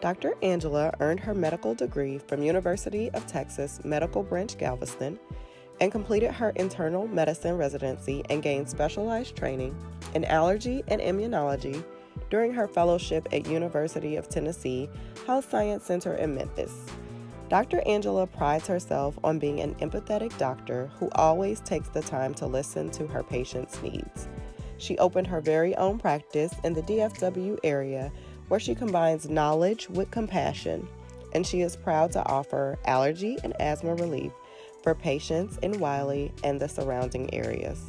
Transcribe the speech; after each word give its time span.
Dr. 0.00 0.34
Angela 0.40 0.94
earned 1.00 1.20
her 1.20 1.34
medical 1.34 1.74
degree 1.74 2.16
from 2.16 2.42
University 2.42 3.10
of 3.10 3.26
Texas 3.26 3.80
Medical 3.84 4.22
Branch 4.22 4.56
Galveston 4.56 5.18
and 5.78 5.92
completed 5.92 6.32
her 6.32 6.50
internal 6.56 7.06
medicine 7.06 7.58
residency 7.58 8.22
and 8.30 8.42
gained 8.42 8.68
specialized 8.68 9.36
training 9.36 9.76
in 10.14 10.24
allergy 10.24 10.82
and 10.88 11.02
immunology 11.02 11.84
during 12.30 12.52
her 12.52 12.66
fellowship 12.66 13.28
at 13.32 13.46
University 13.46 14.16
of 14.16 14.28
Tennessee 14.28 14.88
Health 15.26 15.50
Science 15.50 15.84
Center 15.84 16.14
in 16.14 16.34
Memphis. 16.34 16.86
Dr. 17.50 17.82
Angela 17.84 18.26
prides 18.26 18.66
herself 18.68 19.18
on 19.22 19.38
being 19.38 19.60
an 19.60 19.74
empathetic 19.76 20.36
doctor 20.38 20.90
who 20.98 21.10
always 21.14 21.60
takes 21.60 21.88
the 21.88 22.00
time 22.00 22.32
to 22.34 22.46
listen 22.46 22.88
to 22.90 23.06
her 23.08 23.22
patients' 23.22 23.82
needs. 23.82 24.28
She 24.78 24.96
opened 24.96 25.26
her 25.26 25.42
very 25.42 25.76
own 25.76 25.98
practice 25.98 26.54
in 26.64 26.72
the 26.72 26.82
DFW 26.82 27.58
area 27.64 28.10
where 28.50 28.58
she 28.58 28.74
combines 28.74 29.30
knowledge 29.30 29.88
with 29.88 30.10
compassion, 30.10 30.88
and 31.34 31.46
she 31.46 31.60
is 31.60 31.76
proud 31.76 32.10
to 32.10 32.26
offer 32.26 32.76
allergy 32.84 33.38
and 33.44 33.54
asthma 33.60 33.94
relief 33.94 34.32
for 34.82 34.92
patients 34.92 35.56
in 35.58 35.78
Wylie 35.78 36.32
and 36.42 36.60
the 36.60 36.68
surrounding 36.68 37.32
areas. 37.32 37.80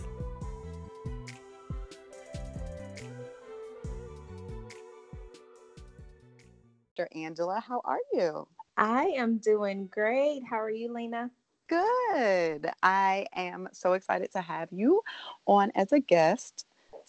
Dr. 6.96 7.08
Angela, 7.16 7.60
how 7.60 7.82
are 7.84 7.98
you? 8.14 8.48
I 8.78 9.06
am 9.18 9.40
doing 9.40 9.88
great. 9.88 10.44
How 10.48 10.62
are 10.62 10.70
you, 10.70 10.94
Lena? 10.94 11.32
Good. 11.68 12.70
I 12.84 13.26
am 13.36 13.68
so 13.72 13.94
excited 13.94 14.32
to 14.34 14.42
have 14.42 14.70
you 14.72 15.02
on 15.48 15.72
as 15.74 15.92
a 15.92 16.00
guest. 16.00 16.68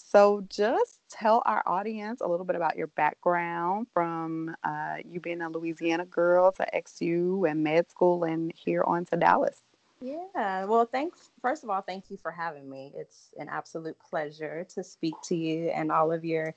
So, 0.09 0.45
just 0.49 1.01
tell 1.09 1.43
our 1.47 1.63
audience 1.65 2.21
a 2.21 2.29
little 2.29 2.45
bit 2.45 2.57
about 2.57 2.77
your 2.77 2.89
background 2.89 3.87
from 3.95 4.55
uh, 4.63 4.97
you 5.05 5.21
being 5.21 5.41
a 5.41 5.49
Louisiana 5.49 6.05
girl 6.05 6.53
to 6.53 6.67
XU 6.75 7.51
and 7.51 7.65
med 7.65 7.91
school 7.91 8.25
and 8.25 8.53
here 8.55 8.83
on 8.85 9.07
to 9.07 9.17
Dallas. 9.17 9.63
Yeah. 10.03 10.65
Well, 10.65 10.85
thanks. 10.85 11.31
First 11.41 11.63
of 11.65 11.71
all, 11.71 11.81
thank 11.81 12.11
you 12.11 12.17
for 12.17 12.31
having 12.31 12.69
me. 12.69 12.93
It's 12.95 13.31
an 13.39 13.49
absolute 13.49 13.97
pleasure 14.11 14.67
to 14.75 14.83
speak 14.83 15.15
to 15.25 15.37
you 15.37 15.69
and 15.69 15.93
all 15.93 16.13
of 16.13 16.25
your 16.25 16.55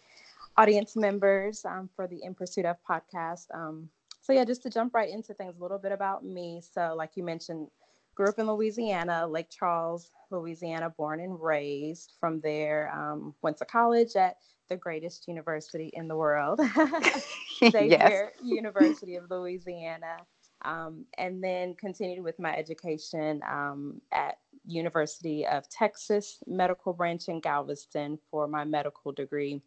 audience 0.57 0.95
members 0.95 1.63
um, 1.63 1.89
for 1.95 2.07
the 2.07 2.23
In 2.23 2.33
Pursuit 2.33 2.65
of 2.65 2.77
podcast. 2.89 3.53
Um, 3.53 3.89
so, 4.21 4.33
yeah, 4.33 4.43
just 4.43 4.63
to 4.63 4.69
jump 4.69 4.95
right 4.95 5.09
into 5.09 5.33
things, 5.33 5.55
a 5.57 5.61
little 5.61 5.77
bit 5.77 5.91
about 5.91 6.25
me. 6.25 6.61
So, 6.73 6.93
like 6.97 7.11
you 7.15 7.23
mentioned, 7.23 7.67
grew 8.15 8.27
up 8.27 8.39
in 8.39 8.47
Louisiana, 8.47 9.27
Lake 9.27 9.49
Charles, 9.49 10.09
Louisiana, 10.31 10.89
born 10.89 11.19
and 11.19 11.39
raised. 11.39 12.13
From 12.19 12.39
there, 12.41 12.91
um, 12.95 13.35
went 13.41 13.57
to 13.57 13.65
college 13.65 14.15
at 14.15 14.37
the 14.69 14.77
greatest 14.77 15.27
university 15.27 15.91
in 15.93 16.07
the 16.07 16.15
world, 16.15 16.59
Xavier 17.59 17.87
yes. 17.89 18.31
University 18.43 19.15
of 19.15 19.29
Louisiana. 19.29 20.17
Um, 20.63 21.05
and 21.19 21.43
then 21.43 21.75
continued 21.75 22.23
with 22.23 22.39
my 22.39 22.55
education 22.55 23.41
um, 23.47 24.01
at 24.11 24.39
University 24.65 25.45
of 25.45 25.69
Texas 25.69 26.39
Medical 26.47 26.93
Branch 26.93 27.27
in 27.27 27.39
Galveston 27.39 28.17
for 28.31 28.47
my 28.47 28.63
medical 28.63 29.11
degree. 29.11 29.61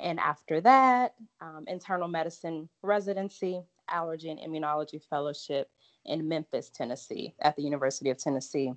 And 0.00 0.18
after 0.18 0.60
that, 0.62 1.14
um, 1.40 1.64
internal 1.68 2.08
medicine 2.08 2.68
residency, 2.82 3.62
allergy 3.88 4.30
and 4.30 4.40
immunology 4.40 5.00
fellowship 5.08 5.70
in 6.04 6.28
Memphis, 6.28 6.70
Tennessee, 6.70 7.34
at 7.40 7.56
the 7.56 7.62
University 7.62 8.10
of 8.10 8.18
Tennessee. 8.18 8.72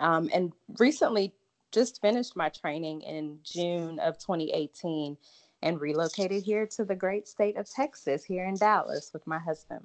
Um, 0.00 0.30
and 0.32 0.52
recently 0.78 1.34
just 1.72 2.00
finished 2.00 2.36
my 2.36 2.48
training 2.48 3.02
in 3.02 3.38
June 3.42 3.98
of 3.98 4.18
2018 4.18 5.16
and 5.62 5.80
relocated 5.80 6.42
here 6.42 6.66
to 6.66 6.84
the 6.84 6.94
great 6.94 7.26
state 7.26 7.56
of 7.56 7.68
Texas, 7.68 8.24
here 8.24 8.44
in 8.44 8.54
Dallas 8.56 9.10
with 9.12 9.26
my 9.26 9.38
husband. 9.38 9.84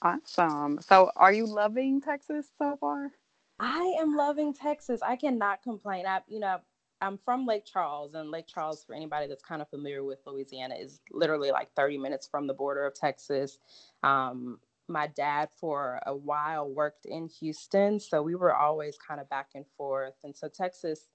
Awesome. 0.00 0.80
So, 0.80 1.10
are 1.16 1.32
you 1.32 1.46
loving 1.46 2.00
Texas 2.00 2.46
so 2.58 2.76
far? 2.80 3.10
I 3.60 3.94
am 4.00 4.16
loving 4.16 4.52
Texas. 4.54 5.00
I 5.02 5.16
cannot 5.16 5.62
complain. 5.62 6.06
I, 6.06 6.20
you 6.26 6.40
know, 6.40 6.58
I'm 7.00 7.18
from 7.24 7.46
Lake 7.46 7.64
Charles, 7.64 8.14
and 8.14 8.30
Lake 8.30 8.46
Charles, 8.46 8.84
for 8.84 8.94
anybody 8.94 9.26
that's 9.26 9.42
kind 9.42 9.60
of 9.60 9.68
familiar 9.68 10.02
with 10.02 10.20
Louisiana, 10.26 10.76
is 10.76 11.00
literally 11.10 11.50
like 11.50 11.72
30 11.74 11.98
minutes 11.98 12.26
from 12.26 12.46
the 12.46 12.54
border 12.54 12.86
of 12.86 12.94
Texas. 12.94 13.58
Um, 14.02 14.58
my 14.92 15.08
dad 15.08 15.48
for 15.58 16.00
a 16.06 16.14
while 16.14 16.68
worked 16.68 17.06
in 17.06 17.28
Houston, 17.40 17.98
so 17.98 18.22
we 18.22 18.34
were 18.34 18.54
always 18.54 18.96
kind 18.98 19.20
of 19.20 19.28
back 19.28 19.48
and 19.54 19.64
forth. 19.76 20.14
And 20.24 20.36
so 20.36 20.48
Texas, 20.48 21.08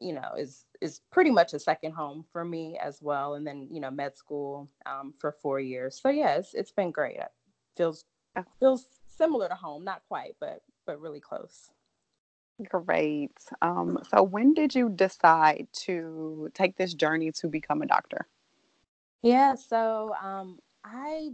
you 0.00 0.12
know, 0.12 0.32
is 0.38 0.66
is 0.80 1.00
pretty 1.10 1.30
much 1.30 1.54
a 1.54 1.58
second 1.58 1.92
home 1.92 2.24
for 2.32 2.44
me 2.44 2.78
as 2.82 3.00
well. 3.02 3.34
And 3.34 3.46
then 3.46 3.68
you 3.70 3.80
know, 3.80 3.90
med 3.90 4.16
school 4.16 4.68
um, 4.86 5.14
for 5.18 5.32
four 5.32 5.60
years. 5.60 6.00
So 6.00 6.10
yeah, 6.10 6.36
it's, 6.36 6.54
it's 6.54 6.72
been 6.72 6.90
great. 6.90 7.16
It 7.16 7.32
feels 7.76 8.04
feels 8.60 8.86
similar 9.08 9.48
to 9.48 9.54
home, 9.54 9.84
not 9.84 10.02
quite, 10.08 10.36
but 10.40 10.60
but 10.86 11.00
really 11.00 11.20
close. 11.20 11.70
Great. 12.68 13.36
Um, 13.62 13.98
so 14.10 14.22
when 14.22 14.54
did 14.54 14.74
you 14.74 14.88
decide 14.88 15.66
to 15.86 16.50
take 16.54 16.76
this 16.76 16.94
journey 16.94 17.32
to 17.32 17.48
become 17.48 17.82
a 17.82 17.86
doctor? 17.86 18.28
Yeah, 19.22 19.54
so 19.54 20.14
um, 20.22 20.58
I 20.84 21.30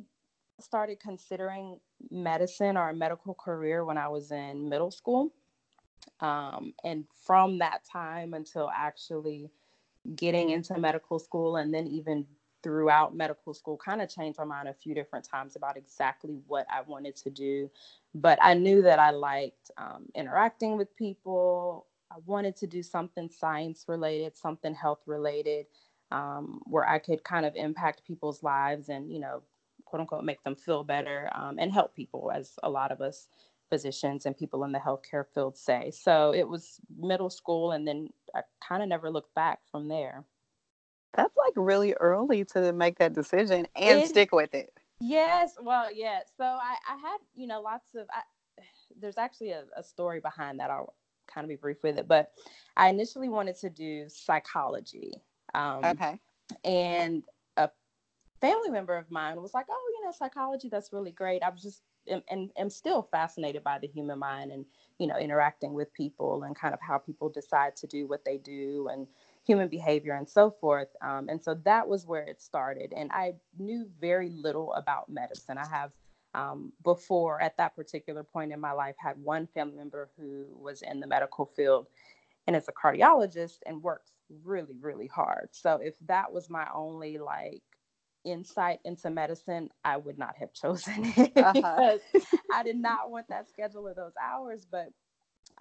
started 0.63 1.01
considering 1.01 1.79
medicine 2.11 2.77
or 2.77 2.91
a 2.91 2.95
medical 2.95 3.35
career 3.35 3.85
when 3.85 3.99
I 3.99 4.09
was 4.09 4.31
in 4.31 4.69
middle 4.69 4.91
school. 4.91 5.33
Um, 6.21 6.75
and 6.85 7.05
from 7.25 7.59
that 7.59 7.85
time 7.91 8.35
until 8.35 8.71
actually 8.75 9.51
getting 10.17 10.51
into 10.51 10.79
medical 10.79 11.19
school 11.19 11.57
and 11.57 11.73
then 11.73 11.87
even 11.87 12.27
throughout 12.63 13.15
medical 13.15 13.55
school, 13.55 13.77
kind 13.77 14.03
of 14.03 14.09
changed 14.09 14.39
my 14.39 14.45
mind 14.45 14.69
a 14.69 14.75
few 14.75 14.95
different 14.95 15.27
times 15.27 15.57
about 15.57 15.77
exactly 15.77 16.39
what 16.47 16.67
I 16.71 16.83
wanted 16.83 17.17
to 17.17 17.31
do. 17.31 17.71
But 18.15 18.39
I 18.43 18.55
knew 18.55 18.83
that 18.83 18.99
I 18.99 19.11
liked 19.11 19.71
um, 19.79 20.07
interacting 20.15 20.77
with 20.77 20.95
people. 20.97 21.87
I 22.11 22.17
wanted 22.27 22.57
to 22.57 22.67
do 22.67 22.83
something 22.83 23.31
science 23.31 23.85
related, 23.89 24.37
something 24.37 24.75
health 24.75 25.01
related, 25.07 25.67
um, 26.11 26.61
where 26.65 26.87
I 26.87 26.99
could 26.99 27.23
kind 27.25 27.47
of 27.47 27.55
impact 27.57 28.05
people's 28.05 28.43
lives 28.43 28.89
and, 28.89 29.11
you 29.11 29.21
know, 29.21 29.43
quote 29.91 30.01
unquote 30.01 30.25
make 30.25 30.43
them 30.45 30.55
feel 30.55 30.85
better 30.85 31.29
um, 31.35 31.59
and 31.59 31.73
help 31.73 31.95
people 31.95 32.31
as 32.33 32.55
a 32.63 32.71
lot 32.71 32.93
of 32.93 33.01
us 33.01 33.27
physicians 33.69 34.25
and 34.27 34.37
people 34.37 34.65
in 34.65 34.73
the 34.73 34.79
healthcare 34.79 35.25
field 35.35 35.57
say. 35.57 35.91
So 35.91 36.33
it 36.35 36.49
was 36.49 36.81
middle 36.99 37.31
school 37.31 37.73
and 37.73 37.87
then 37.87 38.09
i 38.35 38.41
kind 38.67 38.83
of 38.83 38.89
never 38.89 39.11
looked 39.11 39.35
back 39.35 39.61
from 39.71 39.89
there. 39.89 40.25
That's 41.15 41.37
like 41.37 41.55
really 41.57 41.93
early 41.95 42.45
to 42.47 42.73
make 42.73 42.99
that 42.99 43.13
decision 43.13 43.67
and 43.75 44.01
it, 44.01 44.09
stick 44.09 44.33
with 44.33 44.55
it. 44.55 44.73
Yes 45.01 45.55
well 45.61 45.89
yeah 45.93 46.21
so 46.37 46.45
i, 46.45 46.77
I 46.89 46.97
had 46.97 47.19
you 47.35 47.47
know 47.47 47.61
lots 47.61 47.95
of 47.95 48.07
I, 48.13 48.23
there's 49.01 49.19
actually 49.19 49.51
a, 49.51 49.65
a 49.77 49.83
story 49.83 50.21
behind 50.21 50.61
that. 50.61 50.71
I'll 50.71 50.95
kind 51.33 51.45
of 51.45 51.49
be 51.49 51.57
brief 51.57 51.83
with 51.85 51.97
it 51.97 52.09
but 52.09 52.33
i 52.77 52.89
initially 52.89 53.29
wanted 53.29 53.57
to 53.57 53.71
do 53.71 54.09
psychology 54.09 55.13
um, 55.55 55.85
okay. 55.85 56.19
and 56.65 57.23
family 58.41 58.71
member 58.71 58.97
of 58.97 59.11
mine 59.11 59.41
was 59.41 59.55
like, 59.55 59.67
"Oh, 59.71 59.93
you 59.99 60.05
know, 60.05 60.13
psychology 60.13 60.69
that's 60.69 60.93
really 60.93 61.13
great." 61.13 61.43
I 61.43 61.51
was 61.51 61.63
just 61.63 61.83
and 62.09 62.23
am, 62.31 62.51
am 62.57 62.71
still 62.71 63.03
fascinated 63.03 63.63
by 63.63 63.79
the 63.79 63.87
human 63.87 64.19
mind 64.19 64.53
and 64.53 64.65
you 64.99 65.07
know 65.07 65.17
interacting 65.19 65.75
with 65.75 65.93
people 65.93 66.43
and 66.45 66.57
kind 66.57 66.75
of 66.75 66.81
how 66.81 66.99
people 66.99 67.29
decide 67.29 67.77
to 67.77 67.87
do 67.87 68.07
what 68.07 68.25
they 68.25 68.39
do 68.39 68.89
and 68.91 69.07
human 69.45 69.69
behavior 69.69 70.15
and 70.15 70.29
so 70.29 70.51
forth. 70.51 70.89
Um, 71.03 71.29
and 71.29 71.43
so 71.43 71.55
that 71.65 71.89
was 71.89 72.07
where 72.07 72.23
it 72.25 72.41
started. 72.43 72.93
And 72.97 73.11
I 73.13 73.35
knew 73.59 73.89
very 74.01 74.31
little 74.31 74.73
about 74.75 75.09
medicine. 75.09 75.59
I 75.59 75.67
have 75.69 75.93
um, 76.35 76.73
before 76.85 77.41
at 77.41 77.57
that 77.57 77.75
particular 77.75 78.23
point 78.23 78.53
in 78.53 78.61
my 78.61 78.73
life 78.73 78.95
had 78.99 79.17
one 79.23 79.49
family 79.49 79.77
member 79.77 80.11
who 80.17 80.47
was 80.55 80.83
in 80.83 81.01
the 81.01 81.07
medical 81.07 81.47
field 81.47 81.87
and 82.47 82.57
is 82.57 82.69
a 82.69 82.73
cardiologist 82.73 83.59
and 83.67 83.83
works 83.83 84.13
really 84.45 84.77
really 84.81 85.09
hard 85.09 85.49
so 85.51 85.81
if 85.83 85.95
that 86.07 86.33
was 86.33 86.49
my 86.49 86.67
only 86.73 87.19
like 87.19 87.63
insight 88.25 88.81
into 88.85 89.11
medicine, 89.11 89.71
I 89.85 89.97
would 89.97 90.19
not 90.19 90.37
have 90.37 90.53
chosen 90.55 91.13
it 91.17 91.33
uh-huh. 91.37 91.53
because 91.53 92.01
I 92.53 92.63
did 92.63 92.77
not 92.77 93.11
want 93.11 93.29
that 93.29 93.49
schedule 93.49 93.87
or 93.87 93.95
those 93.95 94.15
hours. 94.21 94.67
But 94.71 94.89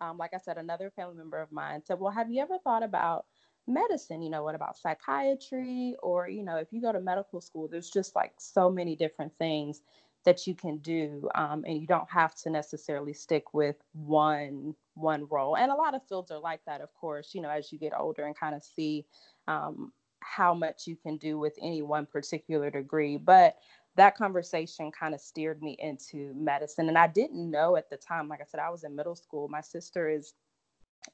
um, 0.01 0.18
like 0.18 0.33
I 0.33 0.38
said, 0.38 0.57
another 0.57 0.92
family 0.95 1.16
member 1.16 1.42
of 1.42 1.51
mine 1.51 1.81
said, 1.86 2.00
Well, 2.00 2.12
have 2.12 2.31
you 2.31 2.42
ever 2.42 2.57
thought 2.63 2.83
about 2.83 3.25
medicine? 3.68 4.22
You 4.22 4.30
know, 4.30 4.44
what 4.44 4.56
about 4.56 4.78
psychiatry? 4.78 5.95
Or, 6.01 6.28
you 6.30 6.44
know, 6.44 6.57
if 6.57 6.68
you 6.72 6.81
go 6.81 6.92
to 6.92 7.01
medical 7.01 7.42
school, 7.42 7.68
there's 7.68 7.89
just 7.89 8.16
like 8.16 8.33
so 8.38 8.69
many 8.69 8.95
different 8.95 9.33
things 9.38 9.81
that 10.25 10.45
you 10.45 10.54
can 10.54 10.78
do 10.78 11.30
um, 11.36 11.63
and 11.66 11.80
you 11.80 11.88
don't 11.88 12.10
have 12.10 12.36
to 12.36 12.50
necessarily 12.50 13.13
stick 13.13 13.54
with 13.54 13.78
one 13.94 14.75
one 14.95 15.25
role 15.30 15.56
and 15.56 15.72
a 15.72 15.75
lot 15.75 15.95
of 15.95 16.06
fields 16.07 16.30
are 16.30 16.39
like 16.39 16.60
that 16.66 16.81
of 16.81 16.94
course 16.94 17.33
you 17.33 17.42
know 17.42 17.50
as 17.50 17.72
you 17.72 17.80
get 17.80 17.94
older 17.98 18.25
and 18.25 18.38
kind 18.38 18.54
of 18.54 18.62
see 18.62 19.06
um, 19.48 19.94
how 20.30 20.54
much 20.54 20.86
you 20.86 20.96
can 20.96 21.18
do 21.18 21.40
with 21.40 21.58
any 21.62 21.81
one 21.81 22.06
particular 22.06 22.70
degree. 22.70 23.18
But 23.18 23.58
that 23.96 24.16
conversation 24.16 24.92
kind 24.92 25.14
of 25.14 25.22
steered 25.22 25.62
me 25.62 25.76
into 25.80 26.34
medicine. 26.36 26.88
And 26.88 26.98
I 26.98 27.08
didn't 27.08 27.50
know 27.50 27.76
at 27.76 27.90
the 27.90 27.98
time, 27.98 28.30
like 28.30 28.42
I 28.42 28.46
said, 28.46 28.60
I 28.60 28.70
was 28.70 28.84
in 28.84 28.96
middle 28.96 29.16
school. 29.16 29.48
My 29.50 29.62
sister 29.62 30.08
is 30.10 30.34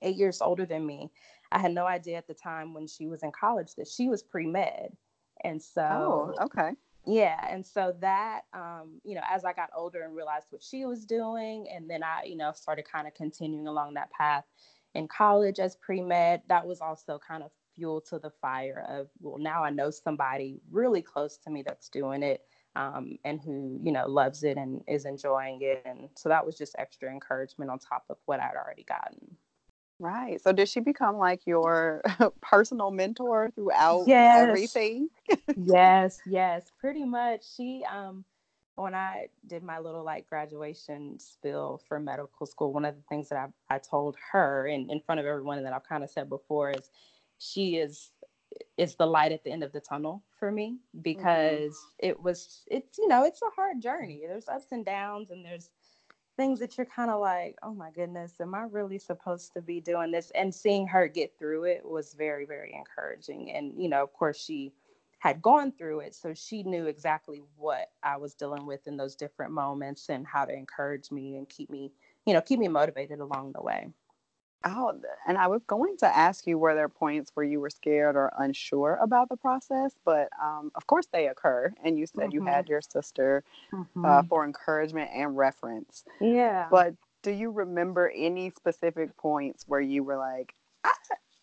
eight 0.01 0.17
years 0.17 0.41
older 0.41 0.65
than 0.65 0.85
me. 0.85 1.09
I 1.51 1.59
had 1.59 1.71
no 1.71 1.85
idea 1.85 2.17
at 2.17 2.27
the 2.27 2.33
time 2.33 2.73
when 2.73 2.87
she 2.87 3.07
was 3.07 3.23
in 3.23 3.31
college 3.31 3.75
that 3.77 3.87
she 3.87 4.09
was 4.09 4.21
pre 4.21 4.45
med. 4.45 4.95
And 5.43 5.61
so, 5.61 6.33
oh, 6.39 6.45
okay. 6.45 6.71
yeah 7.05 7.45
and 7.49 7.65
so 7.65 7.93
that 7.99 8.41
um, 8.53 8.99
you 9.03 9.13
know 9.15 9.21
as 9.29 9.45
i 9.45 9.53
got 9.53 9.69
older 9.75 10.03
and 10.03 10.15
realized 10.15 10.47
what 10.49 10.63
she 10.63 10.85
was 10.85 11.05
doing 11.05 11.67
and 11.71 11.89
then 11.89 12.01
i 12.01 12.23
you 12.25 12.37
know 12.37 12.51
started 12.55 12.85
kind 12.89 13.05
of 13.05 13.13
continuing 13.13 13.67
along 13.67 13.93
that 13.93 14.09
path 14.11 14.45
in 14.95 15.07
college 15.07 15.59
as 15.59 15.75
pre-med 15.75 16.41
that 16.47 16.65
was 16.65 16.79
also 16.79 17.19
kind 17.19 17.43
of 17.43 17.51
fuel 17.75 18.01
to 18.01 18.19
the 18.19 18.31
fire 18.41 18.85
of 18.89 19.09
well 19.21 19.37
now 19.37 19.63
i 19.63 19.69
know 19.69 19.89
somebody 19.89 20.59
really 20.71 21.01
close 21.01 21.37
to 21.37 21.49
me 21.49 21.61
that's 21.61 21.89
doing 21.89 22.23
it 22.23 22.41
um, 22.77 23.17
and 23.23 23.39
who 23.39 23.79
you 23.83 23.91
know 23.91 24.07
loves 24.07 24.43
it 24.43 24.57
and 24.57 24.81
is 24.87 25.05
enjoying 25.05 25.59
it 25.61 25.81
and 25.85 26.09
so 26.15 26.29
that 26.29 26.45
was 26.45 26.57
just 26.57 26.75
extra 26.77 27.09
encouragement 27.11 27.71
on 27.71 27.79
top 27.79 28.03
of 28.09 28.17
what 28.25 28.39
i'd 28.39 28.55
already 28.55 28.83
gotten 28.83 29.37
Right. 29.99 30.41
So 30.41 30.51
did 30.51 30.67
she 30.67 30.81
become 30.81 31.17
like 31.17 31.41
your 31.45 32.01
personal 32.41 32.91
mentor 32.91 33.51
throughout 33.55 34.03
yes. 34.07 34.47
everything? 34.47 35.09
yes, 35.55 36.19
yes, 36.25 36.69
pretty 36.79 37.05
much. 37.05 37.43
She 37.55 37.85
um 37.89 38.25
when 38.75 38.93
I 38.93 39.27
did 39.47 39.63
my 39.63 39.79
little 39.79 40.03
like 40.03 40.27
graduation 40.27 41.17
spill 41.17 41.81
for 41.87 41.97
medical 41.97 42.45
school, 42.45 42.73
one 42.73 42.83
of 42.83 42.95
the 42.95 43.03
things 43.07 43.29
that 43.29 43.37
I, 43.37 43.75
I 43.75 43.77
told 43.79 44.17
her 44.33 44.67
and 44.67 44.91
in 44.91 44.99
front 44.99 45.21
of 45.21 45.25
everyone 45.25 45.57
and 45.57 45.65
that 45.65 45.71
I've 45.71 45.87
kind 45.87 46.03
of 46.03 46.09
said 46.09 46.27
before 46.27 46.71
is 46.71 46.89
she 47.37 47.75
is 47.75 48.11
is 48.77 48.95
the 48.95 49.05
light 49.05 49.31
at 49.31 49.43
the 49.43 49.51
end 49.51 49.63
of 49.63 49.73
the 49.73 49.81
tunnel 49.81 50.23
for 50.39 50.51
me 50.51 50.77
because 51.01 51.73
mm-hmm. 51.73 52.09
it 52.09 52.21
was 52.21 52.63
it's 52.67 52.97
you 52.97 53.07
know 53.07 53.25
it's 53.25 53.41
a 53.41 53.55
hard 53.55 53.81
journey 53.81 54.21
there's 54.27 54.47
ups 54.47 54.71
and 54.71 54.85
downs 54.85 55.29
and 55.31 55.43
there's 55.43 55.71
things 56.35 56.59
that 56.59 56.77
you're 56.77 56.85
kind 56.85 57.09
of 57.09 57.19
like, 57.19 57.57
oh 57.63 57.73
my 57.73 57.91
goodness, 57.91 58.33
am 58.39 58.55
I 58.55 58.63
really 58.63 58.97
supposed 58.97 59.53
to 59.53 59.61
be 59.61 59.79
doing 59.79 60.11
this? 60.11 60.31
And 60.35 60.53
seeing 60.53 60.87
her 60.87 61.07
get 61.07 61.37
through 61.37 61.65
it 61.65 61.85
was 61.85 62.13
very, 62.13 62.45
very 62.45 62.73
encouraging. 62.73 63.51
And, 63.51 63.73
you 63.77 63.89
know, 63.89 64.03
of 64.03 64.13
course, 64.13 64.37
she 64.37 64.73
had 65.19 65.41
gone 65.41 65.71
through 65.71 66.01
it. 66.01 66.13
So 66.13 66.33
she 66.33 66.63
knew 66.63 66.87
exactly 66.87 67.41
what 67.55 67.89
I 68.03 68.17
was 68.17 68.33
dealing 68.35 68.65
with 68.65 68.85
in 68.87 68.97
those 68.97 69.15
different 69.15 69.51
moments 69.51 70.09
and 70.09 70.27
how 70.27 70.45
to 70.45 70.53
encourage 70.53 71.11
me 71.11 71.37
and 71.37 71.47
keep 71.49 71.69
me, 71.69 71.91
you 72.25 72.33
know, 72.33 72.41
keep 72.41 72.59
me 72.59 72.67
motivated 72.67 73.19
along 73.19 73.53
the 73.53 73.61
way. 73.61 73.87
Oh, 74.67 74.99
and 75.27 75.37
I 75.37 75.45
was 75.45 75.61
going 75.67 75.95
to 75.97 76.07
ask 76.07 76.47
you 76.47 76.57
were 76.57 76.73
there 76.73 76.89
points 76.89 77.31
where 77.35 77.45
you 77.45 77.59
were 77.59 77.69
scared 77.69 78.15
or 78.15 78.33
unsure 78.39 78.97
about 79.01 79.29
the 79.29 79.37
process, 79.37 79.93
but 80.03 80.29
um, 80.41 80.71
of 80.73 80.87
course 80.87 81.05
they 81.13 81.27
occur. 81.27 81.71
And 81.83 81.99
you 81.99 82.07
said 82.07 82.25
mm-hmm. 82.25 82.31
you 82.31 82.45
had 82.45 82.67
your 82.67 82.81
sister 82.81 83.43
uh, 83.71 83.77
mm-hmm. 83.77 84.05
uh, 84.05 84.23
for 84.23 84.43
encouragement 84.43 85.11
and 85.13 85.37
reference. 85.37 86.03
Yeah. 86.19 86.67
But 86.71 86.95
do 87.21 87.31
you 87.31 87.51
remember 87.51 88.11
any 88.15 88.49
specific 88.49 89.15
points 89.17 89.65
where 89.67 89.81
you 89.81 90.03
were 90.03 90.17
like, 90.17 90.55
I, 90.83 90.93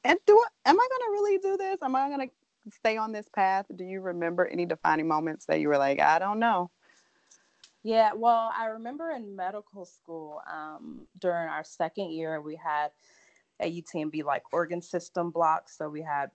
and 0.03 0.19
do 0.27 0.37
I, 0.37 0.71
am 0.71 0.81
I 0.81 0.89
going 0.91 1.01
to 1.07 1.23
really 1.23 1.39
do 1.39 1.57
this? 1.57 1.81
Am 1.81 1.95
I 1.95 2.09
going 2.09 2.29
to 2.29 2.73
stay 2.73 2.97
on 2.97 3.13
this 3.13 3.29
path? 3.29 3.67
Do 3.75 3.85
you 3.85 4.01
remember 4.01 4.47
any 4.47 4.67
defining 4.67 5.07
moments 5.07 5.47
that 5.47 5.61
you 5.61 5.69
were 5.69 5.79
like, 5.79 6.01
I 6.01 6.19
don't 6.19 6.41
know? 6.41 6.71
Yeah, 7.83 8.13
well, 8.15 8.53
I 8.57 8.67
remember 8.67 9.11
in 9.11 9.35
medical 9.35 9.85
school 9.85 10.41
um, 10.51 11.07
during 11.19 11.49
our 11.49 11.65
second 11.65 12.13
year, 12.13 12.41
we 12.41 12.55
had 12.57 12.91
a 13.61 13.83
UTMB 13.83 14.25
like 14.25 14.43
organ 14.53 14.81
system 14.81 15.31
block. 15.31 15.69
So 15.69 15.89
we 15.89 16.03
had 16.03 16.31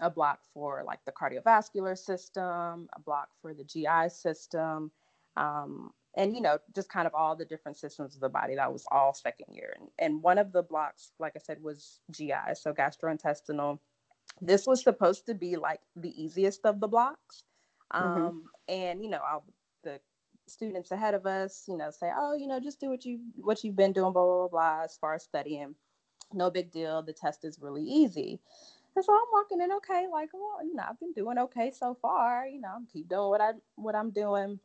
a 0.00 0.10
block 0.10 0.40
for 0.54 0.82
like 0.86 1.00
the 1.04 1.12
cardiovascular 1.12 1.96
system, 1.96 2.88
a 2.92 3.00
block 3.04 3.28
for 3.40 3.54
the 3.54 3.64
GI 3.64 4.08
system, 4.10 4.90
um, 5.36 5.90
and 6.16 6.34
you 6.34 6.40
know, 6.40 6.58
just 6.74 6.88
kind 6.88 7.06
of 7.06 7.14
all 7.14 7.36
the 7.36 7.44
different 7.44 7.76
systems 7.76 8.14
of 8.14 8.20
the 8.20 8.28
body. 8.28 8.54
That 8.54 8.72
was 8.72 8.84
all 8.90 9.14
second 9.14 9.54
year. 9.54 9.76
And, 9.78 9.88
and 9.98 10.22
one 10.22 10.38
of 10.38 10.52
the 10.52 10.62
blocks, 10.62 11.12
like 11.18 11.32
I 11.36 11.40
said, 11.40 11.62
was 11.62 12.00
GI, 12.10 12.54
so 12.54 12.72
gastrointestinal. 12.72 13.78
This 14.40 14.66
was 14.66 14.82
supposed 14.82 15.26
to 15.26 15.34
be 15.34 15.56
like 15.56 15.80
the 15.96 16.10
easiest 16.22 16.64
of 16.64 16.80
the 16.80 16.88
blocks. 16.88 17.44
Mm-hmm. 17.92 18.06
Um, 18.06 18.22
mm-hmm. 18.22 18.38
And 18.68 19.02
you 19.02 19.10
know, 19.10 19.20
I'll, 19.26 19.44
the 19.44 19.52
students 20.50 20.90
ahead 20.90 21.14
of 21.14 21.26
us, 21.26 21.64
you 21.68 21.76
know, 21.76 21.90
say, 21.90 22.10
oh, 22.16 22.34
you 22.34 22.46
know, 22.46 22.60
just 22.60 22.80
do 22.80 22.88
what 22.88 23.04
you 23.04 23.20
what 23.36 23.62
you've 23.64 23.76
been 23.76 23.92
doing, 23.92 24.12
blah 24.12 24.24
blah 24.24 24.48
blah, 24.48 24.48
blah 24.48 24.84
as 24.84 24.96
far 24.96 25.14
as 25.14 25.22
studying. 25.22 25.74
No 26.32 26.50
big 26.50 26.70
deal. 26.70 27.02
The 27.02 27.12
test 27.12 27.44
is 27.44 27.58
really 27.60 27.82
easy. 27.82 28.40
And 28.96 29.04
so 29.04 29.12
I'm 29.12 29.26
walking 29.32 29.60
in, 29.60 29.72
okay, 29.72 30.06
like, 30.10 30.30
well, 30.32 30.64
you 30.64 30.74
know, 30.74 30.82
I've 30.88 30.98
been 30.98 31.12
doing 31.12 31.38
okay 31.38 31.70
so 31.70 31.96
far. 32.02 32.46
You 32.46 32.60
know, 32.60 32.68
I'm 32.74 32.86
keep 32.92 33.08
doing 33.08 33.28
what 33.28 33.40
I 33.40 33.52
what 33.76 33.94
I'm 33.94 34.10
doing. 34.10 34.58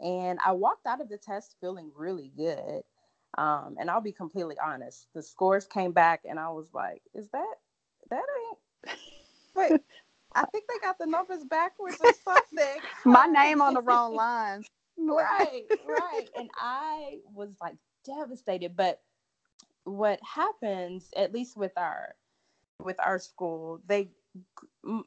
And 0.00 0.38
I 0.44 0.52
walked 0.52 0.86
out 0.86 1.00
of 1.00 1.08
the 1.08 1.18
test 1.18 1.56
feeling 1.60 1.90
really 1.96 2.30
good. 2.36 2.82
Um, 3.38 3.76
and 3.78 3.90
I'll 3.90 4.00
be 4.00 4.12
completely 4.12 4.56
honest, 4.64 5.08
the 5.14 5.22
scores 5.22 5.66
came 5.66 5.92
back, 5.92 6.22
and 6.28 6.38
I 6.38 6.48
was 6.50 6.72
like, 6.72 7.02
is 7.14 7.28
that 7.30 7.54
that 8.10 8.22
ain't 8.46 8.98
wait. 9.54 9.80
I 10.34 10.44
think 10.46 10.64
they 10.68 10.78
got 10.80 10.98
the 10.98 11.06
numbers 11.06 11.44
backwards 11.44 11.98
or 12.00 12.12
something. 12.24 12.80
My 13.04 13.26
name 13.26 13.60
on 13.60 13.74
the 13.74 13.80
wrong 13.82 14.14
line 14.14 14.64
right, 14.98 15.64
right. 15.86 16.28
And 16.36 16.50
I 16.56 17.18
was 17.34 17.50
like 17.60 17.76
devastated. 18.04 18.76
But 18.76 19.00
what 19.84 20.20
happens, 20.22 21.08
at 21.16 21.32
least 21.32 21.56
with 21.56 21.72
our 21.76 22.14
with 22.82 22.96
our 23.04 23.18
school, 23.18 23.80
they 23.86 24.10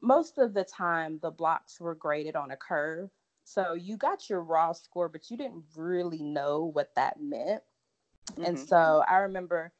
most 0.01 0.37
of 0.37 0.53
the 0.53 0.63
time 0.63 1.19
the 1.21 1.31
blocks 1.31 1.79
were 1.79 1.95
graded 1.95 2.35
on 2.35 2.51
a 2.51 2.57
curve. 2.57 3.09
So 3.43 3.73
you 3.73 3.97
got 3.97 4.29
your 4.29 4.41
raw 4.41 4.73
score, 4.73 5.09
but 5.09 5.29
you 5.29 5.37
didn't 5.37 5.63
really 5.75 6.21
know 6.21 6.65
what 6.73 6.93
that 6.95 7.19
meant. 7.19 7.63
Mm-hmm. 8.31 8.43
And 8.45 8.59
so 8.59 9.03
I 9.09 9.17
remember 9.17 9.71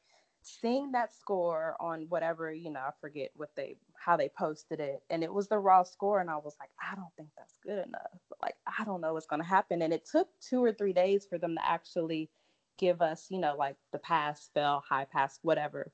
seeing 0.42 0.92
that 0.94 1.14
score 1.14 1.76
on 1.80 2.08
whatever, 2.10 2.52
you 2.52 2.72
know, 2.72 2.80
I 2.80 2.92
forget 3.00 3.30
what 3.36 3.56
they 3.56 3.76
how 4.04 4.18
they 4.18 4.30
posted 4.30 4.80
it. 4.80 5.02
And 5.10 5.24
it 5.24 5.34
was 5.34 5.48
the 5.48 5.60
raw 5.60 5.84
score. 5.84 6.22
And 6.22 6.30
I 6.30 6.38
was 6.38 6.56
like, 6.60 6.70
I 6.82 6.96
don't 6.96 7.14
think 7.18 7.30
that's 7.38 7.58
good 7.64 7.86
enough. 7.86 8.20
Like, 8.42 8.56
I 8.66 8.84
don't 8.86 9.02
know 9.02 9.14
what's 9.14 9.26
gonna 9.26 9.44
happen. 9.44 9.82
And 9.82 9.94
it 9.94 10.08
took 10.10 10.28
two 10.42 10.64
or 10.64 10.74
three 10.74 10.94
days 10.94 11.26
for 11.30 11.38
them 11.38 11.56
to 11.56 11.70
actually 11.70 12.30
give 12.78 13.02
us, 13.02 13.28
you 13.30 13.40
know, 13.40 13.56
like 13.58 13.76
the 13.92 14.00
pass, 14.00 14.50
fail, 14.54 14.84
high 14.88 15.06
pass, 15.06 15.40
whatever 15.42 15.92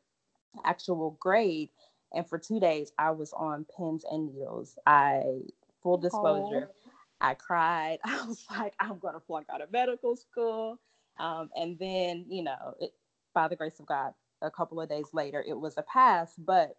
actual 0.63 1.17
grade. 1.19 1.69
And 2.13 2.27
for 2.27 2.37
two 2.37 2.59
days 2.59 2.91
I 2.97 3.11
was 3.11 3.33
on 3.33 3.65
pins 3.77 4.05
and 4.09 4.27
needles. 4.27 4.77
I 4.85 5.23
full 5.83 5.97
disclosure, 5.97 6.69
oh. 6.71 6.91
I 7.21 7.33
cried. 7.33 7.99
I 8.05 8.25
was 8.25 8.45
like, 8.49 8.73
I'm 8.79 8.99
gonna 8.99 9.19
flunk 9.19 9.47
out 9.51 9.61
of 9.61 9.71
medical 9.71 10.15
school. 10.15 10.79
Um, 11.17 11.49
and 11.55 11.77
then, 11.79 12.25
you 12.29 12.43
know, 12.43 12.75
it, 12.79 12.93
by 13.33 13.47
the 13.47 13.55
grace 13.55 13.79
of 13.79 13.85
God, 13.85 14.13
a 14.41 14.51
couple 14.51 14.81
of 14.81 14.89
days 14.89 15.07
later, 15.13 15.43
it 15.47 15.57
was 15.57 15.75
a 15.77 15.83
pass, 15.83 16.33
but 16.37 16.77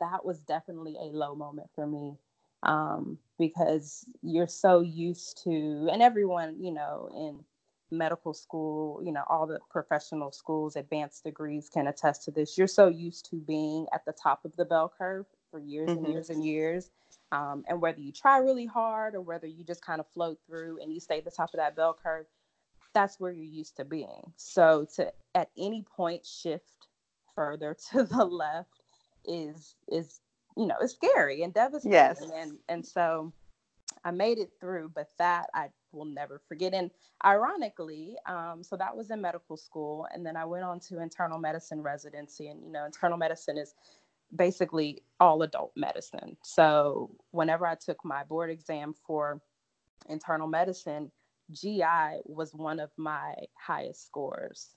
that 0.00 0.24
was 0.24 0.40
definitely 0.40 0.96
a 1.00 1.16
low 1.16 1.34
moment 1.34 1.68
for 1.74 1.86
me 1.86 2.16
um, 2.62 3.18
because 3.38 4.04
you're 4.22 4.46
so 4.46 4.80
used 4.80 5.42
to, 5.44 5.88
and 5.92 6.02
everyone, 6.02 6.56
you 6.62 6.72
know, 6.72 7.08
in 7.14 7.44
medical 7.90 8.32
school, 8.32 9.02
you 9.04 9.12
know, 9.12 9.24
all 9.28 9.46
the 9.46 9.58
professional 9.70 10.32
schools, 10.32 10.76
advanced 10.76 11.24
degrees 11.24 11.68
can 11.68 11.86
attest 11.86 12.24
to 12.24 12.30
this. 12.30 12.56
You're 12.56 12.66
so 12.66 12.88
used 12.88 13.28
to 13.30 13.36
being 13.36 13.86
at 13.92 14.04
the 14.04 14.12
top 14.12 14.44
of 14.44 14.56
the 14.56 14.64
bell 14.64 14.92
curve 14.96 15.26
for 15.50 15.60
years 15.60 15.90
mm-hmm. 15.90 16.04
and 16.04 16.12
years 16.12 16.30
and 16.30 16.44
years. 16.44 16.90
Um, 17.32 17.64
and 17.68 17.80
whether 17.80 18.00
you 18.00 18.12
try 18.12 18.38
really 18.38 18.66
hard 18.66 19.14
or 19.14 19.20
whether 19.20 19.46
you 19.46 19.64
just 19.64 19.84
kind 19.84 20.00
of 20.00 20.06
float 20.08 20.38
through 20.46 20.78
and 20.82 20.92
you 20.92 21.00
stay 21.00 21.18
at 21.18 21.24
the 21.24 21.30
top 21.30 21.50
of 21.54 21.58
that 21.58 21.76
bell 21.76 21.96
curve, 22.00 22.26
that's 22.94 23.18
where 23.18 23.32
you're 23.32 23.44
used 23.44 23.76
to 23.76 23.84
being. 23.84 24.32
So 24.36 24.86
to 24.96 25.12
at 25.34 25.50
any 25.56 25.84
point 25.96 26.26
shift 26.26 26.88
further 27.34 27.76
to 27.92 28.04
the 28.04 28.24
left 28.24 28.81
is 29.26 29.74
is 29.88 30.20
you 30.56 30.66
know 30.66 30.76
it's 30.80 30.94
scary 30.94 31.42
and 31.42 31.54
devastating. 31.54 31.92
Yes. 31.92 32.22
And 32.34 32.58
and 32.68 32.84
so 32.84 33.32
I 34.04 34.10
made 34.10 34.38
it 34.38 34.50
through, 34.60 34.90
but 34.94 35.08
that 35.18 35.46
I 35.54 35.68
will 35.92 36.04
never 36.04 36.40
forget. 36.48 36.74
And 36.74 36.90
ironically, 37.24 38.16
um, 38.26 38.62
so 38.62 38.76
that 38.76 38.96
was 38.96 39.10
in 39.10 39.20
medical 39.20 39.56
school, 39.56 40.06
and 40.12 40.24
then 40.24 40.36
I 40.36 40.44
went 40.44 40.64
on 40.64 40.80
to 40.80 41.00
internal 41.00 41.38
medicine 41.38 41.82
residency. 41.82 42.48
And 42.48 42.64
you 42.64 42.72
know, 42.72 42.84
internal 42.84 43.18
medicine 43.18 43.58
is 43.58 43.74
basically 44.34 45.02
all 45.20 45.42
adult 45.42 45.72
medicine. 45.76 46.36
So 46.42 47.14
whenever 47.30 47.66
I 47.66 47.74
took 47.74 48.04
my 48.04 48.24
board 48.24 48.50
exam 48.50 48.94
for 49.06 49.40
internal 50.08 50.48
medicine, 50.48 51.10
GI 51.50 52.22
was 52.24 52.54
one 52.54 52.80
of 52.80 52.90
my 52.96 53.34
highest 53.54 54.06
scores. 54.06 54.70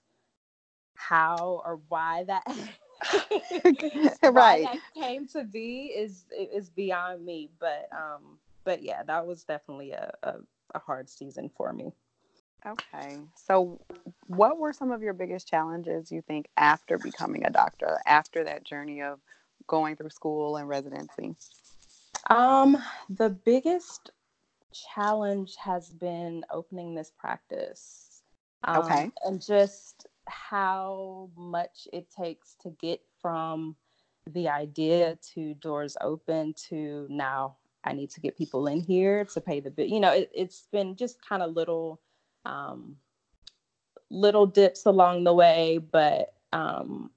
How 0.95 1.61
or 1.65 1.81
why 1.87 2.25
that 2.25 2.43
right 4.23 4.63
that 4.63 4.79
came 4.93 5.27
to 5.27 5.43
be 5.43 5.93
is 5.95 6.25
is 6.31 6.69
beyond 6.69 7.25
me. 7.25 7.49
But 7.59 7.87
um, 7.91 8.39
but 8.63 8.81
yeah, 8.81 9.03
that 9.03 9.25
was 9.25 9.43
definitely 9.43 9.91
a, 9.91 10.11
a, 10.23 10.35
a 10.73 10.79
hard 10.79 11.09
season 11.09 11.49
for 11.55 11.71
me. 11.71 11.93
Okay. 12.65 13.17
So, 13.35 13.79
what 14.27 14.57
were 14.57 14.73
some 14.73 14.91
of 14.91 15.01
your 15.01 15.13
biggest 15.13 15.47
challenges 15.47 16.11
you 16.11 16.21
think 16.23 16.47
after 16.57 16.97
becoming 16.97 17.45
a 17.45 17.51
doctor, 17.51 17.99
after 18.07 18.43
that 18.43 18.63
journey 18.63 19.01
of 19.01 19.19
going 19.67 19.95
through 19.95 20.09
school 20.09 20.57
and 20.57 20.67
residency? 20.67 21.35
Um, 22.29 22.77
the 23.09 23.29
biggest 23.29 24.09
challenge 24.95 25.55
has 25.57 25.89
been 25.89 26.43
opening 26.51 26.95
this 26.95 27.11
practice. 27.15 28.23
Um, 28.63 28.77
okay. 28.79 29.11
And 29.23 29.45
just 29.45 30.07
how 30.27 31.29
much 31.35 31.87
it 31.93 32.09
takes 32.09 32.55
to 32.61 32.69
get 32.81 33.01
from 33.21 33.75
the 34.31 34.49
idea 34.49 35.17
to 35.33 35.53
doors 35.55 35.95
open 36.01 36.53
to 36.69 37.05
now 37.09 37.55
I 37.85 37.93
need 37.93 38.09
to 38.11 38.19
get 38.19 38.37
people 38.37 38.67
in 38.67 38.79
here 38.81 39.25
to 39.25 39.41
pay 39.41 39.59
the 39.59 39.69
bill. 39.69 39.85
You 39.85 39.99
know, 39.99 40.11
it, 40.11 40.31
has 40.35 40.67
been 40.71 40.95
just 40.95 41.23
kind 41.23 41.43
of 41.43 41.53
little, 41.53 42.01
um, 42.43 42.97
little 44.09 44.47
dips 44.47 44.85
along 44.87 45.23
the 45.23 45.33
way, 45.33 45.77
but 45.77 46.33
um, 46.51 47.11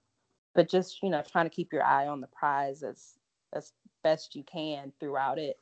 but 0.55 0.69
just 0.69 1.03
you 1.03 1.09
know, 1.09 1.23
trying 1.23 1.47
to 1.47 1.55
keep 1.55 1.73
your 1.73 1.85
eye 1.85 2.07
on 2.07 2.21
the 2.21 2.27
prize 2.27 2.83
as 2.83 3.15
as 3.55 3.73
best 4.05 4.37
you 4.37 4.45
can 4.45 4.93
throughout 5.00 5.38
it. 5.38 5.59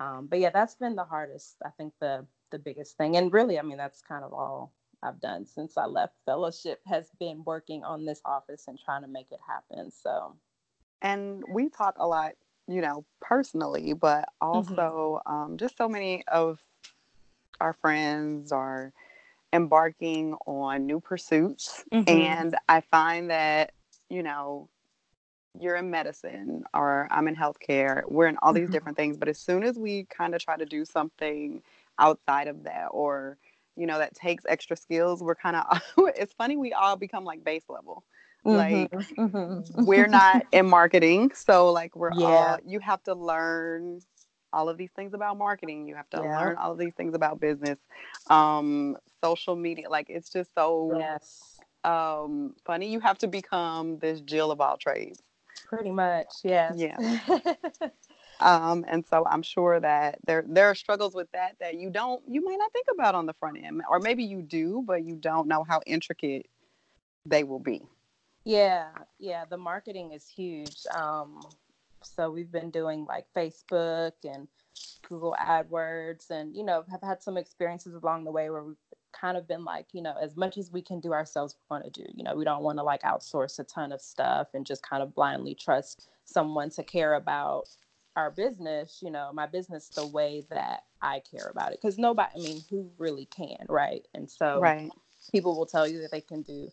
Um, 0.00 0.26
but 0.26 0.40
yeah, 0.40 0.50
that's 0.50 0.74
been 0.74 0.96
the 0.96 1.04
hardest. 1.04 1.56
I 1.64 1.70
think 1.70 1.92
the 2.00 2.26
the 2.50 2.58
biggest 2.58 2.96
thing, 2.96 3.16
and 3.16 3.32
really, 3.32 3.58
I 3.58 3.62
mean, 3.62 3.76
that's 3.76 4.00
kind 4.00 4.24
of 4.24 4.32
all 4.32 4.72
I've 5.02 5.20
done 5.20 5.46
since 5.46 5.76
I 5.76 5.86
left 5.86 6.14
fellowship 6.24 6.80
has 6.86 7.10
been 7.18 7.42
working 7.44 7.84
on 7.84 8.04
this 8.04 8.20
office 8.24 8.64
and 8.68 8.78
trying 8.78 9.02
to 9.02 9.08
make 9.08 9.26
it 9.30 9.40
happen. 9.46 9.90
So, 9.90 10.34
and 11.02 11.44
we 11.48 11.68
talk 11.68 11.96
a 11.98 12.06
lot, 12.06 12.32
you 12.66 12.80
know, 12.80 13.04
personally, 13.20 13.92
but 13.92 14.22
mm-hmm. 14.42 14.46
also 14.46 15.22
mm-hmm. 15.26 15.32
um, 15.32 15.56
just 15.56 15.76
so 15.76 15.88
many 15.88 16.24
of 16.28 16.60
our 17.60 17.72
friends 17.72 18.52
are 18.52 18.92
embarking 19.52 20.34
on 20.46 20.86
new 20.86 21.00
pursuits, 21.00 21.84
mm-hmm. 21.92 22.08
and 22.08 22.56
I 22.68 22.80
find 22.80 23.30
that 23.30 23.72
you 24.08 24.22
know 24.22 24.68
you're 25.60 25.76
in 25.76 25.90
medicine 25.90 26.64
or 26.74 27.08
I'm 27.10 27.28
in 27.28 27.36
healthcare. 27.36 28.02
We're 28.08 28.26
in 28.26 28.36
all 28.42 28.52
these 28.52 28.64
mm-hmm. 28.64 28.72
different 28.72 28.96
things. 28.96 29.16
But 29.16 29.28
as 29.28 29.38
soon 29.38 29.62
as 29.62 29.78
we 29.78 30.04
kind 30.04 30.34
of 30.34 30.42
try 30.42 30.56
to 30.56 30.66
do 30.66 30.84
something 30.84 31.62
outside 31.98 32.48
of 32.48 32.64
that 32.64 32.88
or, 32.90 33.38
you 33.76 33.86
know, 33.86 33.98
that 33.98 34.14
takes 34.14 34.44
extra 34.48 34.76
skills, 34.76 35.22
we're 35.22 35.34
kind 35.34 35.56
of, 35.56 35.82
it's 36.16 36.32
funny, 36.32 36.56
we 36.56 36.72
all 36.72 36.96
become 36.96 37.24
like 37.24 37.44
base 37.44 37.64
level. 37.68 38.04
Like 38.44 38.92
mm-hmm. 38.92 39.26
mm-hmm. 39.26 39.84
we're 39.84 40.06
not 40.06 40.46
in 40.52 40.68
marketing. 40.68 41.32
So 41.34 41.72
like 41.72 41.96
we're 41.96 42.12
yeah. 42.14 42.26
all, 42.26 42.58
you 42.64 42.78
have 42.78 43.02
to 43.04 43.14
learn 43.14 44.00
all 44.52 44.68
of 44.68 44.78
these 44.78 44.90
things 44.94 45.14
about 45.14 45.36
marketing. 45.36 45.88
You 45.88 45.96
have 45.96 46.08
to 46.10 46.20
yeah. 46.22 46.38
learn 46.38 46.56
all 46.56 46.70
of 46.72 46.78
these 46.78 46.94
things 46.96 47.14
about 47.14 47.40
business, 47.40 47.78
um, 48.28 48.96
social 49.22 49.56
media. 49.56 49.90
Like 49.90 50.06
it's 50.08 50.30
just 50.30 50.54
so 50.54 50.92
yes. 50.96 51.58
um, 51.82 52.54
funny. 52.64 52.88
You 52.88 53.00
have 53.00 53.18
to 53.18 53.26
become 53.26 53.98
this 53.98 54.20
Jill 54.20 54.52
of 54.52 54.60
all 54.60 54.76
trades. 54.76 55.20
Pretty 55.68 55.90
much, 55.90 56.28
yes. 56.44 56.74
Yeah. 56.76 56.96
um, 58.40 58.84
and 58.88 59.04
so 59.06 59.26
I'm 59.28 59.42
sure 59.42 59.80
that 59.80 60.18
there 60.26 60.44
there 60.46 60.66
are 60.66 60.74
struggles 60.74 61.14
with 61.14 61.30
that 61.32 61.56
that 61.60 61.76
you 61.76 61.90
don't 61.90 62.22
you 62.28 62.44
might 62.44 62.58
not 62.58 62.72
think 62.72 62.86
about 62.92 63.14
on 63.14 63.26
the 63.26 63.34
front 63.34 63.58
end, 63.62 63.82
or 63.90 63.98
maybe 63.98 64.24
you 64.24 64.42
do, 64.42 64.82
but 64.86 65.04
you 65.04 65.16
don't 65.16 65.48
know 65.48 65.64
how 65.64 65.80
intricate 65.86 66.46
they 67.24 67.44
will 67.44 67.58
be. 67.58 67.82
Yeah, 68.44 68.88
yeah. 69.18 69.44
The 69.44 69.56
marketing 69.56 70.12
is 70.12 70.28
huge. 70.28 70.86
Um, 70.94 71.40
so 72.02 72.30
we've 72.30 72.52
been 72.52 72.70
doing 72.70 73.04
like 73.06 73.26
Facebook 73.36 74.12
and 74.24 74.46
Google 75.08 75.34
AdWords, 75.40 76.30
and 76.30 76.54
you 76.54 76.64
know 76.64 76.84
have 76.90 77.02
had 77.02 77.22
some 77.22 77.36
experiences 77.36 77.94
along 77.94 78.24
the 78.24 78.30
way 78.30 78.50
where 78.50 78.62
we've 78.62 78.76
kind 79.18 79.36
of 79.36 79.48
been 79.48 79.64
like, 79.64 79.86
you 79.92 80.02
know, 80.02 80.14
as 80.20 80.36
much 80.36 80.58
as 80.58 80.70
we 80.70 80.82
can 80.82 81.00
do 81.00 81.12
ourselves, 81.12 81.54
we 81.54 81.74
want 81.74 81.84
to 81.84 82.02
do. 82.02 82.06
You 82.14 82.24
know, 82.24 82.34
we 82.34 82.44
don't 82.44 82.62
want 82.62 82.78
to 82.78 82.82
like 82.82 83.02
outsource 83.02 83.58
a 83.58 83.64
ton 83.64 83.92
of 83.92 84.00
stuff 84.00 84.48
and 84.54 84.66
just 84.66 84.86
kind 84.86 85.02
of 85.02 85.14
blindly 85.14 85.54
trust 85.54 86.08
someone 86.24 86.70
to 86.70 86.82
care 86.82 87.14
about 87.14 87.68
our 88.16 88.30
business, 88.30 89.00
you 89.02 89.10
know, 89.10 89.30
my 89.32 89.46
business 89.46 89.88
the 89.88 90.06
way 90.06 90.44
that 90.50 90.84
I 91.02 91.20
care 91.30 91.48
about 91.48 91.72
it. 91.72 91.78
Because 91.80 91.98
nobody, 91.98 92.30
I 92.34 92.38
mean, 92.38 92.62
who 92.70 92.90
really 92.98 93.26
can, 93.26 93.64
right? 93.68 94.06
And 94.14 94.28
so 94.28 94.60
right. 94.60 94.90
people 95.30 95.56
will 95.56 95.66
tell 95.66 95.86
you 95.86 96.00
that 96.00 96.10
they 96.10 96.22
can 96.22 96.42
do 96.42 96.68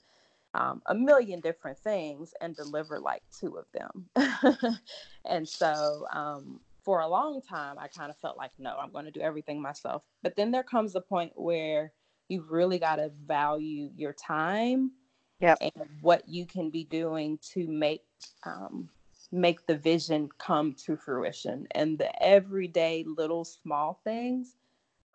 um, 0.54 0.82
a 0.86 0.96
million 0.96 1.42
different 1.42 1.78
things 1.80 2.34
and 2.42 2.56
deliver 2.56 3.00
like 3.00 3.24
two 3.38 3.58
of 3.58 3.66
them. 3.74 4.80
and 5.26 5.48
so 5.48 6.06
um, 6.14 6.62
for 6.84 7.02
a 7.02 7.08
long 7.08 7.42
time, 7.42 7.78
I 7.78 7.88
kind 7.88 8.10
of 8.10 8.18
felt 8.18 8.38
like, 8.38 8.52
no, 8.58 8.78
I'm 8.78 8.92
going 8.92 9.06
to 9.06 9.12
do 9.12 9.22
everything 9.22 9.62
myself. 9.62 10.04
But 10.22 10.36
then 10.36 10.52
there 10.52 10.64
comes 10.64 10.96
a 10.96 11.02
point 11.02 11.34
where 11.36 11.92
you 12.30 12.46
really 12.50 12.80
got 12.80 12.98
to 12.98 13.12
value 13.26 13.90
your 13.96 14.14
time 14.14 14.92
yep. 15.40 15.58
and 15.60 15.90
what 16.02 16.28
you 16.28 16.46
can 16.46 16.70
be 16.70 16.86
doing 16.86 17.38
to 17.54 17.68
make 17.68 18.02
um, 18.46 18.90
make 19.34 19.66
the 19.66 19.76
vision 19.76 20.30
come 20.38 20.74
to 20.74 20.96
fruition 20.96 21.68
and 21.72 21.98
the 21.98 22.24
everyday 22.24 23.04
little 23.06 23.44
small 23.44 24.00
things 24.04 24.56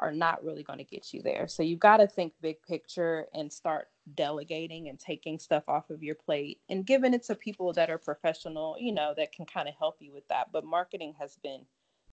are 0.01 0.13
not 0.13 0.45
really 0.45 0.63
going 0.63 0.79
to 0.79 0.85
get 0.85 1.13
you 1.13 1.23
there. 1.23 1.49
So 1.49 1.63
you've 1.63 1.81
got 1.81 1.99
to 1.99 2.07
think 2.07 2.33
big 2.41 2.61
picture 2.63 3.27
and 3.35 3.53
start 3.53 3.89
delegating 4.15 4.89
and 4.89 4.99
taking 4.99 5.39
stuff 5.39 5.65
off 5.69 5.91
of 5.91 6.03
your 6.03 6.15
plate 6.15 6.61
and 6.69 6.87
giving 6.87 7.15
it 7.15 7.25
to 7.25 7.35
people 7.35 7.73
that 7.73 7.91
are 7.91 7.99
professional 7.99 8.77
you 8.79 8.93
know 8.93 9.13
that 9.17 9.33
can 9.33 9.45
kind 9.45 9.69
of 9.69 9.75
help 9.79 9.97
you 10.01 10.13
with 10.13 10.27
that. 10.29 10.51
But 10.53 10.65
marketing 10.65 11.15
has 11.19 11.37
been 11.43 11.63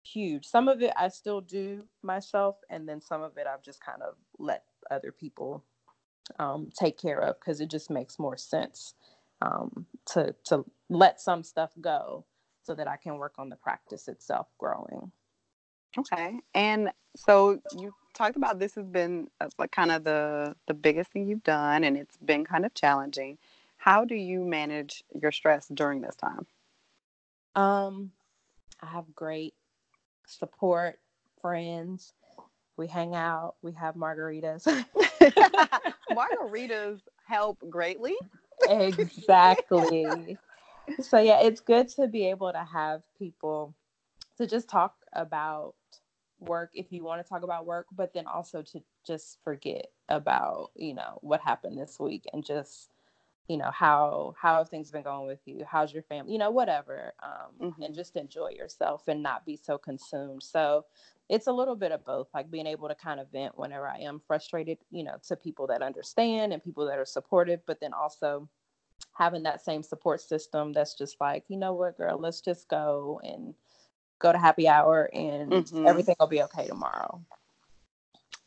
huge. 0.03 0.47
Some 0.47 0.69
of 0.69 0.81
it 0.83 0.93
i 0.97 1.09
still 1.09 1.41
do 1.41 1.85
myself 2.03 2.57
and 2.71 2.89
then 2.89 3.01
some 3.03 3.23
of 3.23 3.37
it 3.37 3.47
i've 3.47 3.63
just 3.63 3.85
kind 3.85 4.03
of 4.03 4.15
let 4.39 4.65
other 4.91 5.13
people 5.13 5.63
um, 6.39 6.71
take 6.79 6.99
care 6.99 7.19
of 7.21 7.39
because 7.39 7.61
it 7.61 7.71
just 7.71 7.91
makes 7.91 8.19
more 8.19 8.37
sense 8.37 8.95
um, 9.41 9.87
to 10.07 10.35
to 10.45 10.65
let 10.89 11.21
some 11.21 11.43
stuff 11.43 11.71
go 11.81 12.25
so 12.63 12.75
that 12.75 12.89
I 12.89 12.97
can 12.97 13.17
work 13.17 13.35
on 13.39 13.49
the 13.49 13.57
practice 13.57 14.09
itself 14.09 14.49
growing. 14.59 15.13
Okay, 15.99 16.39
and 16.55 16.91
so 17.17 17.61
you 17.77 17.93
talked 18.15 18.37
about 18.37 18.59
this 18.59 18.75
has 18.75 18.87
been 18.87 19.29
uh, 19.41 19.49
like 19.59 19.73
kind 19.73 19.91
of 19.91 20.05
the 20.05 20.55
the 20.67 20.75
biggest 20.75 21.11
thing 21.13 21.27
you've 21.27 21.45
done, 21.45 21.85
and 21.85 21.97
it's 21.97 22.17
been 22.19 22.45
kind 22.45 22.65
of 22.65 22.75
challenging. 22.75 23.39
How 23.77 24.05
do 24.05 24.15
you 24.15 24.45
manage 24.45 25.03
your 25.21 25.33
stress 25.33 25.67
during 25.73 26.03
this 26.03 26.17
time? 26.17 26.47
Um, 27.57 28.13
I 28.81 28.87
have 28.87 29.15
great 29.15 29.55
support, 30.27 31.01
friends, 31.41 32.13
we 32.77 32.87
hang 32.87 33.15
out, 33.15 33.57
we 33.63 33.73
have 33.73 33.95
margaritas. 33.95 34.65
margaritas 36.11 37.01
help 37.27 37.59
greatly. 37.69 38.17
Exactly. 38.69 40.37
so 41.01 41.19
yeah, 41.19 41.41
it's 41.41 41.61
good 41.61 41.89
to 41.89 42.09
be 42.09 42.27
able 42.27 42.53
to 42.53 42.65
have 42.65 43.03
people 43.19 43.75
to 44.39 44.47
just 44.47 44.69
talk 44.69 44.95
about 45.13 45.75
work 46.41 46.71
if 46.75 46.91
you 46.91 47.05
want 47.05 47.23
to 47.23 47.29
talk 47.29 47.43
about 47.43 47.67
work, 47.67 47.87
but 47.93 48.13
then 48.15 48.27
also 48.27 48.63
to 48.63 48.83
just 49.07 49.39
forget 49.45 49.87
about, 50.09 50.71
you 50.75 50.95
know, 50.95 51.19
what 51.21 51.41
happened 51.41 51.79
this 51.79 51.99
week 52.01 52.25
and 52.33 52.45
just 52.45 52.91
you 53.51 53.57
know 53.57 53.71
how 53.73 54.33
how 54.41 54.59
have 54.59 54.69
things 54.69 54.93
been 54.93 55.03
going 55.03 55.27
with 55.27 55.41
you 55.45 55.65
how's 55.69 55.93
your 55.93 56.05
family 56.05 56.33
you 56.33 56.39
know 56.39 56.53
whatever 56.53 57.13
um, 57.21 57.71
mm-hmm. 57.71 57.83
and 57.83 57.97
just 57.97 58.15
enjoy 58.15 58.49
yourself 58.51 59.09
and 59.09 59.21
not 59.21 59.45
be 59.45 59.57
so 59.57 59.77
consumed 59.77 60.41
so 60.41 60.85
it's 61.31 61.47
a 61.47 61.53
little 61.53 61.77
bit 61.77 61.93
of 61.93 62.05
both 62.05 62.29
like 62.35 62.51
being 62.51 62.67
able 62.67 62.89
to 62.89 62.95
kind 62.95 63.21
of 63.21 63.31
vent 63.31 63.57
whenever 63.57 63.89
i 63.89 63.97
am 63.99 64.21
frustrated 64.27 64.77
you 64.91 65.05
know 65.05 65.17
to 65.27 65.37
people 65.37 65.67
that 65.67 65.81
understand 65.81 66.53
and 66.53 66.63
people 66.63 66.85
that 66.85 66.99
are 66.99 67.07
supportive 67.07 67.61
but 67.67 67.81
then 67.81 67.93
also 67.95 68.49
having 69.13 69.43
that 69.45 69.65
same 69.65 69.83
support 69.83 70.21
system 70.21 70.73
that's 70.73 70.95
just 70.95 71.17
like 71.21 71.45
you 71.49 71.57
know 71.57 71.73
what 71.73 71.97
girl 71.97 72.19
let's 72.19 72.41
just 72.41 72.69
go 72.69 73.21
and 73.23 73.55
go 74.19 74.33
to 74.33 74.39
happy 74.39 74.69
hour 74.69 75.09
and 75.15 75.53
mm-hmm. 75.53 75.87
everything 75.87 76.17
will 76.19 76.27
be 76.27 76.43
okay 76.43 76.67
tomorrow 76.67 77.23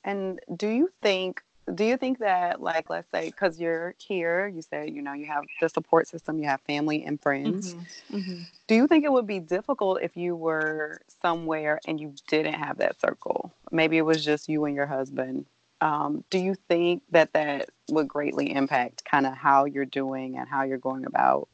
and 0.03 0.39
do 0.57 0.67
you 0.67 0.89
think 1.01 1.41
do 1.73 1.85
you 1.85 1.97
think 1.97 2.19
that 2.19 2.61
like 2.61 2.89
let's 2.89 3.09
say 3.11 3.27
because 3.27 3.59
you're 3.59 3.95
here 3.97 4.47
you 4.47 4.61
said 4.61 4.89
you 4.89 5.01
know 5.01 5.13
you 5.13 5.25
have 5.25 5.43
the 5.61 5.69
support 5.69 6.07
system 6.07 6.39
you 6.39 6.47
have 6.47 6.61
family 6.61 7.03
and 7.05 7.21
friends. 7.21 7.73
Mm-hmm. 7.73 8.17
Mm-hmm. 8.17 8.41
do 8.67 8.75
you 8.75 8.87
think 8.87 9.05
it 9.05 9.11
would 9.11 9.27
be 9.27 9.39
difficult 9.39 10.01
if 10.01 10.15
you 10.17 10.35
were 10.35 11.01
somewhere 11.21 11.79
and 11.87 11.99
you 11.99 12.13
didn't 12.27 12.53
have 12.53 12.77
that 12.77 12.99
circle? 12.99 13.53
Maybe 13.71 13.97
it 13.97 14.05
was 14.05 14.23
just 14.23 14.49
you 14.49 14.65
and 14.65 14.75
your 14.75 14.85
husband. 14.85 15.45
Um, 15.81 16.23
do 16.29 16.37
you 16.37 16.55
think 16.69 17.03
that 17.11 17.33
that 17.33 17.69
would 17.89 18.07
greatly 18.07 18.53
impact 18.53 19.03
kind 19.03 19.25
of 19.25 19.33
how 19.33 19.65
you're 19.65 19.85
doing 19.85 20.37
and 20.37 20.47
how 20.47 20.63
you're 20.63 20.77
going 20.77 21.05
about 21.05 21.49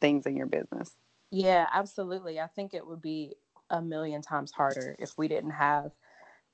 things 0.00 0.26
in 0.26 0.36
your 0.36 0.46
business? 0.46 0.92
Yeah 1.30 1.66
absolutely. 1.72 2.40
I 2.40 2.46
think 2.46 2.72
it 2.72 2.86
would 2.86 3.02
be 3.02 3.34
a 3.70 3.82
million 3.82 4.22
times 4.22 4.52
harder 4.52 4.96
if 4.98 5.16
we 5.18 5.28
didn't 5.28 5.50
have 5.50 5.90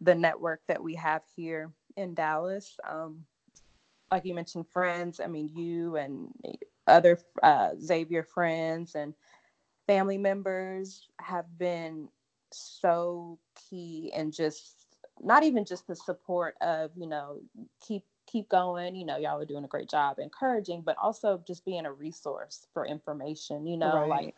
the 0.00 0.14
network 0.14 0.60
that 0.66 0.82
we 0.82 0.94
have 0.94 1.22
here 1.36 1.70
in 2.00 2.14
Dallas. 2.14 2.78
Um, 2.88 3.24
like 4.10 4.24
you 4.24 4.34
mentioned, 4.34 4.66
friends. 4.68 5.20
I 5.20 5.26
mean, 5.26 5.50
you 5.54 5.96
and 5.96 6.32
other 6.86 7.18
uh, 7.42 7.70
Xavier 7.80 8.22
friends 8.22 8.94
and 8.94 9.14
family 9.86 10.18
members 10.18 11.08
have 11.20 11.46
been 11.58 12.08
so 12.52 13.38
key 13.68 14.12
and 14.14 14.32
just 14.32 14.86
not 15.20 15.42
even 15.42 15.64
just 15.64 15.86
the 15.86 15.94
support 15.94 16.54
of 16.60 16.90
you 16.96 17.06
know 17.06 17.38
keep 17.86 18.04
keep 18.26 18.48
going 18.48 18.94
you 18.94 19.04
know 19.04 19.16
y'all 19.16 19.40
are 19.40 19.44
doing 19.44 19.64
a 19.64 19.68
great 19.68 19.88
job 19.88 20.18
encouraging 20.18 20.82
but 20.82 20.96
also 21.00 21.42
just 21.46 21.64
being 21.64 21.86
a 21.86 21.92
resource 21.92 22.66
for 22.72 22.86
information 22.86 23.66
you 23.66 23.76
know 23.76 23.94
right. 23.94 24.08
like 24.08 24.34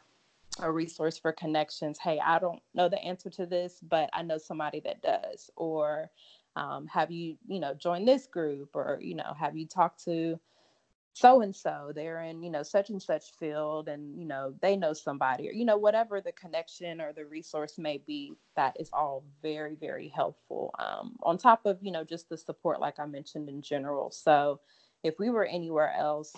a 0.60 0.70
resource 0.70 1.18
for 1.18 1.32
connections 1.32 1.98
hey 1.98 2.18
i 2.24 2.38
don't 2.38 2.62
know 2.74 2.88
the 2.88 3.02
answer 3.02 3.30
to 3.30 3.46
this 3.46 3.78
but 3.82 4.10
i 4.12 4.22
know 4.22 4.38
somebody 4.38 4.80
that 4.80 5.02
does 5.02 5.50
or 5.56 6.10
um, 6.56 6.86
have 6.86 7.10
you 7.10 7.36
you 7.46 7.60
know 7.60 7.74
joined 7.74 8.06
this 8.06 8.26
group 8.26 8.70
or 8.74 8.98
you 9.00 9.14
know 9.14 9.34
have 9.38 9.56
you 9.56 9.66
talked 9.66 10.04
to 10.04 10.38
so 11.14 11.42
and 11.42 11.54
so 11.54 11.92
they're 11.94 12.22
in 12.22 12.42
you 12.42 12.50
know 12.50 12.62
such 12.62 12.88
and 12.88 13.02
such 13.02 13.32
field 13.38 13.88
and 13.88 14.18
you 14.18 14.24
know 14.24 14.54
they 14.62 14.76
know 14.76 14.92
somebody 14.92 15.48
or 15.48 15.52
you 15.52 15.64
know 15.64 15.76
whatever 15.76 16.20
the 16.20 16.32
connection 16.32 17.00
or 17.00 17.12
the 17.12 17.24
resource 17.24 17.76
may 17.76 17.98
be 18.06 18.32
that 18.56 18.74
is 18.80 18.88
all 18.92 19.22
very 19.42 19.74
very 19.74 20.08
helpful 20.08 20.74
um, 20.78 21.16
on 21.22 21.36
top 21.36 21.66
of 21.66 21.78
you 21.82 21.92
know 21.92 22.04
just 22.04 22.28
the 22.28 22.36
support 22.36 22.80
like 22.80 22.98
i 22.98 23.06
mentioned 23.06 23.48
in 23.48 23.60
general. 23.60 24.10
So 24.10 24.60
if 25.02 25.18
we 25.18 25.30
were 25.30 25.44
anywhere 25.44 25.92
else 25.94 26.32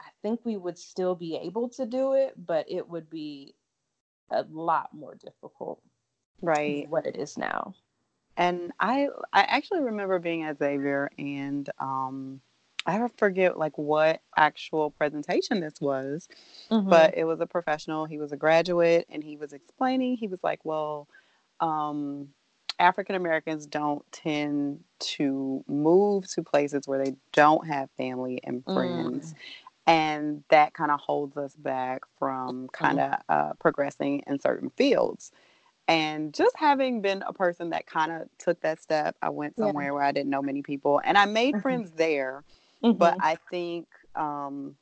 i 0.00 0.06
think 0.22 0.40
we 0.44 0.56
would 0.56 0.78
still 0.78 1.14
be 1.14 1.36
able 1.36 1.68
to 1.68 1.84
do 1.84 2.12
it 2.12 2.32
but 2.46 2.64
it 2.70 2.88
would 2.88 3.10
be 3.10 3.54
a 4.30 4.44
lot 4.50 4.88
more 4.92 5.14
difficult 5.14 5.80
right. 6.40 6.88
what 6.88 7.06
it 7.06 7.16
is 7.16 7.36
now 7.36 7.74
and 8.36 8.72
i 8.80 9.08
i 9.32 9.42
actually 9.42 9.80
remember 9.80 10.18
being 10.18 10.42
at 10.42 10.58
xavier 10.58 11.10
and 11.18 11.70
um 11.78 12.40
I 12.86 13.08
forget 13.16 13.58
like 13.58 13.76
what 13.76 14.22
actual 14.36 14.90
presentation 14.90 15.60
this 15.60 15.80
was, 15.80 16.28
mm-hmm. 16.70 16.88
but 16.88 17.16
it 17.18 17.24
was 17.24 17.40
a 17.40 17.46
professional. 17.46 18.04
He 18.04 18.18
was 18.18 18.32
a 18.32 18.36
graduate, 18.36 19.06
and 19.10 19.24
he 19.24 19.36
was 19.36 19.52
explaining. 19.52 20.16
He 20.16 20.28
was 20.28 20.38
like, 20.44 20.64
"Well, 20.64 21.08
um, 21.58 22.28
African 22.78 23.16
Americans 23.16 23.66
don't 23.66 24.04
tend 24.12 24.84
to 25.00 25.64
move 25.66 26.30
to 26.32 26.42
places 26.42 26.86
where 26.86 27.04
they 27.04 27.16
don't 27.32 27.66
have 27.66 27.90
family 27.96 28.40
and 28.44 28.64
friends." 28.64 29.32
Mm. 29.32 29.36
And 29.88 30.44
that 30.50 30.74
kind 30.74 30.90
of 30.90 30.98
holds 31.00 31.36
us 31.36 31.54
back 31.54 32.02
from 32.18 32.68
kind 32.72 32.98
of 33.00 33.12
mm-hmm. 33.12 33.32
uh, 33.32 33.52
progressing 33.60 34.22
in 34.26 34.40
certain 34.40 34.70
fields. 34.70 35.32
And 35.88 36.34
just 36.34 36.56
having 36.56 37.00
been 37.00 37.22
a 37.26 37.32
person 37.32 37.70
that 37.70 37.86
kind 37.86 38.10
of 38.10 38.28
took 38.38 38.60
that 38.62 38.82
step, 38.82 39.16
I 39.22 39.28
went 39.28 39.56
somewhere 39.56 39.86
yeah. 39.86 39.90
where 39.92 40.02
I 40.02 40.10
didn't 40.10 40.30
know 40.30 40.42
many 40.42 40.62
people 40.62 41.00
and 41.04 41.16
I 41.16 41.26
made 41.26 41.54
mm-hmm. 41.54 41.62
friends 41.62 41.92
there 41.92 42.42
Mm-hmm. 42.82 42.98
But 42.98 43.16
I 43.20 43.36
think 43.50 43.88
um, 44.14 44.76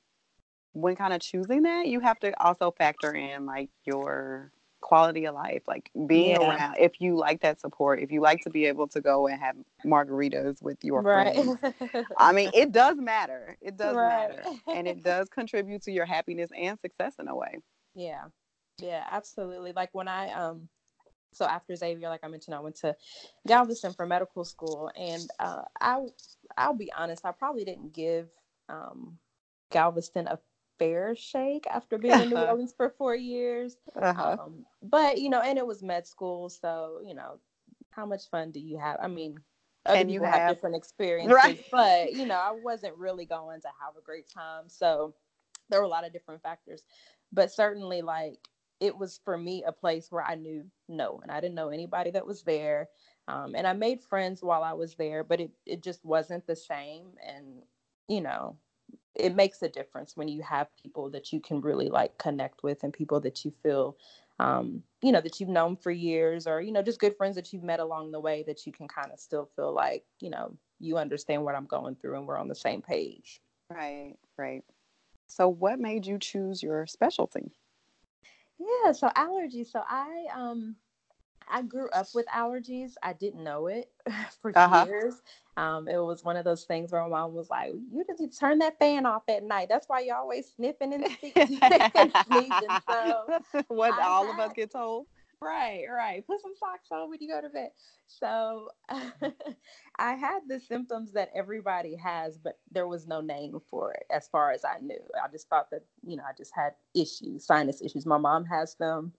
when 0.73 0.97
kind 0.97 1.13
of 1.13 1.21
choosing 1.21 1.63
that, 1.63 1.87
you 1.87 2.01
have 2.01 2.19
to 2.21 2.33
also 2.45 2.71
factor 2.71 3.15
in 3.15 3.47
like 3.47 3.71
your 3.85 4.53
quality 4.81 5.25
of 5.27 5.35
life, 5.35 5.63
like 5.67 5.91
being 6.07 6.41
yeah. 6.41 6.57
around. 6.57 6.77
If 6.79 7.01
you 7.01 7.17
like 7.17 7.41
that 7.41 7.61
support, 7.61 8.01
if 8.01 8.13
you 8.13 8.21
like 8.21 8.41
to 8.43 8.51
be 8.51 8.67
able 8.67 8.89
to 8.89 9.01
go 9.01 9.27
and 9.27 9.41
have 9.41 9.57
margaritas 9.85 10.61
with 10.61 10.85
your 10.85 11.03
right. 11.03 11.35
friends, 11.35 12.07
I 12.19 12.33
mean, 12.33 12.51
it 12.53 12.73
does 12.73 12.99
matter. 12.99 13.57
It 13.61 13.77
does 13.77 13.97
right. 13.97 14.37
matter, 14.37 14.43
and 14.67 14.87
it 14.87 15.03
does 15.03 15.29
contribute 15.29 15.83
to 15.83 15.93
your 15.93 16.05
happiness 16.05 16.51
and 16.59 16.79
success 16.81 17.15
in 17.19 17.29
a 17.29 17.37
way. 17.37 17.59
Yeah, 17.95 18.25
yeah, 18.79 19.05
absolutely. 19.11 19.73
Like 19.73 19.91
when 19.93 20.09
I 20.09 20.33
um 20.33 20.69
so 21.35 21.45
after 21.45 21.75
Xavier, 21.75 22.09
like 22.09 22.25
I 22.25 22.29
mentioned, 22.29 22.55
I 22.55 22.61
went 22.61 22.77
to 22.77 22.97
Galveston 23.47 23.93
for 23.93 24.07
medical 24.07 24.45
school, 24.45 24.91
and 24.97 25.29
uh, 25.39 25.63
I 25.81 26.01
I'll 26.57 26.75
be 26.75 26.93
honest, 26.93 27.25
I 27.25 27.33
probably 27.33 27.65
didn't 27.65 27.93
give 27.93 28.29
um, 28.69 29.19
Galveston 29.71 30.29
a 30.29 30.39
fair 30.79 31.15
shake 31.15 31.67
after 31.67 31.99
being 31.99 32.21
in 32.21 32.31
New 32.31 32.37
Orleans 32.37 32.75
for 32.77 32.91
four 32.91 33.15
years. 33.15 33.77
Uh-huh. 34.01 34.37
Um, 34.41 34.65
but 34.83 35.19
you 35.19 35.31
know, 35.31 35.41
and 35.41 35.59
it 35.59 35.67
was 35.67 35.83
med 35.83 36.07
school, 36.07 36.49
so 36.49 37.01
you 37.05 37.15
know, 37.15 37.39
how 37.91 38.07
much 38.07 38.29
fun 38.31 38.51
do 38.51 38.61
you 38.61 38.79
have? 38.79 38.99
I 39.03 39.09
mean, 39.09 39.39
other 39.87 39.99
and 39.99 40.09
people 40.09 40.27
you 40.27 40.33
have, 40.33 40.41
have 40.41 40.55
different 40.55 40.77
experiences, 40.77 41.35
right. 41.35 41.65
but 41.71 42.13
you 42.13 42.27
know, 42.27 42.37
I 42.37 42.53
wasn't 42.63 42.97
really 42.97 43.27
going 43.27 43.61
to 43.61 43.69
have 43.81 43.97
a 43.99 44.03
great 44.03 44.29
time, 44.29 44.65
so 44.69 45.15
there 45.71 45.81
were 45.81 45.87
a 45.87 45.89
lot 45.89 46.07
of 46.07 46.13
different 46.13 46.43
factors. 46.43 46.83
But 47.33 47.53
certainly, 47.53 48.03
like 48.03 48.39
it 48.85 48.99
was 48.99 49.19
for 49.25 49.39
me 49.39 49.65
a 49.67 49.73
place 49.73 50.09
where 50.11 50.23
I 50.23 50.35
knew 50.35 50.65
no 50.89 51.13
one. 51.13 51.31
I 51.31 51.41
didn't 51.41 51.55
know 51.55 51.71
anybody 51.71 52.11
that 52.11 52.27
was 52.27 52.43
there. 52.43 52.91
Um, 53.27 53.55
and 53.55 53.67
I 53.67 53.73
made 53.73 54.03
friends 54.03 54.43
while 54.43 54.63
I 54.63 54.75
was 54.75 54.95
there, 54.97 55.25
but 55.25 55.41
it, 55.41 55.51
it 55.65 55.83
just 55.83 56.05
wasn't 56.05 56.47
the 56.47 56.55
same. 56.55 57.07
And, 57.27 57.63
you 58.09 58.21
know, 58.21 58.59
it 59.15 59.35
makes 59.35 59.63
a 59.63 59.71
difference 59.71 60.19
when 60.19 60.29
you 60.29 60.43
have 60.43 60.69
people 60.83 61.09
that 61.11 61.33
you 61.33 61.41
can 61.41 61.63
really 61.63 61.89
like 61.89 62.19
connect 62.19 62.63
with 62.63 62.85
and 62.85 62.93
people 62.93 63.21
that 63.21 63.43
you 63.43 63.53
feel, 63.63 63.97
um, 64.39 64.83
you 65.01 65.13
know, 65.13 65.23
that 65.23 65.41
you've 65.41 65.49
known 65.49 65.77
for 65.77 65.91
years 65.91 66.47
or, 66.47 66.61
you 66.61 66.71
know, 66.71 66.83
just 66.83 67.01
good 67.01 67.17
friends 67.17 67.37
that 67.37 67.55
you've 67.55 67.63
met 67.63 67.81
along 67.81 68.11
the 68.11 68.21
way 68.21 68.45
that 68.47 68.67
you 68.67 68.73
can 68.73 68.87
kind 68.87 69.11
of 69.11 69.19
still 69.19 69.49
feel 69.57 69.73
like, 69.73 70.05
you 70.21 70.29
know, 70.29 70.53
you 70.79 70.99
understand 70.99 71.43
what 71.43 71.55
I'm 71.55 71.65
going 71.65 71.95
through 71.95 72.19
and 72.19 72.27
we're 72.27 72.39
on 72.39 72.49
the 72.49 72.55
same 72.55 72.83
page. 72.83 73.41
Right, 73.71 74.17
right. 74.37 74.63
So, 75.27 75.49
what 75.49 75.79
made 75.79 76.05
you 76.05 76.19
choose 76.19 76.63
your 76.63 76.87
specialty? 76.87 77.51
Yeah, 78.65 78.93
so 78.93 79.09
allergies. 79.09 79.67
So 79.71 79.83
I 79.89 80.27
um 80.35 80.77
I 81.51 81.63
grew 81.63 81.89
up 81.91 82.07
with 82.15 82.27
allergies. 82.27 82.93
I 83.03 83.13
didn't 83.13 83.45
know 83.45 83.67
it 83.67 83.91
for 84.43 84.53
uh-huh. 84.55 84.87
years. 84.87 85.15
Um, 85.57 85.89
it 85.89 85.99
was 85.99 86.25
one 86.25 86.37
of 86.37 86.45
those 86.45 86.65
things 86.65 86.91
where 86.93 87.03
my 87.03 87.09
mom 87.09 87.35
was 87.35 87.51
like, 87.51 87.73
"You 87.93 88.05
just 88.07 88.21
need 88.21 88.33
to 88.33 88.39
turn 88.39 88.59
that 88.61 88.79
fan 88.79 89.07
off 89.07 89.23
at 89.29 89.45
night. 89.45 89.69
That's 89.69 89.89
why 89.89 90.01
you're 90.01 90.17
always 90.17 90.53
sniffing 90.57 90.93
and 90.95 91.07
sneezing." 92.27 92.79
so 92.89 93.27
what 93.69 93.93
I 93.93 94.03
all 94.03 94.27
had, 94.27 94.31
of 94.31 94.39
us 94.41 94.53
get 94.55 94.73
told. 94.73 95.07
Right, 95.45 95.85
right. 95.91 96.27
Put 96.27 96.41
some 96.41 96.55
socks 96.59 96.89
on 96.91 97.11
when 97.11 97.19
you 97.21 97.29
go 97.29 97.41
to 97.41 97.49
bed. 97.49 97.71
So 98.07 98.71
I 99.99 100.15
had 100.15 100.41
the 100.49 100.61
symptoms 100.61 101.13
that 101.13 101.31
everybody 101.35 101.97
has, 101.97 102.39
but 102.39 102.59
there 102.71 102.89
was 102.89 103.07
no 103.07 103.21
name 103.21 103.61
for 103.69 103.93
it 103.93 104.05
as 104.11 104.29
far 104.29 104.53
as 104.53 104.65
I 104.65 104.79
knew. 104.81 105.01
I 105.23 105.31
just 105.31 105.49
thought 105.49 105.71
that, 105.71 105.85
you 106.07 106.17
know, 106.17 106.25
I 106.29 106.33
just 106.37 106.53
had 106.55 106.73
issues, 106.95 107.45
sinus 107.45 107.83
issues. 107.83 108.07
My 108.07 108.19
mom 108.19 108.45
has 108.47 108.75
them, 108.77 109.13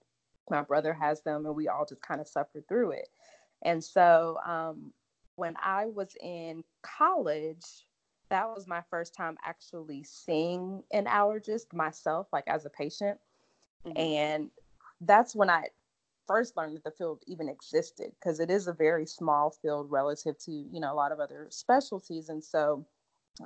my 0.50 0.62
brother 0.62 0.94
has 0.94 1.22
them, 1.22 1.46
and 1.46 1.56
we 1.56 1.68
all 1.68 1.86
just 1.86 2.02
kind 2.02 2.22
of 2.22 2.28
suffered 2.28 2.68
through 2.68 2.92
it. 2.92 3.10
And 3.64 3.84
so 3.84 4.38
um, 4.46 4.92
when 5.36 5.56
I 5.62 5.86
was 5.86 6.16
in 6.22 6.64
college, 6.82 7.86
that 8.30 8.48
was 8.48 8.68
my 8.68 8.82
first 8.90 9.14
time 9.14 9.38
actually 9.44 10.04
seeing 10.04 10.84
an 10.92 11.06
allergist 11.06 11.74
myself, 11.74 12.28
like 12.34 12.48
as 12.48 12.66
a 12.66 12.70
patient. 12.70 13.20
Mm-hmm. 13.86 13.98
And 13.98 14.50
that's 15.02 15.36
when 15.36 15.50
I 15.50 15.66
first 16.28 16.58
learned 16.58 16.76
that 16.76 16.84
the 16.84 16.92
field 16.92 17.22
even 17.28 17.50
existed 17.50 18.12
because 18.20 18.40
it 18.40 18.50
is 18.50 18.68
a 18.68 18.74
very 18.74 19.06
small 19.06 19.50
field 19.50 19.90
relative 19.90 20.38
to 20.38 20.52
you 20.52 20.80
know 20.80 20.92
a 20.92 20.96
lot 20.96 21.12
of 21.12 21.20
other 21.20 21.48
specialties 21.50 22.30
and 22.30 22.44
so 22.44 22.86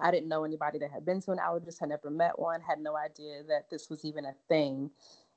i 0.01 0.11
didn't 0.11 0.29
know 0.29 0.43
anybody 0.43 0.79
that 0.79 0.91
had 0.91 1.05
been 1.05 1.21
to 1.21 1.31
an 1.31 1.37
allergist 1.37 1.79
had 1.79 1.89
never 1.89 2.09
met 2.09 2.37
one 2.37 2.61
had 2.61 2.79
no 2.79 2.95
idea 2.95 3.43
that 3.47 3.69
this 3.69 3.89
was 3.89 4.05
even 4.05 4.25
a 4.25 4.33
thing 4.47 4.89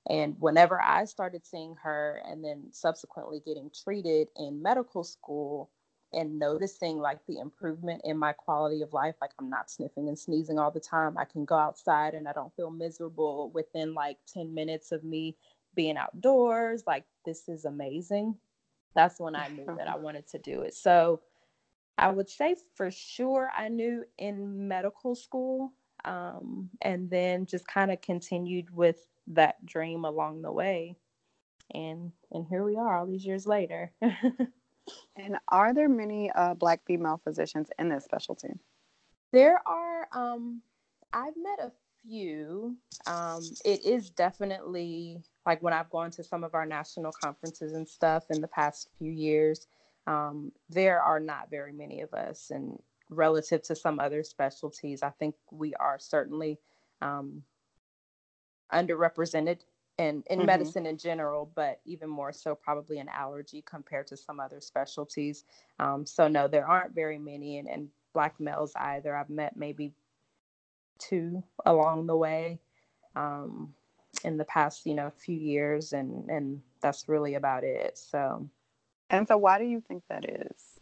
and 0.08 0.36
whenever 0.40 0.80
i 0.80 1.04
started 1.04 1.44
seeing 1.46 1.76
her 1.82 2.22
and 2.26 2.44
then 2.44 2.64
subsequently 2.70 3.40
getting 3.44 3.70
treated 3.70 4.28
in 4.36 4.62
medical 4.62 5.04
school 5.04 5.70
and 6.14 6.38
noticing 6.38 6.98
like 6.98 7.18
the 7.26 7.38
improvement 7.38 8.02
in 8.04 8.18
my 8.18 8.34
quality 8.34 8.82
of 8.82 8.92
life 8.92 9.14
like 9.20 9.30
i'm 9.38 9.48
not 9.48 9.70
sniffing 9.70 10.08
and 10.08 10.18
sneezing 10.18 10.58
all 10.58 10.70
the 10.70 10.80
time 10.80 11.16
i 11.16 11.24
can 11.24 11.44
go 11.44 11.56
outside 11.56 12.12
and 12.12 12.28
i 12.28 12.32
don't 12.32 12.54
feel 12.54 12.70
miserable 12.70 13.50
within 13.54 13.94
like 13.94 14.18
10 14.34 14.52
minutes 14.52 14.92
of 14.92 15.02
me 15.04 15.34
being 15.74 15.96
outdoors. 15.96 16.84
Like, 16.86 17.04
this 17.24 17.48
is 17.48 17.64
amazing. 17.64 18.36
That's 18.94 19.18
when 19.18 19.34
I 19.34 19.48
knew 19.48 19.66
that 19.78 19.88
I 19.88 19.96
wanted 19.96 20.26
to 20.28 20.38
do 20.38 20.62
it. 20.62 20.74
So, 20.74 21.20
I 21.98 22.10
would 22.10 22.28
say 22.28 22.56
for 22.74 22.90
sure 22.90 23.50
I 23.56 23.68
knew 23.68 24.04
in 24.18 24.66
medical 24.66 25.14
school, 25.14 25.72
um, 26.04 26.70
and 26.80 27.08
then 27.10 27.46
just 27.46 27.66
kind 27.66 27.90
of 27.90 28.00
continued 28.00 28.74
with 28.74 29.06
that 29.28 29.64
dream 29.64 30.04
along 30.04 30.42
the 30.42 30.52
way. 30.52 30.96
And 31.74 32.12
and 32.30 32.46
here 32.48 32.64
we 32.64 32.76
are, 32.76 32.98
all 32.98 33.06
these 33.06 33.24
years 33.24 33.46
later. 33.46 33.92
and 35.16 35.36
are 35.48 35.74
there 35.74 35.88
many 35.88 36.30
uh, 36.30 36.54
Black 36.54 36.84
female 36.86 37.20
physicians 37.22 37.68
in 37.78 37.88
this 37.88 38.04
specialty? 38.04 38.50
There 39.32 39.60
are. 39.66 40.08
Um, 40.12 40.62
I've 41.12 41.36
met 41.36 41.58
a 41.60 41.72
few. 42.02 42.76
Um, 43.06 43.42
it 43.64 43.84
is 43.84 44.10
definitely 44.10 45.22
like 45.46 45.62
when 45.62 45.72
I've 45.72 45.90
gone 45.90 46.10
to 46.12 46.24
some 46.24 46.44
of 46.44 46.54
our 46.54 46.66
national 46.66 47.12
conferences 47.12 47.72
and 47.72 47.88
stuff 47.88 48.24
in 48.30 48.40
the 48.40 48.48
past 48.48 48.88
few 48.98 49.10
years, 49.10 49.66
um, 50.06 50.52
there 50.68 51.00
are 51.00 51.20
not 51.20 51.50
very 51.50 51.72
many 51.72 52.00
of 52.00 52.12
us. 52.14 52.50
And 52.50 52.78
relative 53.10 53.62
to 53.62 53.76
some 53.76 53.98
other 54.00 54.22
specialties, 54.22 55.02
I 55.02 55.10
think 55.10 55.34
we 55.50 55.74
are 55.74 55.98
certainly 55.98 56.58
um, 57.00 57.42
underrepresented 58.72 59.60
in, 59.98 60.22
in 60.30 60.38
mm-hmm. 60.38 60.46
medicine 60.46 60.86
in 60.86 60.96
general, 60.96 61.50
but 61.54 61.80
even 61.84 62.08
more 62.08 62.32
so 62.32 62.54
probably 62.54 62.98
in 62.98 63.08
allergy 63.08 63.62
compared 63.66 64.06
to 64.08 64.16
some 64.16 64.40
other 64.40 64.60
specialties. 64.60 65.44
Um, 65.78 66.06
so, 66.06 66.28
no, 66.28 66.48
there 66.48 66.66
aren't 66.66 66.94
very 66.94 67.18
many, 67.18 67.58
and, 67.58 67.68
and 67.68 67.88
Black 68.14 68.38
males 68.40 68.72
either. 68.76 69.16
I've 69.16 69.30
met 69.30 69.56
maybe 69.56 69.92
two 70.98 71.42
along 71.66 72.06
the 72.06 72.16
way. 72.16 72.60
Um, 73.16 73.74
in 74.24 74.36
the 74.36 74.44
past, 74.44 74.86
you 74.86 74.94
know, 74.94 75.10
few 75.10 75.36
years, 75.36 75.92
and 75.92 76.28
and 76.30 76.60
that's 76.80 77.08
really 77.08 77.34
about 77.34 77.64
it. 77.64 77.96
So, 77.98 78.48
and 79.10 79.26
so, 79.26 79.36
why 79.36 79.58
do 79.58 79.64
you 79.64 79.80
think 79.80 80.02
that 80.08 80.24
is? 80.28 80.80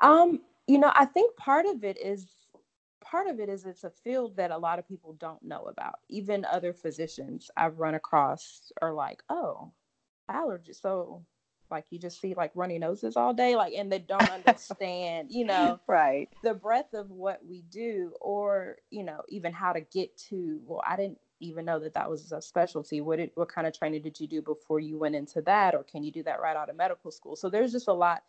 Um, 0.00 0.40
you 0.66 0.78
know, 0.78 0.92
I 0.94 1.04
think 1.04 1.36
part 1.36 1.66
of 1.66 1.84
it 1.84 1.98
is 2.00 2.26
part 3.00 3.28
of 3.28 3.40
it 3.40 3.48
is 3.48 3.64
it's 3.64 3.84
a 3.84 3.90
field 3.90 4.36
that 4.36 4.50
a 4.50 4.58
lot 4.58 4.78
of 4.78 4.88
people 4.88 5.14
don't 5.14 5.42
know 5.42 5.64
about. 5.64 5.96
Even 6.08 6.44
other 6.44 6.72
physicians 6.72 7.50
I've 7.56 7.78
run 7.78 7.94
across 7.94 8.72
are 8.82 8.92
like, 8.92 9.22
"Oh, 9.28 9.72
allergy." 10.28 10.72
So, 10.72 11.24
like 11.70 11.86
you 11.90 11.98
just 11.98 12.20
see 12.20 12.34
like 12.34 12.50
runny 12.54 12.78
noses 12.78 13.16
all 13.16 13.34
day 13.34 13.56
like 13.56 13.74
and 13.74 13.90
they 13.92 13.98
don't 13.98 14.30
understand 14.30 15.28
you 15.30 15.44
know 15.44 15.78
right 15.86 16.28
the 16.42 16.54
breadth 16.54 16.94
of 16.94 17.10
what 17.10 17.40
we 17.46 17.62
do 17.70 18.12
or 18.20 18.76
you 18.90 19.04
know 19.04 19.22
even 19.28 19.52
how 19.52 19.72
to 19.72 19.80
get 19.80 20.16
to 20.16 20.60
well 20.64 20.82
i 20.86 20.96
didn't 20.96 21.18
even 21.40 21.64
know 21.64 21.78
that 21.78 21.94
that 21.94 22.10
was 22.10 22.32
a 22.32 22.42
specialty 22.42 23.00
what 23.00 23.16
did 23.16 23.30
what 23.34 23.48
kind 23.48 23.66
of 23.66 23.76
training 23.76 24.02
did 24.02 24.18
you 24.18 24.26
do 24.26 24.42
before 24.42 24.80
you 24.80 24.98
went 24.98 25.14
into 25.14 25.40
that 25.42 25.74
or 25.74 25.82
can 25.84 26.02
you 26.02 26.10
do 26.10 26.22
that 26.22 26.40
right 26.40 26.56
out 26.56 26.70
of 26.70 26.76
medical 26.76 27.10
school? 27.10 27.36
So 27.36 27.48
there's 27.48 27.72
just 27.72 27.88
a 27.88 27.92
lot 27.92 28.22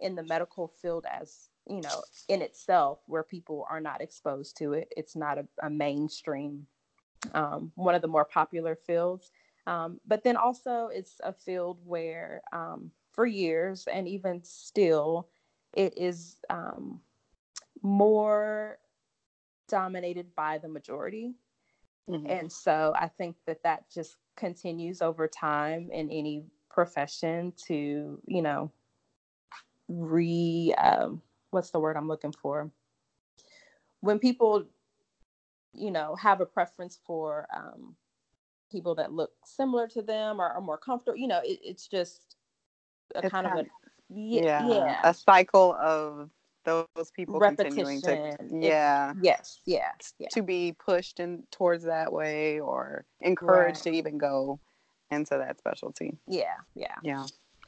in 0.00 0.14
the 0.14 0.24
medical 0.24 0.68
field 0.68 1.06
as 1.10 1.48
you 1.68 1.80
know 1.80 2.02
in 2.28 2.42
itself 2.42 2.98
where 3.06 3.22
people 3.22 3.66
are 3.70 3.80
not 3.80 4.00
exposed 4.00 4.56
to 4.58 4.72
it. 4.72 4.92
It's 4.96 5.16
not 5.16 5.38
a, 5.38 5.46
a 5.62 5.70
mainstream 5.70 6.66
um, 7.32 7.72
one 7.74 7.94
of 7.94 8.02
the 8.02 8.08
more 8.08 8.24
popular 8.24 8.76
fields. 8.76 9.30
Um, 9.66 10.00
but 10.06 10.22
then 10.22 10.36
also, 10.36 10.90
it's 10.92 11.20
a 11.22 11.32
field 11.32 11.78
where, 11.84 12.42
um, 12.52 12.90
for 13.12 13.24
years 13.24 13.86
and 13.90 14.06
even 14.06 14.42
still, 14.42 15.28
it 15.72 15.94
is 15.96 16.36
um, 16.50 17.00
more 17.82 18.78
dominated 19.68 20.34
by 20.34 20.58
the 20.58 20.68
majority. 20.68 21.32
Mm-hmm. 22.08 22.30
And 22.30 22.52
so 22.52 22.92
I 22.96 23.08
think 23.08 23.36
that 23.46 23.62
that 23.62 23.90
just 23.90 24.16
continues 24.36 25.00
over 25.00 25.26
time 25.28 25.90
in 25.92 26.10
any 26.10 26.44
profession 26.70 27.52
to, 27.66 28.20
you 28.26 28.42
know, 28.42 28.70
re, 29.88 30.74
um, 30.76 31.22
what's 31.50 31.70
the 31.70 31.80
word 31.80 31.96
I'm 31.96 32.08
looking 32.08 32.32
for? 32.32 32.70
When 34.00 34.18
people, 34.18 34.64
you 35.72 35.90
know, 35.90 36.14
have 36.16 36.40
a 36.40 36.46
preference 36.46 36.98
for 37.06 37.46
um, 37.54 37.96
people 38.74 38.96
that 38.96 39.12
look 39.12 39.30
similar 39.44 39.86
to 39.86 40.02
them 40.02 40.40
or 40.40 40.48
are 40.48 40.60
more 40.60 40.76
comfortable. 40.76 41.16
You 41.16 41.28
know, 41.28 41.40
it, 41.44 41.60
it's 41.62 41.86
just 41.86 42.36
a 43.14 43.18
it's 43.18 43.30
kind, 43.30 43.46
kind 43.46 43.60
of 43.60 43.66
a 43.66 43.68
yeah, 44.10 44.68
yeah, 44.68 45.00
a 45.04 45.14
cycle 45.14 45.76
of 45.80 46.30
those 46.64 47.10
people 47.14 47.38
continuing 47.40 48.00
to 48.00 48.36
yeah 48.50 49.10
it, 49.10 49.16
yes 49.20 49.60
yeah, 49.66 49.90
yeah, 50.18 50.28
to 50.32 50.42
be 50.42 50.74
pushed 50.84 51.20
in 51.20 51.42
towards 51.50 51.84
that 51.84 52.12
way 52.12 52.60
or 52.60 53.04
encouraged 53.20 53.86
right. 53.86 53.92
to 53.92 53.98
even 53.98 54.18
go 54.18 54.58
into 55.10 55.36
that 55.36 55.58
specialty. 55.58 56.16
Yeah 56.26 56.56
yeah. 56.74 56.94
Yeah. 57.02 57.24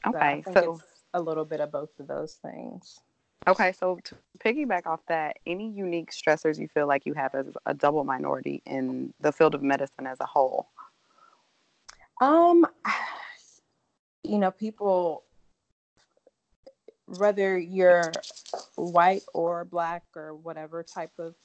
Okay 0.07 0.43
so, 0.45 0.53
so 0.53 0.81
a 1.13 1.21
little 1.21 1.45
bit 1.45 1.59
of 1.59 1.71
both 1.71 1.99
of 1.99 2.07
those 2.07 2.33
things. 2.35 2.99
Okay 3.47 3.71
so 3.71 3.99
to 4.03 4.15
piggyback 4.39 4.85
off 4.85 5.01
that 5.07 5.37
any 5.45 5.69
unique 5.69 6.11
stressors 6.11 6.59
you 6.59 6.67
feel 6.67 6.87
like 6.87 7.05
you 7.05 7.13
have 7.13 7.33
as 7.35 7.47
a 7.65 7.73
double 7.73 8.03
minority 8.03 8.61
in 8.65 9.13
the 9.21 9.31
field 9.31 9.55
of 9.55 9.61
medicine 9.61 10.07
as 10.07 10.17
a 10.19 10.25
whole? 10.25 10.67
Um, 12.21 12.65
you 14.23 14.37
know, 14.37 14.51
people, 14.51 15.23
whether 17.07 17.57
you're 17.57 18.11
white 18.75 19.23
or 19.33 19.65
black 19.65 20.03
or 20.15 20.35
whatever 20.35 20.83
type 20.83 21.11
of 21.19 21.35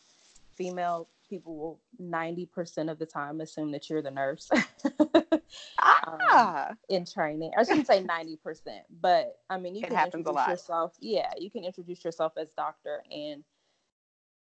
female, 0.57 1.09
people 1.29 1.57
will 1.57 1.81
90% 2.01 2.91
of 2.91 2.99
the 2.99 3.07
time 3.07 3.41
assume 3.41 3.71
that 3.73 3.89
you're 3.89 4.03
the 4.03 4.11
nurse. 4.11 4.51
ah. 5.79 6.69
Um, 6.71 6.77
in 6.89 7.07
training. 7.07 7.53
I 7.57 7.65
shouldn't 7.65 7.87
say 7.87 8.03
90%, 8.03 8.59
but 9.01 9.39
I 9.49 9.59
mean, 9.59 9.75
you 9.75 9.83
it 9.83 9.91
can 9.91 10.05
introduce 10.05 10.49
yourself. 10.49 10.95
Yeah, 11.01 11.31
you 11.39 11.51
can 11.51 11.65
introduce 11.65 12.05
yourself 12.05 12.33
as 12.37 12.51
doctor 12.51 13.03
and 13.11 13.45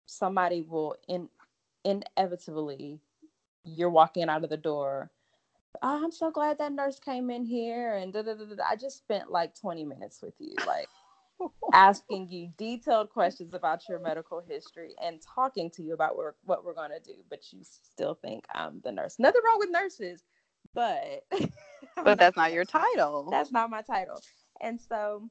somebody 0.06 0.62
will 0.62 0.96
in 1.08 1.28
inevitably 1.84 3.00
you're 3.64 3.90
walking 3.90 4.28
out 4.28 4.44
of 4.44 4.50
the 4.50 4.56
door 4.56 5.10
oh, 5.82 6.04
I'm 6.04 6.10
so 6.10 6.30
glad 6.30 6.58
that 6.58 6.72
nurse 6.72 6.98
came 6.98 7.30
in 7.30 7.44
here 7.44 7.96
and 7.96 8.12
da, 8.12 8.22
da, 8.22 8.34
da, 8.34 8.44
da. 8.44 8.64
I 8.68 8.76
just 8.76 8.98
spent 8.98 9.30
like 9.30 9.58
20 9.58 9.84
minutes 9.84 10.20
with 10.22 10.34
you, 10.38 10.54
like 10.66 10.88
asking 11.72 12.28
you 12.28 12.50
detailed 12.56 13.10
questions 13.10 13.54
about 13.54 13.88
your 13.88 13.98
medical 13.98 14.42
history 14.46 14.94
and 15.02 15.20
talking 15.22 15.70
to 15.70 15.82
you 15.82 15.94
about 15.94 16.16
what, 16.16 16.34
what 16.44 16.64
we're 16.64 16.74
going 16.74 16.90
to 16.90 17.00
do. 17.00 17.18
But 17.28 17.40
you 17.52 17.60
still 17.62 18.14
think 18.14 18.44
I'm 18.54 18.80
the 18.84 18.92
nurse. 18.92 19.16
Nothing 19.18 19.42
wrong 19.44 19.58
with 19.58 19.70
nurses, 19.70 20.22
but. 20.74 21.24
but 22.04 22.18
that's 22.18 22.36
not 22.36 22.52
your 22.52 22.64
title. 22.64 23.28
That's 23.30 23.52
not 23.52 23.70
my 23.70 23.82
title. 23.82 24.20
And 24.60 24.80
so 24.80 25.28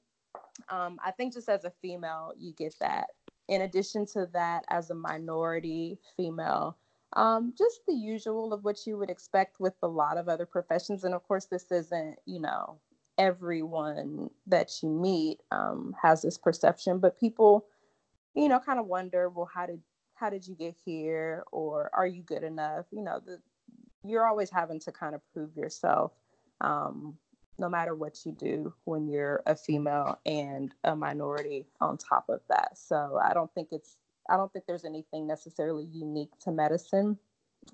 um, 0.70 1.00
I 1.04 1.12
think 1.12 1.34
just 1.34 1.50
as 1.50 1.66
a 1.66 1.72
female, 1.82 2.34
you 2.38 2.54
get 2.54 2.76
that. 2.80 3.08
In 3.48 3.62
addition 3.62 4.06
to 4.14 4.28
that, 4.34 4.66
as 4.70 4.90
a 4.90 4.96
minority 4.96 6.00
female, 6.18 6.78
um, 7.14 7.54
just 7.58 7.82
the 7.88 7.94
usual 7.94 8.54
of 8.54 8.64
what 8.64 8.86
you 8.86 8.98
would 8.98 9.10
expect 9.10 9.60
with 9.60 9.76
a 9.84 9.88
lot 9.88 10.18
of 10.18 10.28
other 10.28 10.46
professions. 10.46 11.04
And 11.04 11.14
of 11.14 11.24
course, 11.28 11.46
this 11.46 11.72
isn't, 11.72 12.18
you 12.26 12.40
know, 12.40 12.80
everyone 13.18 14.30
that 14.48 14.72
you 14.82 14.90
meet 14.90 15.40
um, 15.52 15.96
has 16.02 16.22
this 16.22 16.38
perception, 16.38 17.00
but 17.00 17.20
people, 17.20 17.66
you 18.36 18.48
know, 18.48 18.60
kind 18.60 18.80
of 18.80 18.88
wonder, 18.88 19.30
well, 19.30 19.50
how 19.54 19.66
did 19.66 19.82
how 20.16 20.30
did 20.30 20.48
you 20.48 20.56
get 20.56 20.76
here, 20.86 21.44
or 21.52 21.90
are 21.94 22.08
you 22.08 22.24
good 22.24 22.44
enough? 22.44 22.86
You 22.92 23.04
know, 23.04 23.20
the, 23.26 23.40
you're 24.04 24.26
always 24.26 24.50
having 24.50 24.80
to 24.82 24.92
kind 24.92 25.14
of 25.14 25.22
prove 25.34 25.56
yourself, 25.58 26.14
um, 26.62 27.18
no 27.60 27.68
matter 27.68 27.96
what 27.96 28.26
you 28.26 28.32
do 28.32 28.74
when 28.86 29.08
you're 29.10 29.44
a 29.46 29.56
female 29.56 30.20
and 30.26 30.74
a 30.86 30.96
minority 30.96 31.68
on 31.82 31.98
top 31.98 32.30
of 32.30 32.40
that. 32.50 32.78
So 32.78 33.20
I 33.22 33.34
don't 33.34 33.54
think 33.54 33.70
it's 33.72 33.98
I 34.30 34.38
don't 34.38 34.52
think 34.52 34.66
there's 34.66 34.86
anything 34.86 35.28
necessarily 35.28 35.86
unique 35.86 36.32
to 36.42 36.52
medicine 36.52 37.18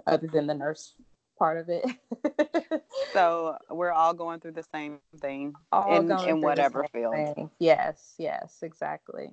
other 0.08 0.27
than 0.27 0.47
the 0.47 0.54
nurse 0.54 0.95
part 1.41 1.58
of 1.58 1.69
it. 1.69 2.84
so 3.13 3.58
we're 3.71 3.91
all 3.91 4.13
going 4.13 4.39
through 4.39 4.51
the 4.51 4.65
same 4.71 4.99
thing 5.21 5.56
all 5.71 5.91
in, 5.91 6.12
in 6.27 6.39
whatever 6.39 6.86
field. 6.93 7.15
Thing. 7.15 7.49
Yes, 7.58 8.13
yes, 8.19 8.60
exactly. 8.62 9.32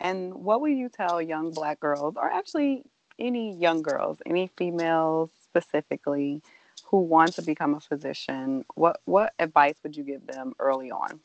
And 0.00 0.34
what 0.34 0.60
would 0.60 0.72
you 0.72 0.88
tell 0.88 1.22
young 1.22 1.52
black 1.52 1.78
girls, 1.78 2.16
or 2.16 2.28
actually 2.28 2.82
any 3.16 3.54
young 3.54 3.80
girls, 3.80 4.18
any 4.26 4.50
females 4.56 5.30
specifically, 5.40 6.42
who 6.86 6.98
want 6.98 7.34
to 7.34 7.42
become 7.42 7.74
a 7.74 7.80
physician? 7.80 8.64
What 8.74 9.00
what 9.04 9.32
advice 9.38 9.76
would 9.84 9.96
you 9.96 10.02
give 10.02 10.26
them 10.26 10.54
early 10.58 10.90
on? 10.90 11.20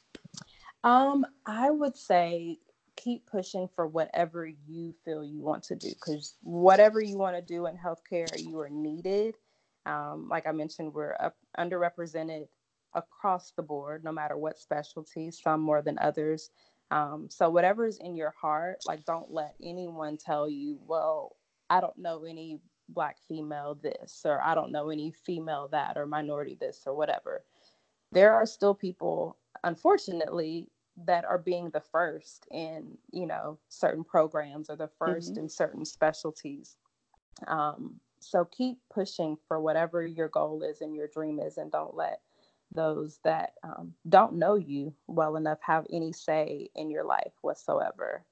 Um, 0.84 1.26
I 1.48 1.72
would 1.72 1.98
say 1.98 2.60
keep 2.96 3.26
pushing 3.26 3.68
for 3.76 3.88
whatever 3.88 4.46
you 4.46 4.94
feel 5.04 5.24
you 5.24 5.42
want 5.42 5.64
to 5.64 5.76
do 5.76 5.90
because 5.90 6.36
whatever 6.44 7.02
you 7.02 7.18
want 7.18 7.36
to 7.36 7.42
do 7.42 7.66
in 7.66 7.76
healthcare, 7.76 8.28
you 8.40 8.60
are 8.60 8.70
needed. 8.70 9.36
Um, 9.86 10.28
like 10.30 10.48
I 10.48 10.52
mentioned, 10.52 10.94
we're 10.94 11.16
up, 11.20 11.36
underrepresented 11.58 12.48
across 12.94 13.52
the 13.52 13.64
board, 13.64 14.04
no 14.04 14.12
matter 14.12 14.38
what 14.38 14.58
specialty, 14.58 15.32
some 15.32 15.62
more 15.62 15.82
than 15.82 16.00
others. 16.00 16.50
Um, 16.92 17.28
so 17.30 17.50
whatever's 17.50 17.98
in 17.98 18.16
your 18.16 18.34
heart, 18.40 18.78
like 18.86 19.06
don't 19.06 19.32
let 19.32 19.56
anyone 19.62 20.18
tell 20.18 20.50
you, 20.50 20.80
well, 20.86 21.36
I 21.70 21.82
don't 21.82 21.98
know 21.98 22.26
any 22.26 22.60
black 22.90 23.18
female 23.28 23.78
this, 23.82 24.22
or 24.24 24.42
I 24.42 24.56
don't 24.56 24.72
know 24.72 24.90
any 24.90 25.12
female 25.12 25.68
that, 25.72 25.98
or 25.98 26.06
minority 26.06 26.58
this, 26.60 26.84
or 26.86 26.96
whatever. 26.96 27.44
There 28.12 28.34
are 28.34 28.46
still 28.46 28.76
people, 28.76 29.38
unfortunately, 29.64 30.70
that 31.06 31.26
are 31.26 31.38
being 31.38 31.70
the 31.72 31.82
first 31.82 32.48
in 32.52 32.98
you 33.12 33.26
know 33.26 33.60
certain 33.68 34.04
programs 34.04 34.70
or 34.70 34.78
the 34.78 34.90
1st 35.02 35.32
mm-hmm. 35.32 35.40
in 35.40 35.50
certain 35.50 35.84
specialties 35.84 36.78
um, 37.48 38.00
so 38.26 38.46
keep 38.46 38.80
pushing 38.94 39.38
for 39.48 39.60
whatever 39.62 40.06
your 40.06 40.30
goal 40.30 40.64
is 40.64 40.82
and 40.82 40.96
your 40.96 41.08
dream 41.08 41.40
is 41.40 41.58
and 41.58 41.72
don't 41.72 41.96
let 41.96 42.22
those 42.74 43.20
that 43.24 43.54
um, 43.64 43.94
don't 44.10 44.34
know 44.36 44.56
you 44.56 44.94
well 45.08 45.36
enough 45.38 45.60
have 45.62 45.86
any 45.92 46.12
say 46.14 46.70
in 46.76 46.90
your 46.90 47.06
life 47.06 47.34
whatsoever. 47.42 48.26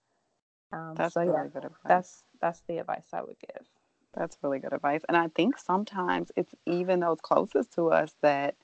Um, 0.71 0.95
that's 0.95 1.15
so 1.15 1.21
really 1.25 1.47
yeah, 1.47 1.49
good 1.49 1.65
advice. 1.65 1.83
that's 1.87 2.23
that's 2.41 2.61
the 2.67 2.79
advice 2.79 3.07
i 3.13 3.21
would 3.21 3.37
give. 3.39 3.67
That's 4.15 4.37
really 4.43 4.59
good 4.59 4.73
advice 4.73 5.01
and 5.07 5.17
i 5.17 5.27
think 5.29 5.57
sometimes 5.57 6.31
it's 6.35 6.53
even 6.65 6.99
those 6.99 7.19
closest 7.21 7.73
to 7.73 7.91
us 7.91 8.15
that 8.21 8.55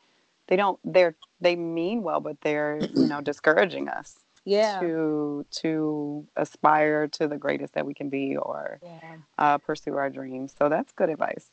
they 0.48 0.56
don't 0.58 0.80
they're 0.84 1.16
they 1.42 1.56
mean 1.56 2.04
well 2.04 2.20
but 2.22 2.42
they're 2.42 2.90
you 2.96 3.08
know 3.08 3.22
discouraging 3.22 3.90
us 3.90 4.18
yeah 4.46 4.80
to 4.80 5.46
to 5.52 6.26
aspire 6.36 7.08
to 7.08 7.28
the 7.28 7.38
greatest 7.38 7.74
that 7.74 7.86
we 7.86 7.94
can 7.94 8.10
be 8.10 8.38
or 8.38 8.80
yeah. 8.84 9.16
uh, 9.38 9.58
pursue 9.58 9.96
our 9.96 10.10
dreams 10.10 10.54
so 10.58 10.70
that's 10.70 10.92
good 10.94 11.10
advice 11.10 11.48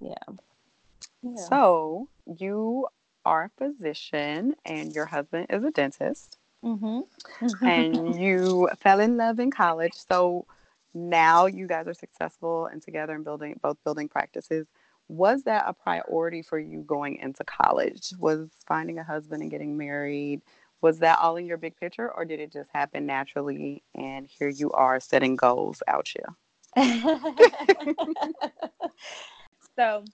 yeah. 0.00 0.14
yeah 1.22 1.36
so 1.48 2.08
you 2.38 2.86
are 3.24 3.44
a 3.44 3.50
physician 3.64 4.54
and 4.64 4.94
your 4.94 5.06
husband 5.06 5.46
is 5.50 5.64
a 5.64 5.70
dentist 5.70 6.38
mm-hmm. 6.64 7.00
and 7.64 8.20
you 8.20 8.68
fell 8.80 9.00
in 9.00 9.16
love 9.16 9.38
in 9.40 9.50
college 9.50 9.94
so 9.94 10.46
now 10.94 11.46
you 11.46 11.66
guys 11.66 11.86
are 11.86 11.94
successful 11.94 12.66
and 12.66 12.82
together 12.82 13.14
and 13.14 13.24
building 13.24 13.58
both 13.62 13.76
building 13.84 14.08
practices 14.08 14.66
was 15.08 15.44
that 15.44 15.64
a 15.66 15.72
priority 15.72 16.42
for 16.42 16.58
you 16.58 16.80
going 16.80 17.16
into 17.16 17.44
college? 17.44 18.12
Was 18.18 18.48
finding 18.66 18.98
a 18.98 19.04
husband 19.04 19.42
and 19.42 19.50
getting 19.50 19.76
married, 19.76 20.42
was 20.82 20.98
that 20.98 21.18
all 21.20 21.36
in 21.36 21.46
your 21.46 21.56
big 21.56 21.76
picture 21.76 22.10
or 22.12 22.24
did 22.24 22.40
it 22.40 22.52
just 22.52 22.70
happen 22.72 23.06
naturally 23.06 23.82
and 23.94 24.26
here 24.26 24.48
you 24.48 24.70
are 24.72 25.00
setting 25.00 25.36
goals 25.36 25.82
out 25.88 26.08
here? 26.08 26.34
so, 29.76 30.04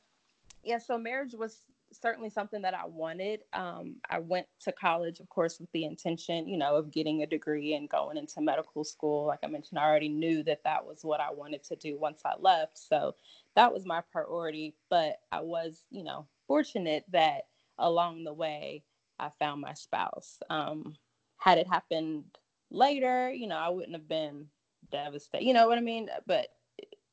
yeah, 0.62 0.78
so 0.78 0.96
marriage 0.96 1.34
was 1.34 1.58
certainly 1.92 2.30
something 2.30 2.62
that 2.62 2.74
I 2.74 2.86
wanted. 2.86 3.40
Um, 3.52 3.96
I 4.08 4.18
went 4.18 4.46
to 4.62 4.72
college, 4.72 5.20
of 5.20 5.28
course, 5.28 5.58
with 5.60 5.70
the 5.72 5.84
intention, 5.84 6.48
you 6.48 6.56
know, 6.56 6.76
of 6.76 6.90
getting 6.90 7.22
a 7.22 7.26
degree 7.26 7.74
and 7.74 7.88
going 7.88 8.16
into 8.16 8.40
medical 8.40 8.84
school. 8.84 9.26
Like 9.26 9.40
I 9.42 9.48
mentioned, 9.48 9.78
I 9.78 9.84
already 9.84 10.08
knew 10.08 10.42
that 10.44 10.64
that 10.64 10.84
was 10.84 11.00
what 11.02 11.20
I 11.20 11.30
wanted 11.32 11.64
to 11.64 11.76
do 11.76 11.98
once 11.98 12.22
I 12.24 12.34
left. 12.38 12.78
So 12.78 13.14
that 13.56 13.72
was 13.72 13.84
my 13.84 14.02
priority. 14.12 14.74
But 14.88 15.20
I 15.30 15.40
was, 15.40 15.82
you 15.90 16.04
know, 16.04 16.26
fortunate 16.46 17.04
that 17.12 17.42
along 17.78 18.24
the 18.24 18.34
way, 18.34 18.84
I 19.22 19.30
found 19.38 19.60
my 19.60 19.74
spouse. 19.74 20.38
Um, 20.50 20.94
had 21.38 21.58
it 21.58 21.68
happened 21.68 22.24
later, 22.70 23.32
you 23.32 23.46
know, 23.46 23.56
I 23.56 23.68
wouldn't 23.68 23.94
have 23.94 24.08
been 24.08 24.46
devastated. 24.90 25.46
You 25.46 25.54
know 25.54 25.68
what 25.68 25.78
I 25.78 25.82
mean? 25.82 26.08
But 26.26 26.48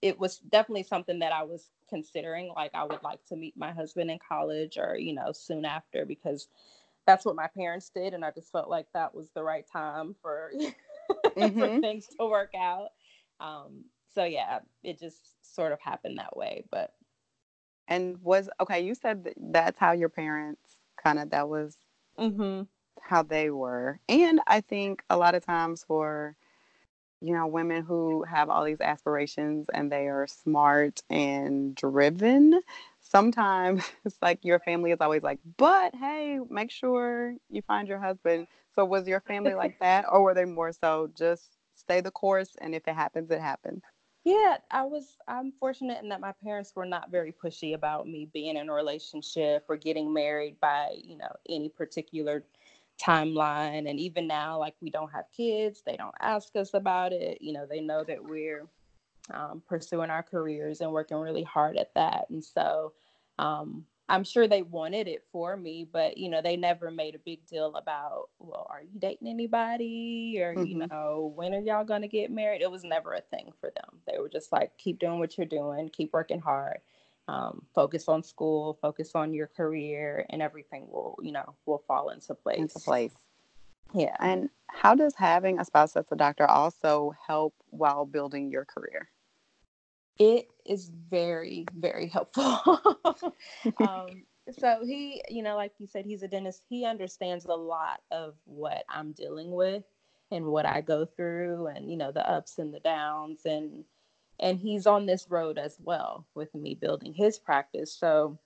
it 0.02 0.20
was 0.20 0.38
definitely 0.38 0.84
something 0.84 1.20
that 1.20 1.34
I 1.34 1.44
was 1.44 1.70
considering 1.90 2.52
like 2.56 2.72
I 2.74 2.84
would 2.84 3.04
like 3.04 3.24
to 3.26 3.36
meet 3.36 3.58
my 3.58 3.72
husband 3.72 4.10
in 4.10 4.20
college 4.20 4.78
or 4.78 4.96
you 4.96 5.14
know 5.14 5.32
soon 5.34 5.66
after 5.66 6.06
because 6.06 6.48
that's 7.06 7.26
what 7.26 7.36
my 7.36 7.48
parents 7.48 7.90
did 7.90 8.14
and 8.14 8.24
I 8.24 8.32
just 8.32 8.52
felt 8.52 8.70
like 8.70 8.86
that 8.94 9.14
was 9.14 9.30
the 9.34 9.44
right 9.44 9.66
time 9.72 10.16
for, 10.22 10.52
mm-hmm. 11.26 11.60
for 11.60 11.80
things 11.80 12.08
to 12.20 12.28
work 12.28 12.54
out. 12.56 12.90
Um, 13.40 13.86
so 14.14 14.24
yeah, 14.24 14.60
it 14.84 15.00
just 15.00 15.54
sort 15.56 15.72
of 15.72 15.80
happened 15.82 16.20
that 16.20 16.38
way, 16.38 16.64
but 16.72 16.94
and 17.88 18.22
was 18.22 18.50
okay, 18.62 18.82
you 18.82 18.94
said 18.94 19.24
that 19.24 19.34
that's 19.38 19.80
how 19.80 19.92
your 19.92 20.10
parents 20.10 20.62
kind 21.04 21.20
of 21.20 21.32
that 21.32 21.50
was 21.50 21.78
mm-hmm. 22.20 22.64
how 23.02 23.24
they 23.24 23.50
were. 23.50 24.00
And 24.10 24.42
I 24.48 24.62
think 24.62 25.04
a 25.10 25.18
lot 25.18 25.36
of 25.36 25.46
times 25.46 25.84
for 25.84 26.36
you 27.22 27.34
know, 27.34 27.48
women 27.48 27.84
who 27.84 28.24
have 28.24 28.50
all 28.50 28.64
these 28.64 28.80
aspirations 28.82 29.68
and 29.74 29.92
they 29.92 30.08
are 30.08 30.26
smart 30.28 31.02
and 31.10 31.76
driven. 31.76 32.62
Sometimes 33.02 33.84
it's 34.06 34.18
like 34.22 34.46
your 34.46 34.60
family 34.60 34.92
is 34.92 35.02
always 35.02 35.24
like, 35.24 35.40
but 35.58 35.94
hey, 35.96 36.40
make 36.50 36.72
sure 36.72 37.36
you 37.50 37.62
find 37.64 37.88
your 37.88 38.00
husband. 38.00 38.48
So 38.76 38.86
was 38.86 39.08
your 39.08 39.22
family 39.22 39.54
like 39.54 39.78
that, 39.82 40.06
or 40.10 40.24
were 40.24 40.34
they 40.34 40.46
more 40.46 40.72
so 40.72 41.10
just 41.18 41.58
stay 41.76 42.02
the 42.02 42.12
course 42.12 42.56
and 42.62 42.74
if 42.74 42.88
it 42.88 42.96
happens, 42.96 43.32
it 43.32 43.42
happens? 43.42 43.82
Yeah, 44.30 44.58
I 44.70 44.84
was. 44.84 45.18
I'm 45.28 45.52
fortunate 45.60 46.04
in 46.04 46.10
that 46.10 46.22
my 46.22 46.34
parents 46.34 46.74
were 46.76 46.86
not 46.86 47.10
very 47.10 47.32
pushy 47.32 47.74
about 47.74 48.08
me 48.08 48.30
being 48.32 48.58
in 48.58 48.70
a 48.70 48.74
relationship 48.74 49.66
or 49.68 49.76
getting 49.76 50.14
married 50.14 50.60
by, 50.60 50.98
you 51.04 51.18
know, 51.18 51.32
any 51.50 51.70
particular 51.70 52.44
timeline 53.02 53.90
and 53.90 54.00
even 54.00 54.28
now 54.28 54.60
like 54.60 54.76
we 54.82 54.90
don't 54.90 55.10
have 55.10 55.24
kids 55.32 55.82
they 55.86 55.96
don't 55.96 56.14
ask 56.20 56.54
us 56.58 56.74
about 56.74 57.14
it 57.14 57.42
you 57.42 57.54
know 57.54 57.66
they 57.66 57.80
know 57.80 58.04
that 58.04 58.22
we're 58.22 58.68
um, 59.34 59.64
pursuing 59.70 60.10
our 60.10 60.22
careers 60.22 60.82
and 60.82 60.92
working 60.92 61.16
really 61.16 61.44
hard 61.44 61.78
at 61.78 61.94
that 61.96 62.26
and 62.30 62.44
so 62.44 62.92
um, 63.38 63.86
i'm 64.10 64.24
sure 64.24 64.48
they 64.48 64.62
wanted 64.62 65.08
it 65.08 65.24
for 65.32 65.56
me 65.56 65.88
but 65.92 66.18
you 66.18 66.30
know 66.30 66.42
they 66.42 66.58
never 66.58 66.92
made 66.92 67.16
a 67.16 67.20
big 67.20 67.46
deal 67.46 67.76
about 67.76 68.30
well 68.40 68.68
are 68.70 68.82
you 68.82 69.00
dating 69.00 69.28
anybody 69.28 70.38
or 70.40 70.54
mm-hmm. 70.54 70.66
you 70.66 70.88
know 70.88 71.32
when 71.36 71.54
are 71.54 71.62
y'all 71.62 71.86
going 71.86 72.02
to 72.02 72.08
get 72.08 72.32
married 72.32 72.62
it 72.62 72.72
was 72.72 72.84
never 72.84 73.14
a 73.14 73.22
thing 73.22 73.52
for 73.60 73.72
them 73.76 74.00
they 74.08 74.18
were 74.20 74.30
just 74.30 74.52
like 74.52 74.76
keep 74.78 75.00
doing 75.00 75.20
what 75.20 75.38
you're 75.38 75.48
doing 75.48 75.90
keep 75.90 76.12
working 76.14 76.40
hard 76.40 76.80
um, 77.30 77.62
focus 77.76 78.08
on 78.08 78.24
school, 78.24 78.80
focus 78.82 79.12
on 79.14 79.34
your 79.34 79.48
career, 79.48 80.26
and 80.30 80.42
everything 80.42 80.88
will, 80.90 81.18
you 81.22 81.32
know, 81.32 81.54
will 81.66 81.84
fall 81.88 82.10
into 82.10 82.34
place. 82.34 82.58
Into 82.58 82.80
place. 82.80 83.14
Yeah. 83.94 84.16
And 84.20 84.50
how 84.68 84.96
does 84.96 85.14
having 85.16 85.60
a 85.60 85.66
spouse 85.66 85.94
that's 85.94 86.12
a 86.12 86.16
doctor 86.16 86.48
also 86.48 87.14
help 87.28 87.54
while 87.70 88.06
building 88.06 88.50
your 88.50 88.66
career? 88.66 89.10
It 90.20 90.50
is 90.66 90.92
very, 91.10 91.66
very 91.74 92.08
helpful. 92.08 92.60
um, 93.78 94.24
so 94.60 94.80
he, 94.86 95.24
you 95.30 95.44
know, 95.44 95.56
like 95.56 95.74
you 95.80 95.88
said, 95.88 96.06
he's 96.06 96.24
a 96.24 96.28
dentist. 96.28 96.64
He 96.70 96.86
understands 96.86 97.46
a 97.46 97.54
lot 97.54 98.02
of 98.12 98.36
what 98.46 98.84
I'm 98.90 99.14
dealing 99.14 99.52
with 99.52 99.84
and 100.32 100.46
what 100.46 100.66
I 100.66 100.82
go 100.82 101.06
through, 101.06 101.68
and 101.68 101.90
you 101.90 101.98
know, 101.98 102.12
the 102.12 102.30
ups 102.30 102.60
and 102.60 102.74
the 102.74 102.80
downs, 102.80 103.42
and 103.46 103.86
and 104.40 104.60
he's 104.60 104.88
on 104.88 105.06
this 105.06 105.28
road 105.30 105.58
as 105.58 105.78
well 105.80 106.26
with 106.34 106.54
me 106.56 106.74
building 106.76 107.14
his 107.14 107.38
practice 107.38 107.94
so 107.94 108.40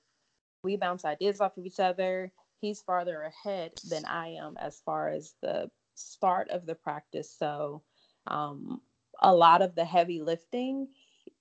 we 0.64 0.76
bounce 0.76 1.06
ideas 1.06 1.40
off 1.40 1.58
of 1.58 1.66
each 1.66 1.80
other 1.80 2.32
he's 2.60 2.82
farther 2.82 3.22
ahead 3.24 3.72
than 3.90 4.06
i 4.06 4.30
am 4.30 4.56
as 4.58 4.82
far 4.86 5.10
as 5.10 5.36
the 5.42 5.70
start 5.96 6.50
of 6.50 6.66
the 6.66 6.76
practice 6.76 7.34
so 7.38 7.82
um, 8.28 8.82
a 9.22 9.34
lot 9.34 9.62
of 9.62 9.76
the 9.76 9.86
heavy 9.86 10.22
lifting 10.22 10.88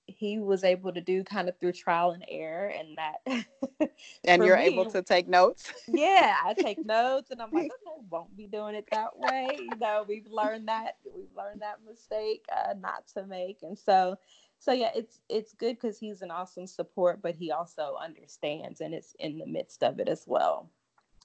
he 0.07 0.39
was 0.39 0.63
able 0.63 0.91
to 0.91 1.01
do 1.01 1.23
kind 1.23 1.47
of 1.49 1.57
through 1.59 1.71
trial 1.71 2.11
and 2.11 2.25
error 2.27 2.67
and 2.67 2.97
that 2.97 3.89
and 4.25 4.43
you're 4.43 4.57
me, 4.57 4.63
able 4.63 4.85
to 4.85 5.01
take 5.01 5.27
notes? 5.27 5.71
yeah 5.87 6.35
i 6.43 6.53
take 6.53 6.83
notes 6.85 7.31
and 7.31 7.41
i'm 7.41 7.51
like 7.51 7.71
okay 7.87 7.93
won't 8.09 8.35
be 8.37 8.47
doing 8.47 8.75
it 8.75 8.87
that 8.91 9.17
way. 9.17 9.57
You 9.57 9.77
know 9.79 10.05
we've 10.07 10.27
learned 10.27 10.67
that 10.67 10.97
we've 11.15 11.35
learned 11.35 11.61
that 11.61 11.79
mistake 11.87 12.45
uh, 12.55 12.73
not 12.79 13.07
to 13.15 13.25
make. 13.25 13.59
And 13.63 13.77
so 13.77 14.17
so 14.59 14.71
yeah 14.71 14.91
it's 14.95 15.19
it's 15.29 15.53
good 15.53 15.75
because 15.75 15.97
he's 15.97 16.21
an 16.21 16.31
awesome 16.31 16.67
support 16.67 17.21
but 17.21 17.35
he 17.35 17.51
also 17.51 17.95
understands 18.01 18.81
and 18.81 18.93
it's 18.93 19.15
in 19.19 19.37
the 19.37 19.45
midst 19.45 19.83
of 19.83 19.99
it 19.99 20.07
as 20.07 20.23
well 20.25 20.69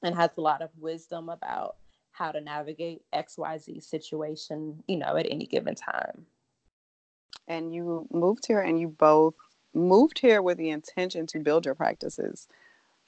and 0.03 0.15
has 0.15 0.31
a 0.37 0.41
lot 0.41 0.63
of 0.63 0.71
wisdom 0.77 1.29
about 1.29 1.77
how 2.11 2.33
to 2.33 2.41
navigate 2.41 3.03
xyz 3.15 3.83
situation 3.85 4.83
you 4.89 4.97
know 4.97 5.15
at 5.17 5.27
any 5.31 5.47
given 5.47 5.77
time 5.77 6.27
and 7.49 7.75
you 7.75 8.07
moved 8.13 8.47
here 8.47 8.61
and 8.61 8.79
you 8.81 8.89
both 8.89 9.35
moved 9.75 10.21
here 10.21 10.41
with 10.43 10.59
the 10.59 10.71
intention 10.71 11.27
to 11.27 11.41
build 11.41 11.67
your 11.67 11.75
practices 11.75 12.47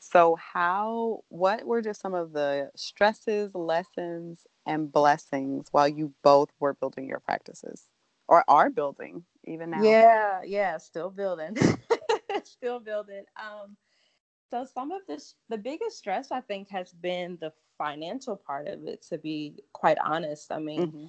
so 0.00 0.34
how 0.36 1.22
what 1.28 1.64
were 1.64 1.82
just 1.82 2.00
some 2.00 2.14
of 2.14 2.32
the 2.32 2.70
stresses 2.74 3.54
lessons 3.54 4.46
and 4.66 4.90
blessings 4.90 5.68
while 5.72 5.88
you 5.88 6.12
both 6.24 6.48
were 6.58 6.74
building 6.74 7.06
your 7.06 7.20
practices 7.20 7.86
or 8.26 8.44
are 8.48 8.70
building 8.70 9.24
even 9.44 9.70
now. 9.70 9.82
Yeah, 9.82 10.40
yeah, 10.44 10.78
still 10.78 11.10
building. 11.10 11.56
still 12.44 12.80
building. 12.80 13.24
Um 13.36 13.76
so 14.50 14.64
some 14.64 14.90
of 14.90 15.02
this 15.06 15.34
the 15.50 15.58
biggest 15.58 15.98
stress 15.98 16.32
I 16.32 16.40
think 16.40 16.70
has 16.70 16.92
been 16.92 17.36
the 17.40 17.52
financial 17.76 18.36
part 18.36 18.68
of 18.68 18.86
it 18.86 19.02
to 19.08 19.18
be 19.18 19.56
quite 19.72 19.98
honest. 20.02 20.50
I 20.50 20.60
mean, 20.60 20.80
mm-hmm. 20.80 21.06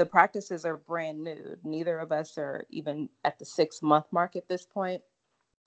The 0.00 0.06
practices 0.06 0.64
are 0.64 0.78
brand 0.78 1.22
new. 1.22 1.58
Neither 1.62 1.98
of 1.98 2.10
us 2.10 2.38
are 2.38 2.64
even 2.70 3.10
at 3.22 3.38
the 3.38 3.44
6 3.44 3.82
month 3.82 4.06
mark 4.10 4.34
at 4.34 4.48
this 4.48 4.64
point. 4.64 5.02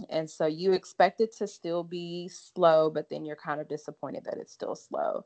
And 0.09 0.27
so 0.27 0.47
you 0.47 0.73
expect 0.73 1.21
it 1.21 1.37
to 1.37 1.47
still 1.47 1.83
be 1.83 2.27
slow, 2.29 2.89
but 2.89 3.11
then 3.11 3.25
you're 3.25 3.35
kind 3.35 3.61
of 3.61 3.69
disappointed 3.69 4.23
that 4.25 4.39
it's 4.39 4.51
still 4.51 4.75
slow. 4.75 5.23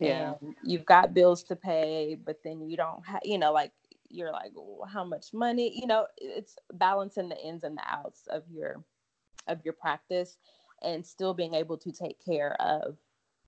Yeah. 0.00 0.34
And 0.42 0.56
you've 0.64 0.84
got 0.84 1.14
bills 1.14 1.44
to 1.44 1.54
pay, 1.54 2.18
but 2.24 2.40
then 2.42 2.68
you 2.68 2.76
don't 2.76 3.06
have, 3.06 3.20
you 3.22 3.38
know, 3.38 3.52
like 3.52 3.70
you're 4.08 4.32
like 4.32 4.50
well, 4.56 4.88
how 4.92 5.04
much 5.04 5.32
money 5.32 5.72
you 5.80 5.86
know 5.86 6.04
it's 6.16 6.56
balancing 6.72 7.28
the 7.28 7.38
ins 7.46 7.62
and 7.62 7.76
the 7.76 7.84
outs 7.86 8.26
of 8.26 8.42
your 8.50 8.82
of 9.46 9.64
your 9.64 9.74
practice 9.74 10.36
and 10.82 11.06
still 11.06 11.32
being 11.32 11.54
able 11.54 11.78
to 11.78 11.92
take 11.92 12.16
care 12.24 12.60
of 12.60 12.96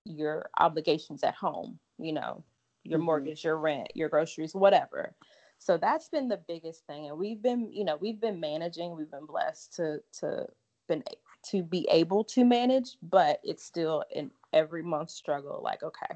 your 0.05 0.49
obligations 0.59 1.21
at 1.21 1.35
home 1.35 1.77
you 1.99 2.13
know 2.13 2.41
your 2.83 2.99
mm-hmm. 2.99 3.05
mortgage 3.05 3.43
your 3.43 3.57
rent 3.57 3.87
your 3.95 4.09
groceries 4.09 4.53
whatever 4.53 5.15
so 5.57 5.77
that's 5.77 6.09
been 6.09 6.27
the 6.27 6.39
biggest 6.47 6.85
thing 6.85 7.07
and 7.07 7.17
we've 7.17 7.41
been 7.41 7.71
you 7.71 7.83
know 7.83 7.97
we've 7.97 8.19
been 8.19 8.39
managing 8.39 8.95
we've 8.95 9.11
been 9.11 9.25
blessed 9.25 9.73
to 9.75 9.99
to 10.11 10.45
been 10.87 11.03
to 11.43 11.63
be 11.63 11.87
able 11.91 12.23
to 12.23 12.43
manage 12.43 12.97
but 13.01 13.39
it's 13.43 13.63
still 13.63 14.03
an 14.15 14.29
every 14.51 14.83
month 14.83 15.09
struggle 15.09 15.61
like 15.63 15.83
okay 15.83 16.15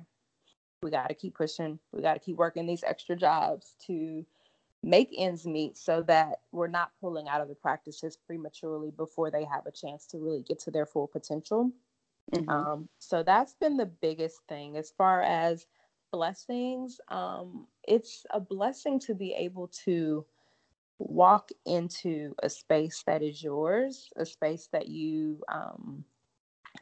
we 0.84 0.92
got 0.92 1.08
to 1.08 1.16
keep 1.16 1.36
pushing 1.36 1.80
we 1.92 2.02
got 2.02 2.14
to 2.14 2.20
keep 2.20 2.38
working 2.38 2.66
these 2.66 2.84
extra 2.84 3.16
jobs 3.16 3.76
to 3.86 4.26
make 4.84 5.10
ends 5.18 5.46
meet 5.46 5.78
so 5.78 6.02
that 6.04 6.42
we're 6.52 6.68
not 6.68 6.92
pulling 7.02 7.28
out 7.28 7.42
of 7.42 7.48
the 7.48 7.56
practices 7.56 8.18
prematurely 8.26 8.92
before 8.92 9.32
they 9.32 9.44
have 9.44 9.66
a 9.66 9.72
chance 9.72 10.06
to 10.08 10.18
really 10.18 10.44
get 10.44 10.60
to 10.60 10.72
their 10.72 10.86
full 10.86 11.08
potential. 11.08 11.72
Mm-hmm. 12.34 12.50
Um, 12.50 12.90
so 13.00 13.24
that's 13.24 13.54
been 13.56 13.78
the 13.78 13.86
biggest 13.86 14.40
thing 14.48 14.78
as 14.78 14.92
far 14.92 15.22
as 15.22 15.66
blessings. 16.12 17.00
Um, 17.10 17.68
it's 17.88 18.26
a 18.32 18.40
blessing 18.40 19.00
to 19.02 19.14
be 19.14 19.34
able 19.34 19.68
to 19.86 20.26
walk 21.00 21.50
into 21.66 22.34
a 22.42 22.50
space 22.50 23.04
that 23.06 23.22
is 23.22 23.44
yours, 23.44 24.10
a 24.16 24.26
space 24.26 24.68
that 24.72 24.88
you 24.88 25.42
um, 25.52 26.04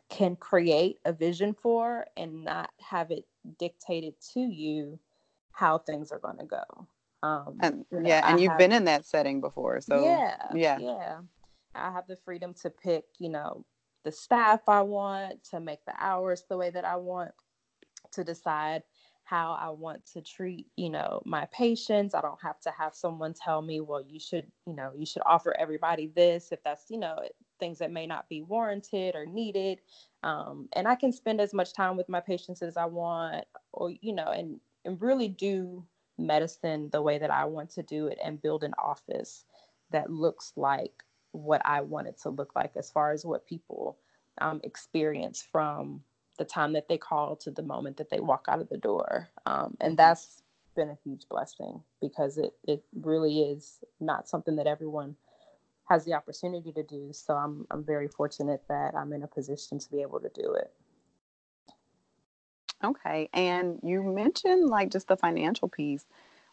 can 0.10 0.36
create 0.36 1.00
a 1.06 1.14
vision 1.14 1.54
for 1.54 2.06
and 2.16 2.44
not 2.44 2.72
have 2.80 3.12
it 3.12 3.26
dictated 3.60 4.14
to 4.34 4.42
you 4.42 5.00
how 5.52 5.78
things 5.78 6.12
are 6.12 6.20
going 6.20 6.38
to 6.38 6.46
go. 6.46 6.88
Um, 7.24 7.58
and 7.62 7.86
you 7.92 8.00
know, 8.00 8.10
yeah, 8.10 8.22
and 8.26 8.40
I 8.40 8.42
you've 8.42 8.52
have, 8.52 8.58
been 8.58 8.72
in 8.72 8.86
that 8.86 9.06
setting 9.06 9.42
before, 9.42 9.82
so 9.82 10.04
yeah, 10.04 10.38
yeah, 10.54 10.80
yeah. 10.80 11.18
I 11.74 11.92
have 11.92 12.08
the 12.08 12.16
freedom 12.16 12.54
to 12.62 12.70
pick, 12.70 13.06
you 13.20 13.30
know, 13.30 13.66
the 14.04 14.12
staff 14.12 14.62
I 14.68 14.82
want, 14.82 15.44
to 15.52 15.60
make 15.60 15.84
the 15.86 15.94
hours 16.00 16.44
the 16.50 16.58
way 16.58 16.70
that 16.70 16.86
I 16.86 16.96
want, 16.96 17.32
to 18.14 18.24
decide 18.24 18.84
how 19.26 19.58
I 19.60 19.72
want 19.72 20.06
to 20.14 20.22
treat, 20.22 20.68
you 20.78 20.90
know, 20.90 21.22
my 21.26 21.46
patients. 21.52 22.14
I 22.14 22.22
don't 22.22 22.42
have 22.42 22.60
to 22.62 22.72
have 22.72 22.94
someone 22.94 23.34
tell 23.34 23.62
me, 23.62 23.82
well, 23.82 24.04
you 24.08 24.20
should, 24.20 24.46
you 24.68 24.74
know, 24.74 24.92
you 24.96 25.06
should 25.06 25.24
offer 25.26 25.56
everybody 25.60 26.12
this 26.16 26.52
if 26.52 26.64
that's, 26.64 26.86
you 26.90 27.00
know, 27.00 27.18
things 27.60 27.80
that 27.80 27.92
may 27.92 28.06
not 28.06 28.30
be 28.30 28.44
warranted 28.44 29.16
or 29.16 29.26
needed. 29.26 29.82
Um, 30.22 30.70
and 30.74 30.88
I 30.88 30.94
can 30.94 31.12
spend 31.12 31.42
as 31.42 31.54
much 31.54 31.74
time 31.74 31.98
with 31.98 32.08
my 32.08 32.20
patients 32.20 32.62
as 32.62 32.78
I 32.78 32.86
want, 32.86 33.46
or, 33.74 33.92
you 34.00 34.14
know, 34.14 34.28
and, 34.28 34.60
and 34.86 35.02
really 35.02 35.28
do 35.28 35.84
medicine 36.20 36.90
the 36.92 37.02
way 37.02 37.18
that 37.18 37.32
I 37.32 37.46
want 37.46 37.72
to 37.72 37.84
do 37.84 38.08
it 38.08 38.20
and 38.24 38.42
build 38.42 38.64
an 38.64 38.74
office 38.78 39.46
that 39.92 40.12
looks 40.12 40.54
like 40.56 41.04
what 41.32 41.62
I 41.66 41.82
want 41.82 42.08
it 42.08 42.22
to 42.22 42.30
look 42.30 42.56
like 42.56 42.78
as 42.78 42.92
far 42.92 43.12
as 43.12 43.26
what 43.26 43.48
people 43.48 43.98
um, 44.40 44.62
experience 44.64 45.46
from 45.52 46.02
the 46.38 46.45
time 46.45 46.74
that 46.74 46.88
they 46.88 46.98
call 46.98 47.36
to 47.38 47.52
the 47.52 47.62
moment 47.62 47.98
that 47.98 48.10
they 48.10 48.19
walk 48.19 48.45
out 48.48 48.62
of 48.62 48.69
the 48.69 48.78
door. 48.78 49.30
Um, 49.45 49.78
and 49.80 49.91
mm-hmm. 49.91 49.95
that's 49.95 50.41
been 50.76 50.89
a 50.89 50.98
huge 51.04 51.28
blessing 51.30 51.82
because 52.02 52.38
it, 52.38 52.54
it 52.67 52.84
really 53.02 53.41
is 53.41 53.80
not 54.00 54.28
something 54.28 54.56
that 54.58 54.67
everyone 54.67 55.15
has 55.89 56.04
the 56.06 56.13
opportunity 56.13 56.71
to 56.74 56.84
do. 56.84 57.10
So 57.12 57.36
I'm, 57.36 57.65
I'm 57.71 57.84
very 57.84 58.08
fortunate 58.08 58.63
that 58.67 58.95
I'm 58.95 59.13
in 59.13 59.24
a 59.24 59.28
position 59.28 59.80
to 59.80 59.91
be 59.91 60.02
able 60.02 60.19
to 60.19 60.30
do 60.34 60.54
it. 60.54 60.71
Okay. 62.84 63.30
And 63.34 63.80
you 63.84 64.04
mentioned 64.04 64.67
like 64.67 64.91
just 64.91 65.08
the 65.08 65.17
financial 65.17 65.67
piece, 65.67 66.06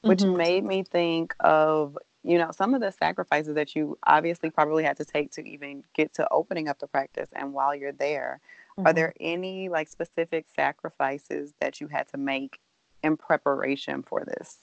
which 0.02 0.20
mm-hmm. 0.20 0.36
made 0.36 0.64
me 0.64 0.82
think 0.82 1.34
of, 1.40 1.98
you 2.24 2.38
know, 2.38 2.50
some 2.52 2.74
of 2.74 2.80
the 2.80 2.92
sacrifices 2.92 3.54
that 3.54 3.74
you 3.74 3.98
obviously 4.04 4.50
probably 4.50 4.84
had 4.84 4.96
to 4.98 5.04
take 5.04 5.32
to 5.32 5.42
even 5.42 5.82
get 5.94 6.14
to 6.14 6.28
opening 6.30 6.68
up 6.68 6.78
the 6.78 6.86
practice. 6.86 7.28
And 7.32 7.52
while 7.52 7.74
you're 7.74 7.92
there, 7.92 8.40
mm-hmm. 8.78 8.86
are 8.86 8.92
there 8.92 9.12
any 9.18 9.68
like 9.68 9.88
specific 9.88 10.46
sacrifices 10.54 11.52
that 11.60 11.80
you 11.80 11.88
had 11.88 12.08
to 12.08 12.18
make 12.18 12.60
in 13.02 13.16
preparation 13.16 14.02
for 14.02 14.24
this? 14.24 14.58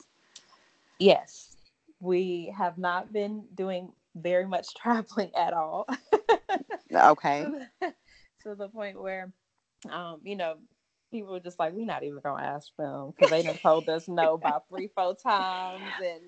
Yes. 1.00 1.58
We 2.00 2.54
have 2.58 2.78
not 2.78 3.12
been 3.12 3.43
doing 3.56 3.91
very 4.15 4.48
much 4.48 4.74
traveling 4.76 5.32
at 5.36 5.54
all. 5.54 5.86
okay. 6.95 7.45
to 8.43 8.56
the 8.56 8.69
point 8.69 9.02
where, 9.02 9.34
um, 9.89 10.22
you 10.24 10.38
know, 10.38 10.56
people 11.12 11.34
were 11.34 11.39
just 11.41 11.60
like, 11.60 11.74
we're 11.74 11.86
not 11.86 12.04
even 12.04 12.19
gonna 12.24 12.41
ask 12.41 12.69
them 12.78 13.12
because 13.12 13.32
they 13.32 13.43
done 13.43 13.58
told 13.58 13.89
us 13.89 14.08
no 14.08 14.36
about 14.36 14.63
three, 14.69 14.89
four 14.95 15.13
times, 15.15 15.84
and. 16.02 16.22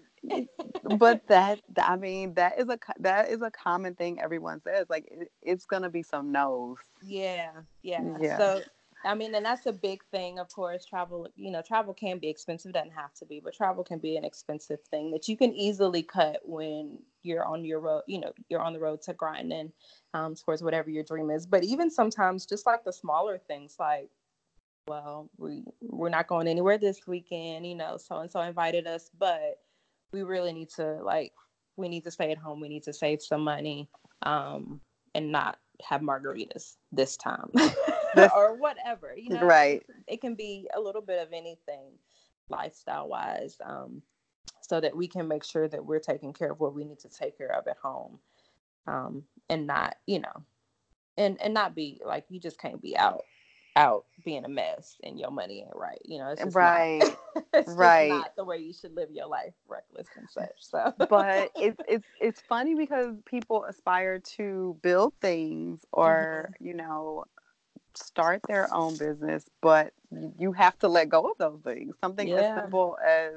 But 0.84 1.27
that, 1.27 1.60
I 1.81 1.95
mean, 1.95 2.34
that 2.36 2.60
is 2.60 2.69
a 2.69 2.77
that 2.99 3.29
is 3.29 3.41
a 3.41 3.51
common 3.51 3.95
thing 3.95 4.21
everyone 4.21 4.62
says. 4.62 4.88
Like, 4.89 5.07
it, 5.12 5.31
it's 5.41 5.65
gonna 5.65 5.89
be 5.89 6.03
some 6.03 6.31
no's. 6.31 6.77
Yeah, 7.01 7.51
yeah. 7.81 8.17
Yeah. 8.19 8.38
So 8.38 8.62
I 9.03 9.15
mean, 9.15 9.34
and 9.34 9.45
that's 9.45 9.65
a 9.65 9.73
big 9.73 10.03
thing, 10.12 10.38
of 10.38 10.49
course. 10.49 10.86
Travel, 10.86 11.27
you 11.36 11.51
know, 11.51 11.62
travel 11.65 11.93
can 11.93 12.19
be 12.19 12.29
expensive, 12.29 12.73
doesn't 12.73 12.91
have 12.91 13.13
to 13.15 13.25
be, 13.25 13.39
but 13.43 13.53
travel 13.53 13.84
can 13.84 13.99
be 13.99 14.15
an 14.15 14.23
expensive 14.23 14.79
thing 14.91 15.12
that 15.12 15.27
you 15.27 15.36
can 15.36 15.53
easily 15.53 16.03
cut 16.03 16.39
when 16.45 16.99
you're 17.23 17.45
on 17.45 17.65
your 17.65 17.79
road, 17.79 18.03
you 18.07 18.19
know, 18.19 18.31
you're 18.49 18.62
on 18.62 18.73
the 18.73 18.79
road 18.79 19.01
to 19.03 19.13
grinding 19.13 19.71
um, 20.13 20.36
towards 20.36 20.62
whatever 20.62 20.89
your 20.89 21.03
dream 21.03 21.31
is. 21.31 21.47
But 21.47 21.63
even 21.63 21.89
sometimes, 21.89 22.45
just 22.45 22.65
like 22.65 22.84
the 22.84 22.93
smaller 22.93 23.39
things, 23.39 23.75
like, 23.79 24.10
well, 24.88 25.29
we 25.38 25.63
we're 25.81 26.10
not 26.10 26.27
going 26.27 26.47
anywhere 26.47 26.77
this 26.77 27.07
weekend, 27.07 27.65
you 27.65 27.75
know, 27.75 27.97
so 27.97 28.17
and 28.17 28.31
so 28.31 28.41
invited 28.41 28.86
us, 28.86 29.10
but 29.17 29.60
we 30.12 30.24
really 30.24 30.54
need 30.54 30.69
to 30.71 31.00
like, 31.04 31.34
we 31.78 31.89
need 31.89 32.04
to 32.04 32.12
stay 32.12 32.32
at 32.32 32.38
home. 32.38 32.60
We 32.60 32.69
need 32.69 32.84
to 32.84 32.93
save 32.93 33.21
some 33.21 33.41
money, 33.41 33.89
um, 34.24 34.82
and 35.15 35.32
not 35.32 35.58
have 35.84 36.02
margaritas 36.02 36.76
this 36.91 37.17
time. 37.17 37.50
or 38.36 38.56
whatever 38.56 39.13
you 39.15 39.30
know 39.30 39.45
right 39.45 39.84
it 40.08 40.21
can 40.21 40.36
be 40.36 40.67
a 40.76 40.80
little 40.80 41.02
bit 41.02 41.21
of 41.21 41.32
anything 41.34 41.91
lifestyle 42.50 43.08
wise 43.08 43.58
um, 43.65 44.02
so 44.62 44.80
that 44.82 44.95
we 44.95 45.08
can 45.08 45.28
make 45.28 45.43
sure 45.43 45.67
that 45.67 45.86
we're 45.86 46.00
taking 46.00 46.34
care 46.34 46.52
of 46.52 46.60
what 46.60 46.74
we 46.74 46.84
need 46.84 47.00
to 47.00 47.10
take 47.10 47.38
care 47.38 47.56
of 47.56 47.67
at 47.67 47.78
home 47.82 48.19
um, 48.88 49.24
and 49.50 49.65
not 49.65 49.95
you 50.06 50.19
know 50.19 50.43
and 51.17 51.41
and 51.41 51.54
not 51.54 51.76
be 51.76 52.02
like 52.06 52.26
you 52.30 52.39
just 52.39 52.60
can't 52.60 52.82
be 52.82 52.97
out 52.97 53.21
out 53.75 54.05
being 54.25 54.43
a 54.43 54.49
mess 54.49 54.97
and 55.03 55.17
your 55.17 55.31
money 55.31 55.62
ain't 55.62 55.75
right 55.75 56.01
you 56.03 56.17
know 56.17 56.29
it's 56.29 56.43
just 56.43 56.55
right 56.55 56.99
not, 56.99 57.45
it's 57.53 57.71
right 57.71 58.10
not 58.10 58.36
the 58.36 58.43
way 58.43 58.57
you 58.57 58.73
should 58.73 58.93
live 58.95 59.10
your 59.12 59.27
life 59.27 59.53
reckless 59.67 60.07
and 60.17 60.29
such 60.29 60.51
so 60.60 60.93
but 61.10 61.51
it's 61.55 61.79
it's 61.88 62.05
it's 62.19 62.41
funny 62.41 62.75
because 62.75 63.15
people 63.25 63.63
aspire 63.63 64.19
to 64.19 64.77
build 64.81 65.13
things 65.21 65.79
or 65.93 66.51
mm-hmm. 66.53 66.67
you 66.67 66.73
know 66.73 67.23
start 67.95 68.41
their 68.47 68.73
own 68.73 68.97
business, 68.97 69.45
but 69.62 69.93
you 70.38 70.51
have 70.51 70.77
to 70.79 70.88
let 70.88 71.10
go 71.10 71.31
of 71.31 71.38
those 71.38 71.60
things. 71.63 71.95
Something 72.01 72.27
yeah. 72.27 72.36
as 72.36 72.62
simple 72.62 72.97
as 73.05 73.34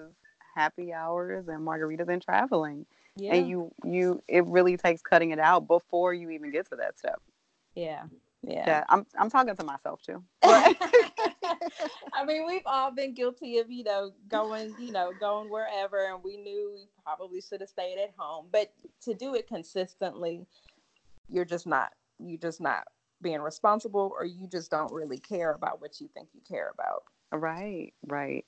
happy 0.55 0.93
hours 0.93 1.49
and 1.49 1.67
margaritas 1.67 2.09
and 2.09 2.23
traveling. 2.23 2.87
Yeah. 3.17 3.35
And 3.35 3.49
you 3.49 3.73
you 3.85 4.23
it 4.27 4.45
really 4.47 4.77
takes 4.77 5.03
cutting 5.03 5.31
it 5.31 5.39
out 5.39 5.69
before 5.69 6.13
you 6.15 6.31
even 6.31 6.51
get 6.51 6.69
to 6.71 6.77
that 6.77 6.99
step. 6.99 7.21
Yeah. 7.75 8.05
Yeah. 8.47 8.65
yeah 8.67 8.85
I'm 8.89 9.07
I'm 9.19 9.31
talking 9.31 9.57
to 9.57 9.65
myself 9.65 10.03
too. 10.03 10.23
I 10.43 12.25
mean, 12.27 12.47
we've 12.47 12.67
all 12.67 12.91
been 12.91 13.15
guilty 13.15 13.59
of, 13.59 13.71
you 13.71 13.85
know, 13.85 14.13
going, 14.29 14.75
you 14.79 14.93
know, 14.93 15.13
going 15.19 15.51
wherever 15.51 16.13
and 16.13 16.23
we 16.23 16.37
knew 16.37 16.73
we 16.75 16.89
probably 17.03 17.41
should 17.41 17.61
have 17.61 17.69
stayed 17.69 17.99
at 17.99 18.13
home. 18.17 18.47
But 18.53 18.73
to 19.03 19.15
do 19.15 19.35
it 19.35 19.49
consistently, 19.49 20.47
you're 21.29 21.45
just 21.45 21.67
not 21.67 21.93
you're 22.19 22.39
just 22.39 22.61
not 22.61 22.85
being 23.23 23.41
responsible 23.41 24.13
or 24.17 24.25
you 24.25 24.47
just 24.47 24.71
don't 24.71 24.93
really 24.93 25.19
care 25.19 25.53
about 25.53 25.81
what 25.81 26.01
you 26.01 26.09
think 26.15 26.29
you 26.35 26.41
care 26.47 26.71
about. 26.73 27.05
Right, 27.33 27.93
right. 28.07 28.45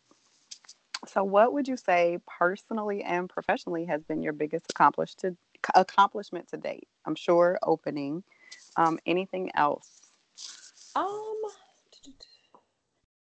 So 1.07 1.25
what 1.25 1.53
would 1.53 1.69
you 1.69 1.77
say 1.77 2.19
personally 2.27 3.03
and 3.03 3.29
professionally 3.29 3.85
has 3.87 4.03
been 4.05 4.23
your 4.23 4.33
biggest 4.33 4.67
accomplished 4.71 5.21
to, 5.21 5.37
accomplishment 5.75 6.49
to 6.49 6.57
date? 6.57 6.89
I'm 7.05 7.15
sure 7.15 7.59
opening. 7.63 8.25
Um, 8.77 8.99
anything 9.07 9.51
else? 9.55 10.01
Um 10.95 11.37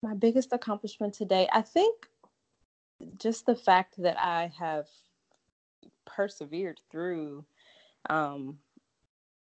my 0.03 0.15
biggest 0.15 0.53
accomplishment 0.53 1.15
today, 1.15 1.49
I 1.53 1.63
think 1.63 2.09
just 3.19 3.47
the 3.47 3.55
fact 3.55 3.95
that 3.99 4.19
I 4.19 4.53
have 4.59 4.87
persevered 6.05 6.81
through 6.91 7.45
um, 8.11 8.59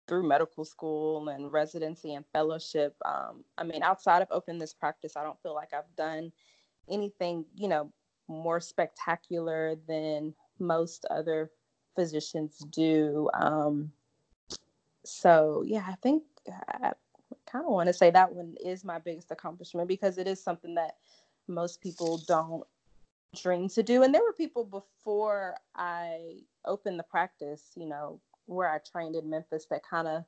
through 0.08 0.28
medical 0.28 0.64
school 0.64 1.30
and 1.30 1.52
residency 1.52 2.14
and 2.14 2.26
fellowship. 2.32 2.96
Um, 3.04 3.44
I 3.58 3.64
mean, 3.64 3.84
outside 3.84 4.22
of 4.22 4.28
opening 4.32 4.60
this 4.60 4.74
practice, 4.74 5.18
I 5.18 5.24
don't 5.24 5.42
feel 5.42 5.56
like 5.56 5.74
I've 5.74 5.94
done 5.98 6.32
anything, 6.90 7.46
you 7.56 7.68
know, 7.68 7.92
more 8.28 8.60
spectacular 8.60 9.76
than 9.88 10.34
most 10.60 11.06
other 11.10 11.52
physicians 11.96 12.60
do. 12.70 13.30
Um, 13.34 13.92
so, 15.06 15.64
yeah, 15.66 15.86
I 15.88 15.96
think 15.96 16.24
I 16.48 16.92
kind 17.50 17.66
of 17.66 17.72
want 17.72 17.88
to 17.88 17.94
say 17.94 18.12
that 18.12 18.34
one 18.34 18.56
is 18.64 18.84
my 18.84 19.00
biggest 19.00 19.32
accomplishment 19.32 19.88
because 19.88 20.18
it 20.18 20.28
is 20.28 20.42
something 20.42 20.76
that 20.76 20.96
most 21.48 21.82
people 21.82 22.20
don't 22.28 22.66
dream 23.42 23.70
to 23.70 23.84
do. 23.84 24.04
And 24.04 24.14
there 24.14 24.24
were 24.24 24.34
people 24.34 24.64
before 24.64 25.56
I 25.76 26.40
opened 26.66 27.00
the 27.00 27.04
practice, 27.04 27.72
you 27.76 27.86
know, 27.88 28.20
where 28.46 28.70
I 28.70 28.80
trained 28.80 29.16
in 29.16 29.30
Memphis 29.30 29.66
that 29.70 29.82
kind 29.88 30.08
of 30.08 30.24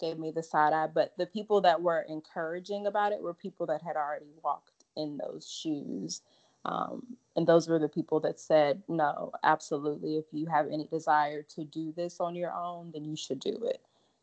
gave 0.00 0.18
me 0.18 0.30
the 0.30 0.42
side 0.42 0.72
eye. 0.72 0.88
But 0.92 1.12
the 1.16 1.26
people 1.26 1.60
that 1.62 1.80
were 1.80 2.04
encouraging 2.08 2.86
about 2.86 3.12
it 3.12 3.22
were 3.22 3.34
people 3.34 3.66
that 3.66 3.82
had 3.82 3.96
already 3.96 4.32
walked 4.42 4.84
in 4.96 5.18
those 5.18 5.48
shoes. 5.48 6.22
Um, 6.64 7.16
and 7.36 7.46
those 7.46 7.68
were 7.68 7.78
the 7.78 7.88
people 7.88 8.20
that 8.20 8.38
said, 8.38 8.82
no, 8.88 9.32
absolutely. 9.42 10.16
If 10.16 10.26
you 10.32 10.46
have 10.46 10.66
any 10.70 10.86
desire 10.86 11.42
to 11.54 11.64
do 11.64 11.92
this 11.96 12.20
on 12.20 12.34
your 12.34 12.52
own, 12.52 12.90
then 12.92 13.04
you 13.04 13.16
should 13.16 13.40
do 13.40 13.64
it. 13.64 13.80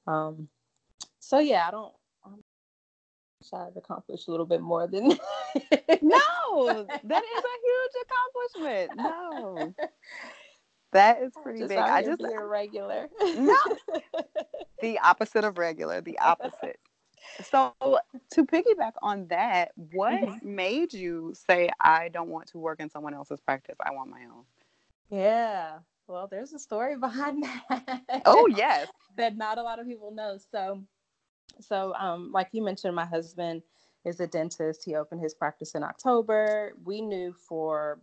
Um, 0.08 0.48
so, 1.20 1.40
yeah, 1.40 1.68
I 1.68 1.72
don't. 1.72 1.94
I've 3.54 3.78
accomplished 3.78 4.28
a 4.28 4.32
little 4.32 4.46
bit 4.46 4.60
more 4.60 4.86
than 4.86 5.08
no 5.08 5.18
that 5.56 7.24
is 7.24 7.44
a 7.44 7.58
huge 7.64 7.96
accomplishment 8.04 8.92
no 8.98 9.74
that 10.92 11.22
is 11.22 11.32
pretty 11.44 11.60
just 11.60 11.70
big. 11.70 11.78
I 11.78 12.04
just 12.04 12.20
be 12.20 12.36
regular. 12.38 13.08
no, 13.22 13.58
the 14.82 15.00
opposite 15.00 15.44
of 15.44 15.58
regular. 15.58 16.02
The 16.02 16.18
opposite. 16.20 16.80
So 17.44 17.74
to 18.34 18.46
piggyback 18.46 18.94
on 19.02 19.28
that, 19.28 19.72
what 19.76 20.14
mm-hmm. 20.14 20.56
made 20.56 20.94
you 20.94 21.34
say 21.36 21.70
I 21.80 22.10
don't 22.10 22.30
want 22.30 22.48
to 22.48 22.58
work 22.58 22.80
in 22.80 22.90
someone 22.90 23.14
else's 23.14 23.40
practice? 23.40 23.76
I 23.86 23.92
want 23.92 24.10
my 24.10 24.24
own. 24.24 24.44
Yeah. 25.10 25.80
Well, 26.10 26.28
there's 26.28 26.54
a 26.54 26.60
story 26.60 26.98
behind 27.00 27.44
that. 27.44 28.24
Oh 28.26 28.48
yes. 28.48 28.88
that 29.18 29.38
not 29.38 29.58
a 29.58 29.64
lot 29.64 29.80
of 29.80 29.88
people 29.88 30.12
know. 30.12 30.38
So 30.52 30.84
so 31.62 31.94
um 31.98 32.32
like 32.34 32.50
you 32.52 32.64
mentioned 32.64 32.96
my 32.96 33.06
husband 33.06 33.62
is 34.06 34.20
a 34.20 34.28
dentist. 34.28 34.84
He 34.84 34.96
opened 34.96 35.22
his 35.22 35.36
practice 35.36 35.76
in 35.76 35.84
October. 35.84 36.74
We 36.84 37.02
knew 37.02 37.34
for 37.34 38.00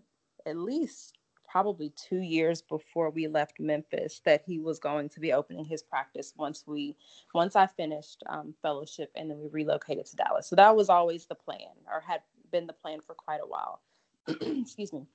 at 0.46 0.56
least 0.56 1.18
probably 1.48 1.92
two 1.96 2.18
years 2.18 2.60
before 2.60 3.10
we 3.10 3.26
left 3.28 3.58
Memphis 3.58 4.20
that 4.24 4.42
he 4.46 4.58
was 4.58 4.78
going 4.78 5.08
to 5.08 5.20
be 5.20 5.32
opening 5.32 5.64
his 5.64 5.82
practice 5.82 6.34
once 6.36 6.64
we 6.66 6.96
once 7.34 7.56
I 7.56 7.66
finished 7.66 8.22
um, 8.28 8.54
fellowship 8.62 9.10
and 9.16 9.30
then 9.30 9.40
we 9.40 9.48
relocated 9.48 10.06
to 10.06 10.16
Dallas. 10.16 10.46
So 10.46 10.56
that 10.56 10.76
was 10.76 10.88
always 10.88 11.26
the 11.26 11.34
plan 11.34 11.74
or 11.92 12.00
had 12.00 12.20
been 12.52 12.66
the 12.66 12.72
plan 12.72 13.00
for 13.00 13.14
quite 13.14 13.40
a 13.42 13.46
while. 13.46 13.80
Excuse 14.28 14.92
me. 14.92 15.06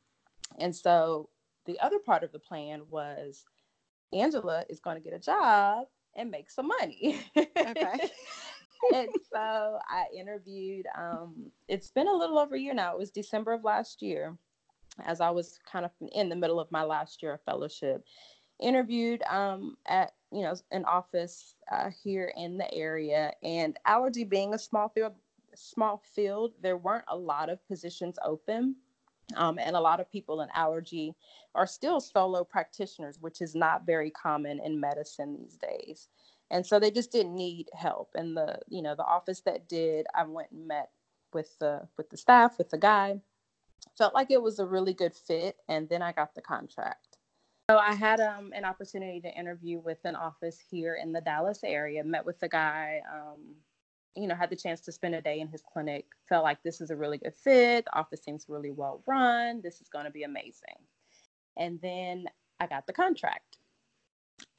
And 0.58 0.76
so 0.76 1.30
the 1.66 1.80
other 1.80 2.00
part 2.00 2.24
of 2.24 2.32
the 2.32 2.40
plan 2.40 2.84
was 2.90 3.46
Angela 4.14 4.66
is 4.70 4.80
going 4.80 4.98
to 4.98 5.04
get 5.04 5.14
a 5.14 5.20
job 5.20 5.86
and 6.16 6.30
make 6.30 6.50
some 6.50 6.68
money. 6.68 7.20
Okay. 7.38 8.10
and 8.94 9.10
so 9.32 9.80
I 9.88 10.06
interviewed. 10.18 10.86
Um, 10.98 11.52
it's 11.68 11.92
been 11.92 12.08
a 12.08 12.14
little 12.14 12.40
over 12.40 12.56
a 12.56 12.60
year 12.60 12.74
now. 12.74 12.94
It 12.94 13.00
was 13.00 13.12
December 13.12 13.54
of 13.54 13.64
last 13.64 14.02
year, 14.02 14.38
as 15.06 15.22
I 15.22 15.30
was 15.30 15.60
kind 15.72 15.86
of 15.86 15.92
in 16.14 16.30
the 16.30 16.36
middle 16.36 16.60
of 16.60 16.72
my 16.72 16.84
last 16.84 17.22
year 17.22 17.34
of 17.34 17.42
fellowship. 17.44 18.04
Interviewed 18.60 19.24
um, 19.24 19.78
at 19.88 20.14
you 20.32 20.42
know 20.42 20.56
an 20.72 20.86
office 20.86 21.56
uh, 21.72 21.90
here 22.04 22.34
in 22.36 22.58
the 22.58 22.72
area, 22.74 23.32
and 23.44 23.78
allergy 23.86 24.24
being 24.24 24.54
a 24.54 24.60
small 24.60 24.90
field, 24.90 25.14
small 25.56 26.04
field, 26.14 26.54
there 26.62 26.78
weren't 26.78 27.06
a 27.08 27.18
lot 27.18 27.50
of 27.50 27.66
positions 27.68 28.18
open. 28.24 28.76
Um, 29.36 29.60
and 29.60 29.76
a 29.76 29.82
lot 29.82 30.00
of 30.00 30.12
people 30.12 30.42
in 30.42 30.50
allergy 30.54 31.16
are 31.56 31.68
still 31.68 32.00
solo 32.00 32.44
practitioners, 32.44 33.18
which 33.20 33.42
is 33.42 33.56
not 33.56 33.86
very 33.86 34.12
common 34.12 34.60
in 34.60 34.80
medicine 34.80 35.38
these 35.38 35.58
days. 35.58 36.10
And 36.50 36.66
so 36.66 36.80
they 36.80 36.92
just 36.92 37.12
didn't 37.12 37.36
need 37.36 37.70
help. 37.74 38.10
And 38.16 38.36
the 38.36 38.60
you 38.68 38.82
know 38.82 38.96
the 38.96 39.06
office 39.06 39.42
that 39.42 39.70
did 39.70 40.06
i 40.14 40.24
went 40.24 40.52
and 40.52 40.68
met 40.68 40.90
with 41.34 41.58
the 41.60 41.88
with 41.98 42.10
the 42.10 42.18
staff 42.18 42.58
with 42.58 42.70
the 42.70 42.78
guy. 42.78 43.22
Felt 43.98 44.14
like 44.14 44.32
it 44.32 44.42
was 44.42 44.60
a 44.60 44.66
really 44.66 44.94
good 44.94 45.14
fit 45.14 45.58
and 45.68 45.88
then 45.90 46.02
i 46.02 46.12
got 46.12 46.36
the 46.36 46.42
contract. 46.42 47.18
So 47.70 47.78
i 47.78 47.94
had 47.94 48.20
um, 48.20 48.52
an 48.54 48.66
opportunity 48.66 49.22
to 49.22 49.40
interview 49.40 49.80
with 49.80 50.00
an 50.04 50.16
office 50.16 50.60
here 50.70 51.00
in 51.02 51.14
the 51.14 51.22
dallas 51.22 51.64
area 51.64 52.04
met 52.04 52.26
with 52.26 52.40
the 52.40 52.50
guy 52.50 53.02
um, 53.14 53.56
you 54.16 54.28
know 54.28 54.36
had 54.36 54.50
the 54.50 54.56
chance 54.56 54.82
to 54.82 54.92
spend 54.92 55.16
a 55.16 55.22
day 55.22 55.40
in 55.40 55.48
his 55.48 55.62
clinic 55.62 56.06
felt 56.28 56.44
like 56.44 56.62
this 56.64 56.82
is 56.82 56.90
a 56.90 56.96
really 56.96 57.18
good 57.18 57.34
fit 57.36 57.86
the 57.86 57.98
office 57.98 58.24
seems 58.24 58.46
really 58.50 58.72
well 58.72 59.02
run 59.08 59.62
this 59.64 59.82
is 59.82 59.88
going 59.88 60.06
to 60.06 60.12
be 60.12 60.24
amazing 60.24 60.78
and 61.58 61.80
then 61.82 62.26
i 62.60 62.68
got 62.68 62.86
the 62.88 62.94
contract 62.94 63.58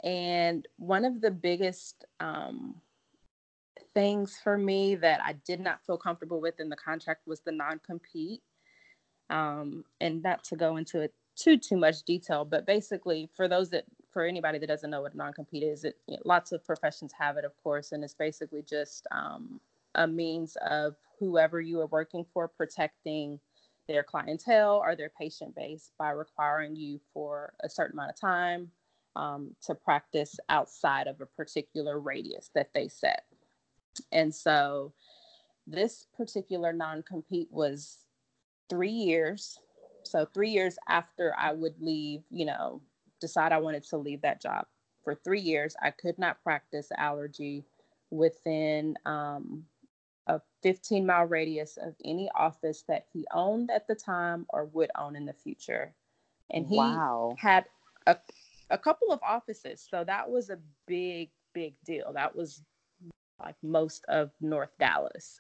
and 0.03 0.67
one 0.77 1.05
of 1.05 1.21
the 1.21 1.31
biggest 1.31 2.05
um, 2.21 2.75
things 3.95 4.39
for 4.43 4.57
me 4.57 4.95
that 4.97 5.21
I 5.23 5.35
did 5.47 5.61
not 5.61 5.85
feel 5.85 5.97
comfortable 5.97 6.41
with 6.41 6.61
in 6.61 6.69
the 6.69 6.77
contract 6.77 7.27
was 7.27 7.41
the 7.41 7.53
non 7.53 7.81
compete. 7.85 8.43
Um, 9.31 9.85
and 10.01 10.23
not 10.23 10.45
to 10.45 10.57
go 10.57 10.77
into 10.77 11.01
it 11.01 11.15
too 11.37 11.57
too 11.57 11.77
much 11.77 12.03
detail, 12.03 12.45
but 12.45 12.67
basically, 12.67 13.31
for 13.35 13.49
those 13.49 13.71
that 13.71 13.85
for 14.13 14.25
anybody 14.25 14.59
that 14.59 14.67
doesn't 14.67 14.91
know 14.91 15.03
what 15.03 15.15
a 15.15 15.17
non 15.17 15.33
compete 15.33 15.63
is, 15.63 15.85
it 15.85 15.97
you 16.07 16.17
know, 16.17 16.23
lots 16.25 16.53
of 16.53 16.65
professions 16.65 17.13
have 17.19 17.37
it, 17.37 17.45
of 17.45 17.53
course, 17.63 17.93
and 17.93 18.05
it's 18.05 18.15
basically 18.15 18.63
just 18.63 19.07
um, 19.11 19.61
a 19.95 20.07
means 20.07 20.57
of 20.69 20.97
whoever 21.19 21.61
you 21.61 21.81
are 21.81 21.87
working 21.87 22.25
for 22.33 22.49
protecting 22.49 23.39
their 23.89 24.03
clientele 24.03 24.81
or 24.85 24.95
their 24.95 25.11
patient 25.19 25.55
base 25.55 25.91
by 25.99 26.11
requiring 26.11 26.77
you 26.77 27.01
for 27.13 27.53
a 27.65 27.69
certain 27.69 27.99
amount 27.99 28.11
of 28.11 28.21
time 28.21 28.71
um, 29.17 29.55
to 29.61 29.75
practice 29.75 30.39
outside 30.49 31.07
of 31.07 31.21
a 31.21 31.27
particular 31.27 31.99
radius 31.99 32.51
that 32.55 32.71
they 32.75 32.89
set. 32.89 33.25
And 34.13 34.35
so 34.35 34.93
this 35.67 36.07
particular 36.17 36.73
non 36.73 37.03
compete 37.03 37.49
was 37.51 37.99
three 38.69 38.91
years. 38.91 39.59
So, 40.05 40.27
three 40.35 40.51
years 40.51 40.77
after 40.89 41.35
I 41.39 41.53
would 41.53 41.75
leave, 41.81 42.23
you 42.31 42.45
know, 42.45 42.81
decide 43.23 43.53
I 43.53 43.59
wanted 43.59 43.85
to 43.85 43.97
leave 43.97 44.21
that 44.23 44.43
job. 44.43 44.67
For 45.05 45.15
three 45.15 45.41
years, 45.41 45.75
I 45.83 45.91
could 45.91 46.19
not 46.19 46.43
practice 46.43 46.89
allergy 46.97 47.65
within 48.11 48.97
um, 49.07 49.65
a 50.27 50.41
15 50.63 51.07
mile 51.07 51.25
radius 51.25 51.79
of 51.79 51.95
any 52.05 52.29
office 52.35 52.85
that 52.89 53.07
he 53.13 53.25
owned 53.33 53.71
at 53.71 53.89
the 53.89 53.95
time 53.95 54.47
or 54.51 54.67
would 54.67 54.91
own 54.99 55.17
in 55.17 55.25
the 55.25 55.33
future. 55.33 55.95
And 56.51 56.67
he 56.67 56.77
wow. 56.77 57.35
had 57.39 57.65
a 58.07 58.17
a 58.71 58.79
couple 58.79 59.13
of 59.13 59.21
offices. 59.23 59.87
So 59.89 60.03
that 60.05 60.29
was 60.29 60.51
a 60.51 60.59
big, 60.87 61.31
big 61.53 61.75
deal. 61.85 62.13
That 62.13 62.35
was 62.35 62.63
like 63.39 63.57
most 63.63 64.05
of 64.09 64.31
North 64.41 64.71
Dallas, 64.79 65.39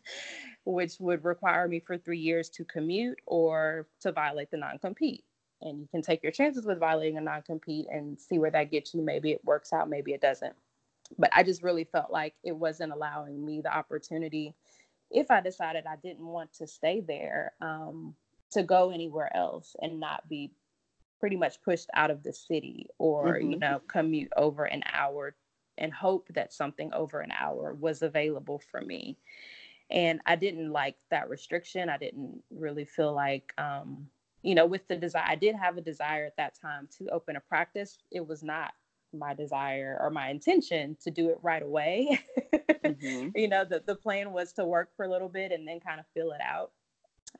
which 0.64 0.94
would 1.00 1.24
require 1.24 1.66
me 1.66 1.80
for 1.80 1.96
three 1.96 2.18
years 2.18 2.48
to 2.50 2.64
commute 2.64 3.18
or 3.26 3.86
to 4.00 4.12
violate 4.12 4.50
the 4.50 4.56
non 4.58 4.78
compete. 4.78 5.24
And 5.60 5.80
you 5.80 5.88
can 5.90 6.02
take 6.02 6.22
your 6.22 6.32
chances 6.32 6.64
with 6.64 6.78
violating 6.78 7.18
a 7.18 7.20
non 7.20 7.42
compete 7.42 7.86
and 7.90 8.18
see 8.20 8.38
where 8.38 8.50
that 8.50 8.70
gets 8.70 8.94
you. 8.94 9.02
Maybe 9.02 9.32
it 9.32 9.44
works 9.44 9.72
out, 9.72 9.88
maybe 9.88 10.12
it 10.12 10.20
doesn't. 10.20 10.54
But 11.18 11.30
I 11.32 11.42
just 11.42 11.62
really 11.62 11.84
felt 11.84 12.10
like 12.10 12.34
it 12.44 12.52
wasn't 12.52 12.92
allowing 12.92 13.44
me 13.44 13.60
the 13.60 13.74
opportunity, 13.74 14.54
if 15.10 15.30
I 15.30 15.40
decided 15.40 15.84
I 15.86 15.96
didn't 15.96 16.26
want 16.26 16.52
to 16.54 16.66
stay 16.66 17.00
there, 17.00 17.52
um, 17.60 18.14
to 18.50 18.62
go 18.62 18.90
anywhere 18.90 19.34
else 19.34 19.74
and 19.80 20.00
not 20.00 20.28
be 20.28 20.52
pretty 21.20 21.36
much 21.36 21.62
pushed 21.62 21.88
out 21.94 22.10
of 22.10 22.22
the 22.22 22.32
city 22.32 22.86
or 22.98 23.34
mm-hmm. 23.34 23.52
you 23.52 23.58
know 23.58 23.80
commute 23.88 24.32
over 24.36 24.64
an 24.64 24.82
hour 24.92 25.34
and 25.76 25.92
hope 25.92 26.28
that 26.34 26.52
something 26.52 26.92
over 26.92 27.20
an 27.20 27.32
hour 27.38 27.74
was 27.74 28.02
available 28.02 28.60
for 28.70 28.80
me 28.80 29.16
and 29.90 30.20
i 30.26 30.36
didn't 30.36 30.70
like 30.70 30.96
that 31.10 31.28
restriction 31.28 31.88
i 31.88 31.98
didn't 31.98 32.40
really 32.50 32.84
feel 32.84 33.12
like 33.12 33.52
um, 33.58 34.06
you 34.48 34.54
know 34.54 34.66
with 34.66 34.88
the 34.88 34.96
desire 34.96 35.24
i 35.26 35.34
did 35.34 35.54
have 35.54 35.76
a 35.76 35.82
desire 35.82 36.24
at 36.24 36.36
that 36.36 36.58
time 36.60 36.88
to 36.98 37.06
open 37.10 37.36
a 37.36 37.40
practice. 37.40 37.98
It 38.10 38.26
was 38.26 38.42
not 38.42 38.72
my 39.12 39.34
desire 39.34 39.98
or 40.00 40.10
my 40.10 40.28
intention 40.28 40.96
to 41.02 41.10
do 41.10 41.30
it 41.30 41.38
right 41.42 41.62
away. 41.62 42.20
Mm-hmm. 42.84 43.28
you 43.34 43.48
know 43.48 43.64
the, 43.64 43.82
the 43.86 43.94
plan 43.94 44.32
was 44.32 44.52
to 44.54 44.64
work 44.64 44.90
for 44.96 45.04
a 45.04 45.10
little 45.10 45.28
bit 45.28 45.52
and 45.52 45.68
then 45.68 45.80
kind 45.80 46.00
of 46.00 46.06
fill 46.14 46.32
it 46.32 46.40
out. 46.40 46.72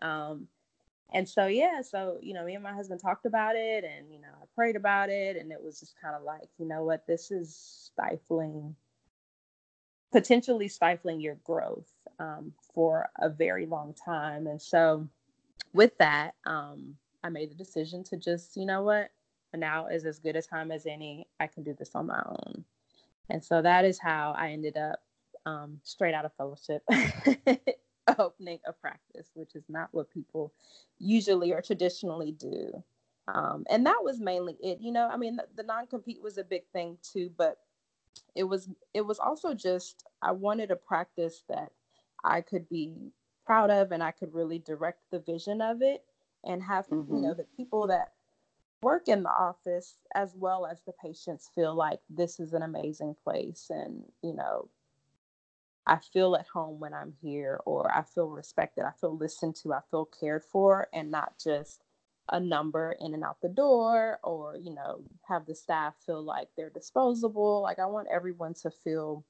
Um, 0.02 0.48
and 1.14 1.26
so 1.26 1.46
yeah 1.46 1.80
so 1.80 2.18
you 2.20 2.34
know 2.34 2.44
me 2.44 2.54
and 2.54 2.62
my 2.62 2.74
husband 2.74 3.00
talked 3.00 3.24
about 3.24 3.56
it 3.56 3.82
and 3.82 4.12
you 4.12 4.20
know 4.20 4.28
i 4.28 4.44
prayed 4.54 4.76
about 4.76 5.09
it 5.09 5.38
and 5.38 5.50
it 5.50 5.62
was 5.62 5.80
just 5.80 5.94
kind 6.02 6.14
of 6.14 6.22
like 6.22 6.50
you 6.59 6.68
know 6.68 6.84
what 6.84 7.06
this 7.06 7.30
is 7.30 7.90
stifling 7.94 8.76
potentially 10.12 10.68
stifling 10.68 11.20
your 11.20 11.36
growth 11.44 11.88
um, 12.18 12.52
for 12.74 13.09
a 13.18 13.28
very 13.28 13.66
long 13.66 13.94
time. 13.94 14.46
And 14.46 14.61
so 14.61 15.09
with 15.72 15.96
that 15.98 16.34
um, 16.46 16.94
i 17.24 17.28
made 17.28 17.50
the 17.50 17.54
decision 17.54 18.02
to 18.04 18.16
just 18.16 18.56
you 18.56 18.66
know 18.66 18.82
what 18.82 19.10
now 19.54 19.86
is 19.86 20.04
as 20.04 20.18
good 20.18 20.36
a 20.36 20.42
time 20.42 20.70
as 20.70 20.86
any 20.86 21.26
i 21.40 21.46
can 21.46 21.62
do 21.62 21.74
this 21.78 21.94
on 21.94 22.06
my 22.06 22.22
own 22.26 22.64
and 23.30 23.42
so 23.42 23.62
that 23.62 23.84
is 23.84 23.98
how 23.98 24.34
i 24.36 24.50
ended 24.50 24.76
up 24.76 25.00
um, 25.46 25.80
straight 25.82 26.14
out 26.14 26.26
of 26.26 26.32
fellowship 26.34 26.82
opening 28.18 28.58
a 28.66 28.72
practice, 28.72 29.30
which 29.34 29.54
is 29.54 29.64
not 29.68 29.88
what 29.92 30.10
people 30.10 30.52
usually 30.98 31.52
or 31.52 31.60
traditionally 31.60 32.32
do. 32.32 32.82
Um, 33.26 33.64
and 33.68 33.84
that 33.86 33.98
was 34.02 34.20
mainly 34.20 34.56
it. 34.62 34.78
You 34.80 34.92
know, 34.92 35.08
I 35.08 35.16
mean, 35.16 35.36
the, 35.36 35.46
the 35.56 35.62
non 35.62 35.86
compete 35.86 36.22
was 36.22 36.38
a 36.38 36.44
big 36.44 36.62
thing 36.72 36.96
too, 37.02 37.30
but 37.36 37.58
it 38.34 38.44
was 38.44 38.68
it 38.94 39.02
was 39.02 39.18
also 39.18 39.52
just 39.52 40.04
I 40.22 40.32
wanted 40.32 40.70
a 40.70 40.76
practice 40.76 41.44
that 41.48 41.72
I 42.24 42.40
could 42.40 42.68
be 42.68 43.12
proud 43.49 43.70
of 43.70 43.92
and 43.92 44.03
I 44.03 44.11
could 44.11 44.34
really 44.34 44.59
direct 44.59 45.01
the 45.11 45.20
vision 45.20 45.62
of 45.62 45.80
it 45.80 46.05
and 46.44 46.62
have 46.62 46.86
mm-hmm. 46.88 47.14
you 47.14 47.22
know 47.22 47.32
the 47.34 47.46
people 47.57 47.86
that 47.86 48.12
work 48.82 49.09
in 49.09 49.22
the 49.22 49.30
office 49.30 49.96
as 50.14 50.34
well 50.36 50.66
as 50.66 50.82
the 50.82 50.92
patients 50.92 51.51
feel 51.55 51.74
like 51.74 52.01
this 52.11 52.38
is 52.38 52.53
an 52.53 52.62
amazing 52.62 53.16
place 53.24 53.68
and 53.70 54.05
you 54.22 54.34
know 54.34 54.68
I 55.86 55.99
feel 56.12 56.36
at 56.36 56.46
home 56.46 56.78
when 56.78 56.92
I'm 56.92 57.14
here, 57.22 57.61
or 57.64 57.90
I 57.90 58.03
feel 58.03 58.28
respected, 58.28 58.84
I 58.84 58.92
feel 59.01 59.16
listened 59.16 59.57
to, 59.62 59.72
I 59.72 59.80
feel 59.90 60.05
cared 60.05 60.44
for, 60.44 60.86
and 60.92 61.11
not 61.11 61.32
just 61.42 61.80
a 62.28 62.38
number 62.38 62.94
in 63.01 63.14
and 63.14 63.24
out 63.24 63.40
the 63.40 63.49
door, 63.49 64.18
or, 64.22 64.59
you 64.61 64.74
know, 64.74 65.01
have 65.26 65.46
the 65.46 65.55
staff 65.55 65.94
feel 66.05 66.22
like 66.22 66.49
they're 66.59 66.68
disposable. 66.68 67.62
Like, 67.62 67.78
I 67.78 67.86
want 67.86 68.09
everyone 68.12 68.53
to 68.62 68.70
feel 68.70 69.24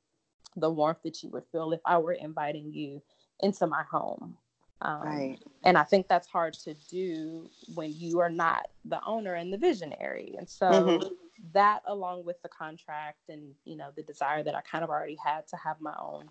the 0.57 0.69
warmth 0.69 1.03
that 1.05 1.23
you 1.23 1.31
would 1.31 1.45
feel 1.53 1.73
if 1.73 1.81
I 1.85 1.99
were 1.99 2.15
inviting 2.15 2.73
you 2.73 3.03
into 3.41 3.67
my 3.67 3.83
home. 3.91 4.37
Um, 4.81 5.03
right. 5.03 5.39
And 5.65 5.77
I 5.77 5.83
think 5.83 6.07
that's 6.07 6.29
hard 6.29 6.55
to 6.65 6.75
do 6.89 7.51
when 7.75 7.93
you 7.93 8.21
are 8.21 8.31
not 8.31 8.69
the 8.85 9.05
owner 9.05 9.35
and 9.35 9.53
the 9.53 9.59
visionary. 9.59 10.35
And 10.39 10.49
so 10.49 10.71
mm-hmm. 10.71 11.09
that, 11.53 11.83
along 11.87 12.25
with 12.25 12.41
the 12.43 12.49
contract 12.49 13.29
and 13.29 13.55
you 13.65 13.77
know 13.77 13.89
the 13.97 14.03
desire 14.03 14.43
that 14.45 14.55
I 14.55 14.61
kind 14.61 14.85
of 14.85 14.91
already 14.91 15.19
had 15.23 15.49
to 15.49 15.57
have 15.57 15.81
my 15.81 15.95
own 16.01 16.29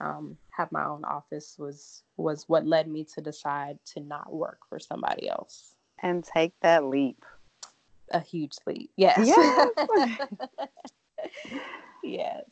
um, 0.00 0.36
have 0.50 0.70
my 0.70 0.84
own 0.84 1.04
office 1.04 1.56
was 1.58 2.02
was 2.16 2.48
what 2.48 2.66
led 2.66 2.88
me 2.88 3.04
to 3.14 3.20
decide 3.20 3.78
to 3.94 4.00
not 4.00 4.32
work 4.32 4.60
for 4.68 4.78
somebody 4.78 5.28
else 5.28 5.74
and 6.02 6.24
take 6.24 6.52
that 6.60 6.84
leap 6.84 7.24
a 8.12 8.20
huge 8.20 8.56
leap 8.66 8.90
yes 8.96 9.18
yes, 9.26 10.18
yes. 12.04 12.44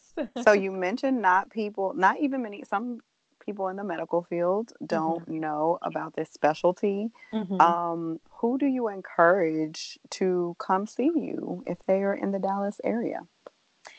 so 0.42 0.52
you 0.52 0.70
mentioned 0.70 1.22
not 1.22 1.50
people 1.50 1.94
not 1.94 2.18
even 2.20 2.42
many 2.42 2.62
some 2.68 3.00
people 3.46 3.68
in 3.68 3.76
the 3.76 3.84
medical 3.84 4.22
field 4.24 4.72
don't 4.84 5.22
mm-hmm. 5.22 5.40
know 5.40 5.78
about 5.82 6.14
this 6.14 6.28
specialty 6.30 7.08
mm-hmm. 7.32 7.60
um, 7.60 8.20
who 8.30 8.58
do 8.58 8.66
you 8.66 8.88
encourage 8.88 9.98
to 10.10 10.54
come 10.58 10.86
see 10.86 11.10
you 11.14 11.62
if 11.66 11.78
they 11.86 12.02
are 12.02 12.14
in 12.14 12.32
the 12.32 12.38
dallas 12.38 12.80
area 12.84 13.20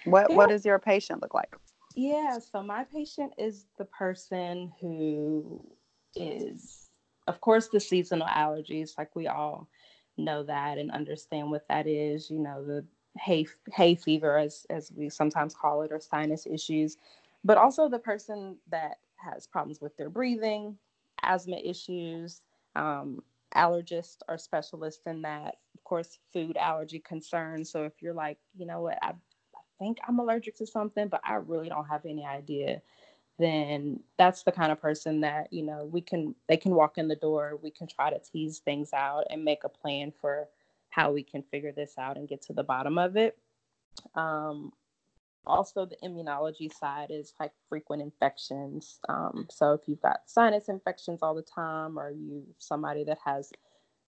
what 0.06 0.30
yeah. 0.30 0.36
what 0.36 0.50
does 0.50 0.66
your 0.66 0.78
patient 0.78 1.22
look 1.22 1.34
like 1.34 1.56
yeah, 1.98 2.38
so 2.38 2.62
my 2.62 2.84
patient 2.84 3.34
is 3.40 3.66
the 3.80 3.86
person 3.86 4.72
who 4.80 5.68
is, 6.16 6.92
of 7.26 7.42
course, 7.42 7.70
the 7.70 7.80
seasonal 7.80 8.28
allergies, 8.28 8.96
like 9.00 9.16
we 9.16 9.26
all 9.26 9.68
know 10.16 10.44
that 10.44 10.78
and 10.78 10.92
understand 10.92 11.50
what 11.50 11.68
that 11.70 11.88
is. 11.88 12.30
You 12.30 12.38
know, 12.38 12.64
the 12.64 12.86
hay 13.18 13.48
hay 13.74 13.96
fever, 13.96 14.38
as 14.38 14.68
as 14.70 14.92
we 14.96 15.10
sometimes 15.10 15.56
call 15.56 15.82
it, 15.82 15.92
or 15.92 16.00
sinus 16.00 16.46
issues, 16.46 16.98
but 17.44 17.58
also 17.58 17.90
the 17.90 17.98
person 17.98 18.58
that 18.70 19.00
has 19.18 19.48
problems 19.48 19.82
with 19.82 19.96
their 19.98 20.10
breathing, 20.10 20.78
asthma 21.24 21.58
issues, 21.58 22.42
um, 22.76 23.22
allergists 23.56 24.18
are 24.28 24.38
specialists 24.38 25.06
in 25.06 25.22
that. 25.24 25.56
Of 25.76 25.84
course, 25.84 26.20
food 26.34 26.58
allergy 26.58 27.00
concerns. 27.00 27.72
So 27.72 27.84
if 27.84 27.94
you're 28.02 28.14
like, 28.14 28.38
you 28.56 28.66
know 28.66 28.82
what, 28.82 29.00
I, 29.02 29.10
I 29.10 29.62
think 29.80 29.98
I'm 30.08 30.20
allergic 30.20 30.56
to 30.58 30.68
something, 30.68 31.08
but 31.08 31.22
I 31.24 31.36
really 31.36 31.70
don't 31.70 31.88
have 31.88 32.06
any 32.06 32.26
idea 32.26 32.82
then 33.40 34.00
that's 34.18 34.44
the 34.44 34.52
kind 34.52 34.72
of 34.72 34.82
person 34.82 35.22
that 35.22 35.52
you 35.54 35.64
know 35.64 35.88
we 35.92 36.02
can 36.02 36.34
they 36.48 36.58
can 36.58 36.74
walk 36.74 36.98
in 36.98 37.08
the 37.08 37.16
door 37.16 37.60
we 37.62 37.70
can 37.70 37.88
try 37.88 38.10
to 38.10 38.20
tease 38.20 38.60
things 38.60 38.94
out 38.94 39.26
and 39.30 39.44
make 39.44 39.64
a 39.64 39.70
plan 39.70 40.12
for 40.12 40.48
how 40.90 41.12
we 41.12 41.22
can 41.24 41.44
figure 41.44 41.72
this 41.72 41.94
out 41.98 42.18
and 42.18 42.28
get 42.28 42.42
to 42.42 42.54
the 42.54 42.64
bottom 42.64 42.98
of 42.98 43.16
it 43.16 43.38
um, 44.16 44.72
also 45.48 45.86
the 45.86 45.98
immunology 46.04 46.72
side 46.72 47.10
is 47.10 47.34
like 47.40 47.52
frequent 47.70 48.02
infections. 48.02 49.00
Um, 49.10 49.48
so 49.50 49.74
if 49.74 49.82
you've 49.88 50.02
got 50.02 50.22
sinus 50.26 50.70
infections 50.70 51.20
all 51.22 51.36
the 51.36 51.42
time 51.42 51.98
or 51.98 52.12
you 52.12 52.44
somebody 52.60 53.04
that 53.06 53.18
has 53.26 53.52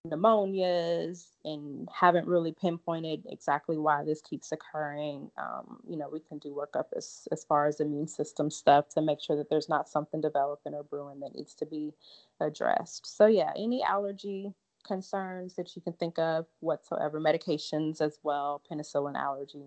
pneumonias 0.08 1.28
and 1.44 1.88
haven't 1.94 2.26
really 2.26 2.54
pinpointed 2.54 3.22
exactly 3.30 3.78
why 3.78 4.02
this 4.04 4.22
keeps 4.22 4.54
occurring 4.54 5.30
um, 5.38 5.78
you 5.90 5.98
know 5.98 6.10
we 6.10 6.22
can 6.22 6.38
do 6.38 6.56
workup 6.56 6.86
as, 6.96 7.28
as 7.34 7.44
far 7.44 7.68
as 7.68 7.82
immune 7.82 8.08
system 8.08 8.50
stuff 8.50 8.88
to 8.88 9.02
make 9.02 9.20
sure 9.20 9.36
that 9.36 9.50
there's 9.50 9.68
not 9.68 9.90
something 9.90 10.22
developing 10.22 10.74
or 10.74 10.84
brewing 10.84 11.20
that 11.20 11.36
needs 11.36 11.54
to 11.54 11.66
be 11.66 11.92
addressed. 12.40 13.18
So 13.18 13.26
yeah 13.26 13.52
any 13.58 13.84
allergy 13.84 14.54
concerns 14.88 15.56
that 15.56 15.76
you 15.76 15.82
can 15.82 15.94
think 15.94 16.18
of 16.18 16.46
whatsoever 16.62 17.20
medications 17.20 18.00
as 18.00 18.20
well 18.24 18.62
penicillin 18.72 19.18
allergy 19.18 19.66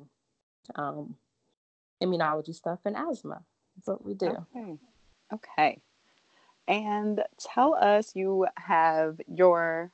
um, 0.76 1.14
immunology 2.02 2.54
stuff 2.54 2.80
and 2.84 2.96
asthma. 2.96 3.42
That's 3.76 3.88
what 3.88 4.04
we 4.04 4.14
do. 4.14 4.36
Okay. 4.54 4.78
Okay. 5.32 5.80
And 6.68 7.22
tell 7.38 7.74
us 7.74 8.12
you 8.14 8.46
have 8.56 9.20
your 9.26 9.90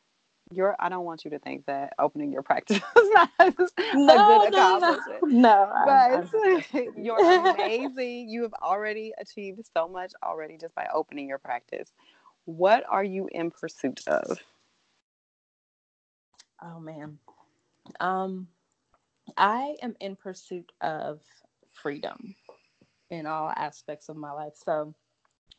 your 0.51 0.77
I 0.79 0.89
don't 0.89 1.05
want 1.05 1.25
you 1.25 1.31
to 1.33 1.39
think 1.39 1.67
that 1.67 1.93
opening 1.99 2.33
your 2.33 2.43
practice 2.43 2.79
is 2.97 3.11
not 3.11 3.31
no, 3.39 3.51
a 3.51 4.27
good 4.27 4.55
accomplishment. 4.55 5.23
No, 5.25 5.73
no 5.87 6.29
but 6.73 6.97
you're 6.97 7.53
amazing. 7.53 8.29
You 8.29 8.43
have 8.43 8.55
already 8.55 9.13
achieved 9.19 9.61
so 9.75 9.89
much 9.89 10.13
already 10.23 10.57
just 10.59 10.75
by 10.75 10.89
opening 10.93 11.29
your 11.29 11.39
practice. 11.39 11.93
What 12.45 12.85
are 12.89 13.05
you 13.05 13.29
in 13.31 13.51
pursuit 13.51 14.01
of? 14.07 14.39
Oh 16.63 16.81
man. 16.81 17.19
Um 18.01 18.49
I 19.37 19.77
am 19.83 19.95
in 20.01 20.17
pursuit 20.17 20.73
of 20.81 21.21
freedom 21.83 22.35
in 23.11 23.27
all 23.27 23.53
aspects 23.57 24.09
of 24.09 24.17
my 24.17 24.33
life. 24.33 24.55
So 24.55 24.95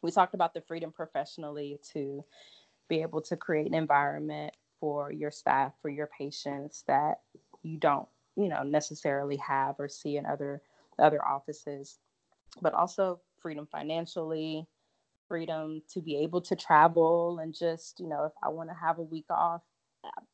we 0.02 0.12
talked 0.12 0.34
about 0.34 0.54
the 0.54 0.62
freedom 0.62 0.92
professionally 0.92 1.80
to 1.94 2.24
be 2.88 3.02
able 3.02 3.22
to 3.22 3.38
create 3.38 3.68
an 3.68 3.74
environment 3.74 4.54
for 4.80 5.12
your 5.12 5.32
staff, 5.32 5.74
for 5.82 5.90
your 5.90 6.08
patients 6.18 6.84
that 6.88 7.20
you 7.64 7.78
don't, 7.78 8.08
you 8.36 8.48
know, 8.50 8.64
necessarily 8.64 9.38
have 9.38 9.76
or 9.80 9.90
see 9.90 10.18
in 10.18 10.26
other 10.26 10.62
other 10.98 11.24
offices, 11.26 12.00
but 12.62 12.74
also 12.74 13.20
freedom 13.42 13.68
financially, 13.72 14.68
freedom 15.28 15.82
to 15.94 16.02
be 16.02 16.18
able 16.18 16.42
to 16.42 16.56
travel 16.56 17.40
and 17.40 17.54
just, 17.54 18.00
you 18.00 18.08
know, 18.08 18.26
if 18.26 18.34
I 18.44 18.50
want 18.50 18.70
to 18.70 18.76
have 18.76 19.00
a 19.00 19.04
week 19.04 19.28
off, 19.30 19.62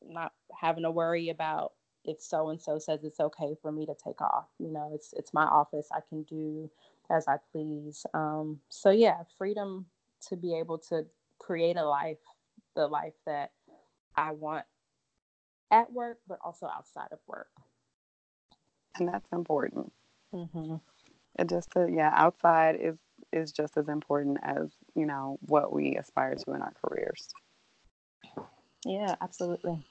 not 0.02 0.32
having 0.58 0.82
to 0.84 0.90
worry 0.90 1.28
about 1.28 1.72
if 2.06 2.20
so 2.20 2.48
and 2.50 2.60
so 2.60 2.78
says 2.78 3.04
it's 3.04 3.20
okay 3.20 3.56
for 3.60 3.72
me 3.72 3.86
to 3.86 3.94
take 3.94 4.20
off. 4.20 4.46
You 4.58 4.68
know, 4.68 4.90
it's 4.94 5.12
it's 5.16 5.34
my 5.34 5.44
office. 5.44 5.88
I 5.92 6.00
can 6.08 6.22
do 6.22 6.70
as 7.10 7.26
I 7.28 7.36
please. 7.52 8.06
Um, 8.14 8.60
so 8.68 8.90
yeah, 8.90 9.22
freedom 9.36 9.86
to 10.28 10.36
be 10.36 10.56
able 10.58 10.78
to 10.78 11.06
create 11.38 11.76
a 11.76 11.84
life, 11.84 12.18
the 12.74 12.86
life 12.86 13.14
that 13.26 13.52
I 14.16 14.32
want 14.32 14.64
at 15.70 15.92
work, 15.92 16.18
but 16.28 16.38
also 16.44 16.66
outside 16.66 17.08
of 17.12 17.18
work. 17.26 17.48
And 18.98 19.08
that's 19.08 19.28
important. 19.32 19.92
Mm-hmm. 20.32 20.76
It 21.38 21.48
just 21.48 21.70
to, 21.72 21.88
yeah, 21.90 22.12
outside 22.14 22.78
is 22.80 22.96
is 23.32 23.52
just 23.52 23.76
as 23.76 23.88
important 23.88 24.38
as 24.42 24.70
you 24.94 25.04
know 25.06 25.38
what 25.40 25.72
we 25.72 25.96
aspire 25.96 26.34
to 26.34 26.52
in 26.52 26.62
our 26.62 26.72
careers. 26.82 27.28
Yeah, 28.84 29.16
absolutely. 29.20 29.84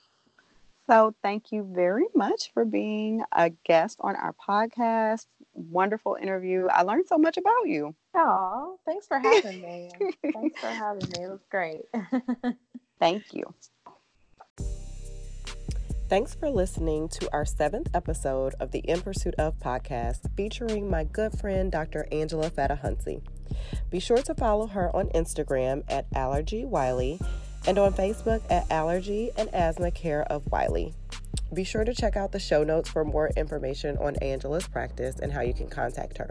So, 0.87 1.15
thank 1.23 1.51
you 1.51 1.67
very 1.73 2.05
much 2.13 2.51
for 2.53 2.63
being 2.63 3.23
a 3.31 3.49
guest 3.49 3.97
on 4.01 4.15
our 4.15 4.33
podcast. 4.33 5.25
Wonderful 5.53 6.17
interview. 6.21 6.67
I 6.67 6.83
learned 6.83 7.07
so 7.07 7.17
much 7.17 7.37
about 7.37 7.65
you. 7.67 7.95
Oh, 8.15 8.77
thanks 8.85 9.07
for 9.07 9.17
having 9.17 9.61
me. 9.61 9.89
thanks 10.33 10.59
for 10.59 10.67
having 10.69 11.09
me. 11.09 11.23
It 11.23 11.29
was 11.29 11.39
great. 11.49 11.81
thank 12.99 13.23
you. 13.33 13.51
Thanks 16.07 16.35
for 16.35 16.51
listening 16.51 17.09
to 17.09 17.33
our 17.33 17.45
seventh 17.45 17.89
episode 17.95 18.53
of 18.59 18.69
the 18.69 18.79
In 18.79 19.01
Pursuit 19.01 19.33
of 19.39 19.57
podcast 19.57 20.29
featuring 20.37 20.87
my 20.87 21.03
good 21.03 21.39
friend, 21.39 21.71
Dr. 21.71 22.07
Angela 22.11 22.51
Fedahuntsy. 22.51 23.23
Be 23.89 23.99
sure 23.99 24.17
to 24.21 24.35
follow 24.35 24.67
her 24.67 24.95
on 24.95 25.07
Instagram 25.09 25.83
at 25.89 26.05
Allergy 26.13 26.63
Wylie 26.63 27.19
and 27.67 27.77
on 27.77 27.93
Facebook 27.93 28.41
at 28.49 28.69
Allergy 28.71 29.31
and 29.37 29.53
Asthma 29.53 29.91
Care 29.91 30.23
of 30.23 30.43
Wylie. 30.51 30.93
Be 31.53 31.63
sure 31.63 31.83
to 31.83 31.93
check 31.93 32.15
out 32.15 32.31
the 32.31 32.39
show 32.39 32.63
notes 32.63 32.89
for 32.89 33.05
more 33.05 33.29
information 33.35 33.97
on 33.97 34.15
Angela's 34.17 34.67
practice 34.67 35.19
and 35.19 35.31
how 35.31 35.41
you 35.41 35.53
can 35.53 35.67
contact 35.67 36.17
her. 36.17 36.29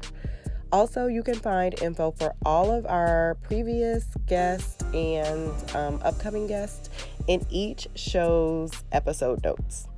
Also, 0.73 1.07
you 1.07 1.23
can 1.23 1.37
find 1.37 1.81
info 1.81 2.11
for 2.11 2.35
all 2.45 2.71
of 2.73 2.85
our 2.87 3.37
previous 3.43 4.07
guests 4.27 4.83
and 4.93 5.53
um, 5.77 6.01
upcoming 6.03 6.47
guests 6.47 6.91
in 7.29 7.47
each 7.49 7.87
show's 7.95 8.73
episode 8.91 9.45
notes. 9.45 9.89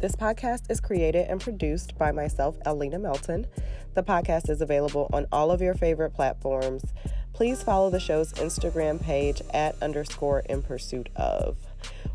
This 0.00 0.16
podcast 0.16 0.70
is 0.70 0.80
created 0.80 1.28
and 1.28 1.40
produced 1.40 1.96
by 1.96 2.10
myself, 2.10 2.56
Elena 2.66 2.98
Melton. 2.98 3.46
The 3.94 4.02
podcast 4.02 4.50
is 4.50 4.60
available 4.60 5.08
on 5.12 5.26
all 5.30 5.52
of 5.52 5.62
your 5.62 5.74
favorite 5.74 6.10
platforms 6.10 6.84
please 7.34 7.62
follow 7.62 7.90
the 7.90 8.00
show's 8.00 8.32
Instagram 8.34 9.02
page 9.02 9.42
at 9.52 9.74
underscore 9.82 10.40
in 10.48 10.62
pursuit 10.62 11.10
of. 11.16 11.58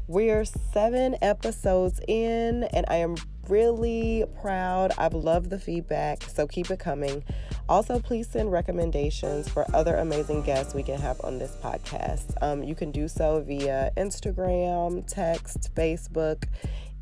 We're 0.08 0.44
seven 0.46 1.18
episodes 1.22 2.02
in, 2.08 2.64
and 2.64 2.86
I 2.88 2.96
am 2.96 3.16
really 3.48 4.26
proud. 4.42 4.92
I've 4.98 5.14
loved 5.14 5.52
the 5.52 5.60
feedback, 5.60 6.24
so 6.24 6.48
keep 6.48 6.72
it 6.72 6.80
coming. 6.80 7.24
Also, 7.68 8.00
please 8.00 8.28
send 8.28 8.52
recommendations 8.52 9.48
for 9.48 9.66
other 9.76 9.98
amazing 9.98 10.42
guests 10.42 10.74
we 10.74 10.82
can 10.82 11.00
have 11.00 11.22
on 11.24 11.38
this 11.38 11.56
podcast. 11.62 12.34
Um, 12.42 12.64
you 12.64 12.74
can 12.74 12.92
do 12.92 13.08
so 13.08 13.42
via 13.42 13.92
Instagram, 13.98 15.06
text, 15.06 15.76
Facebook, 15.76 16.46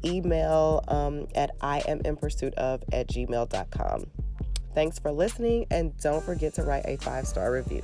email 0.04 0.84
um, 0.90 1.28
at 1.36 1.52
I 1.62 1.80
am 1.88 2.02
in 2.04 2.18
pursuit 2.18 2.54
of 2.56 2.84
at 2.92 3.08
gmail.com. 3.08 4.27
Thanks 4.78 5.00
for 5.00 5.12
listening, 5.12 5.66
and 5.72 5.98
don't 6.02 6.24
forget 6.24 6.54
to 6.54 6.62
write 6.62 6.86
a 6.86 6.98
five 6.98 7.26
star 7.26 7.52
review. 7.52 7.82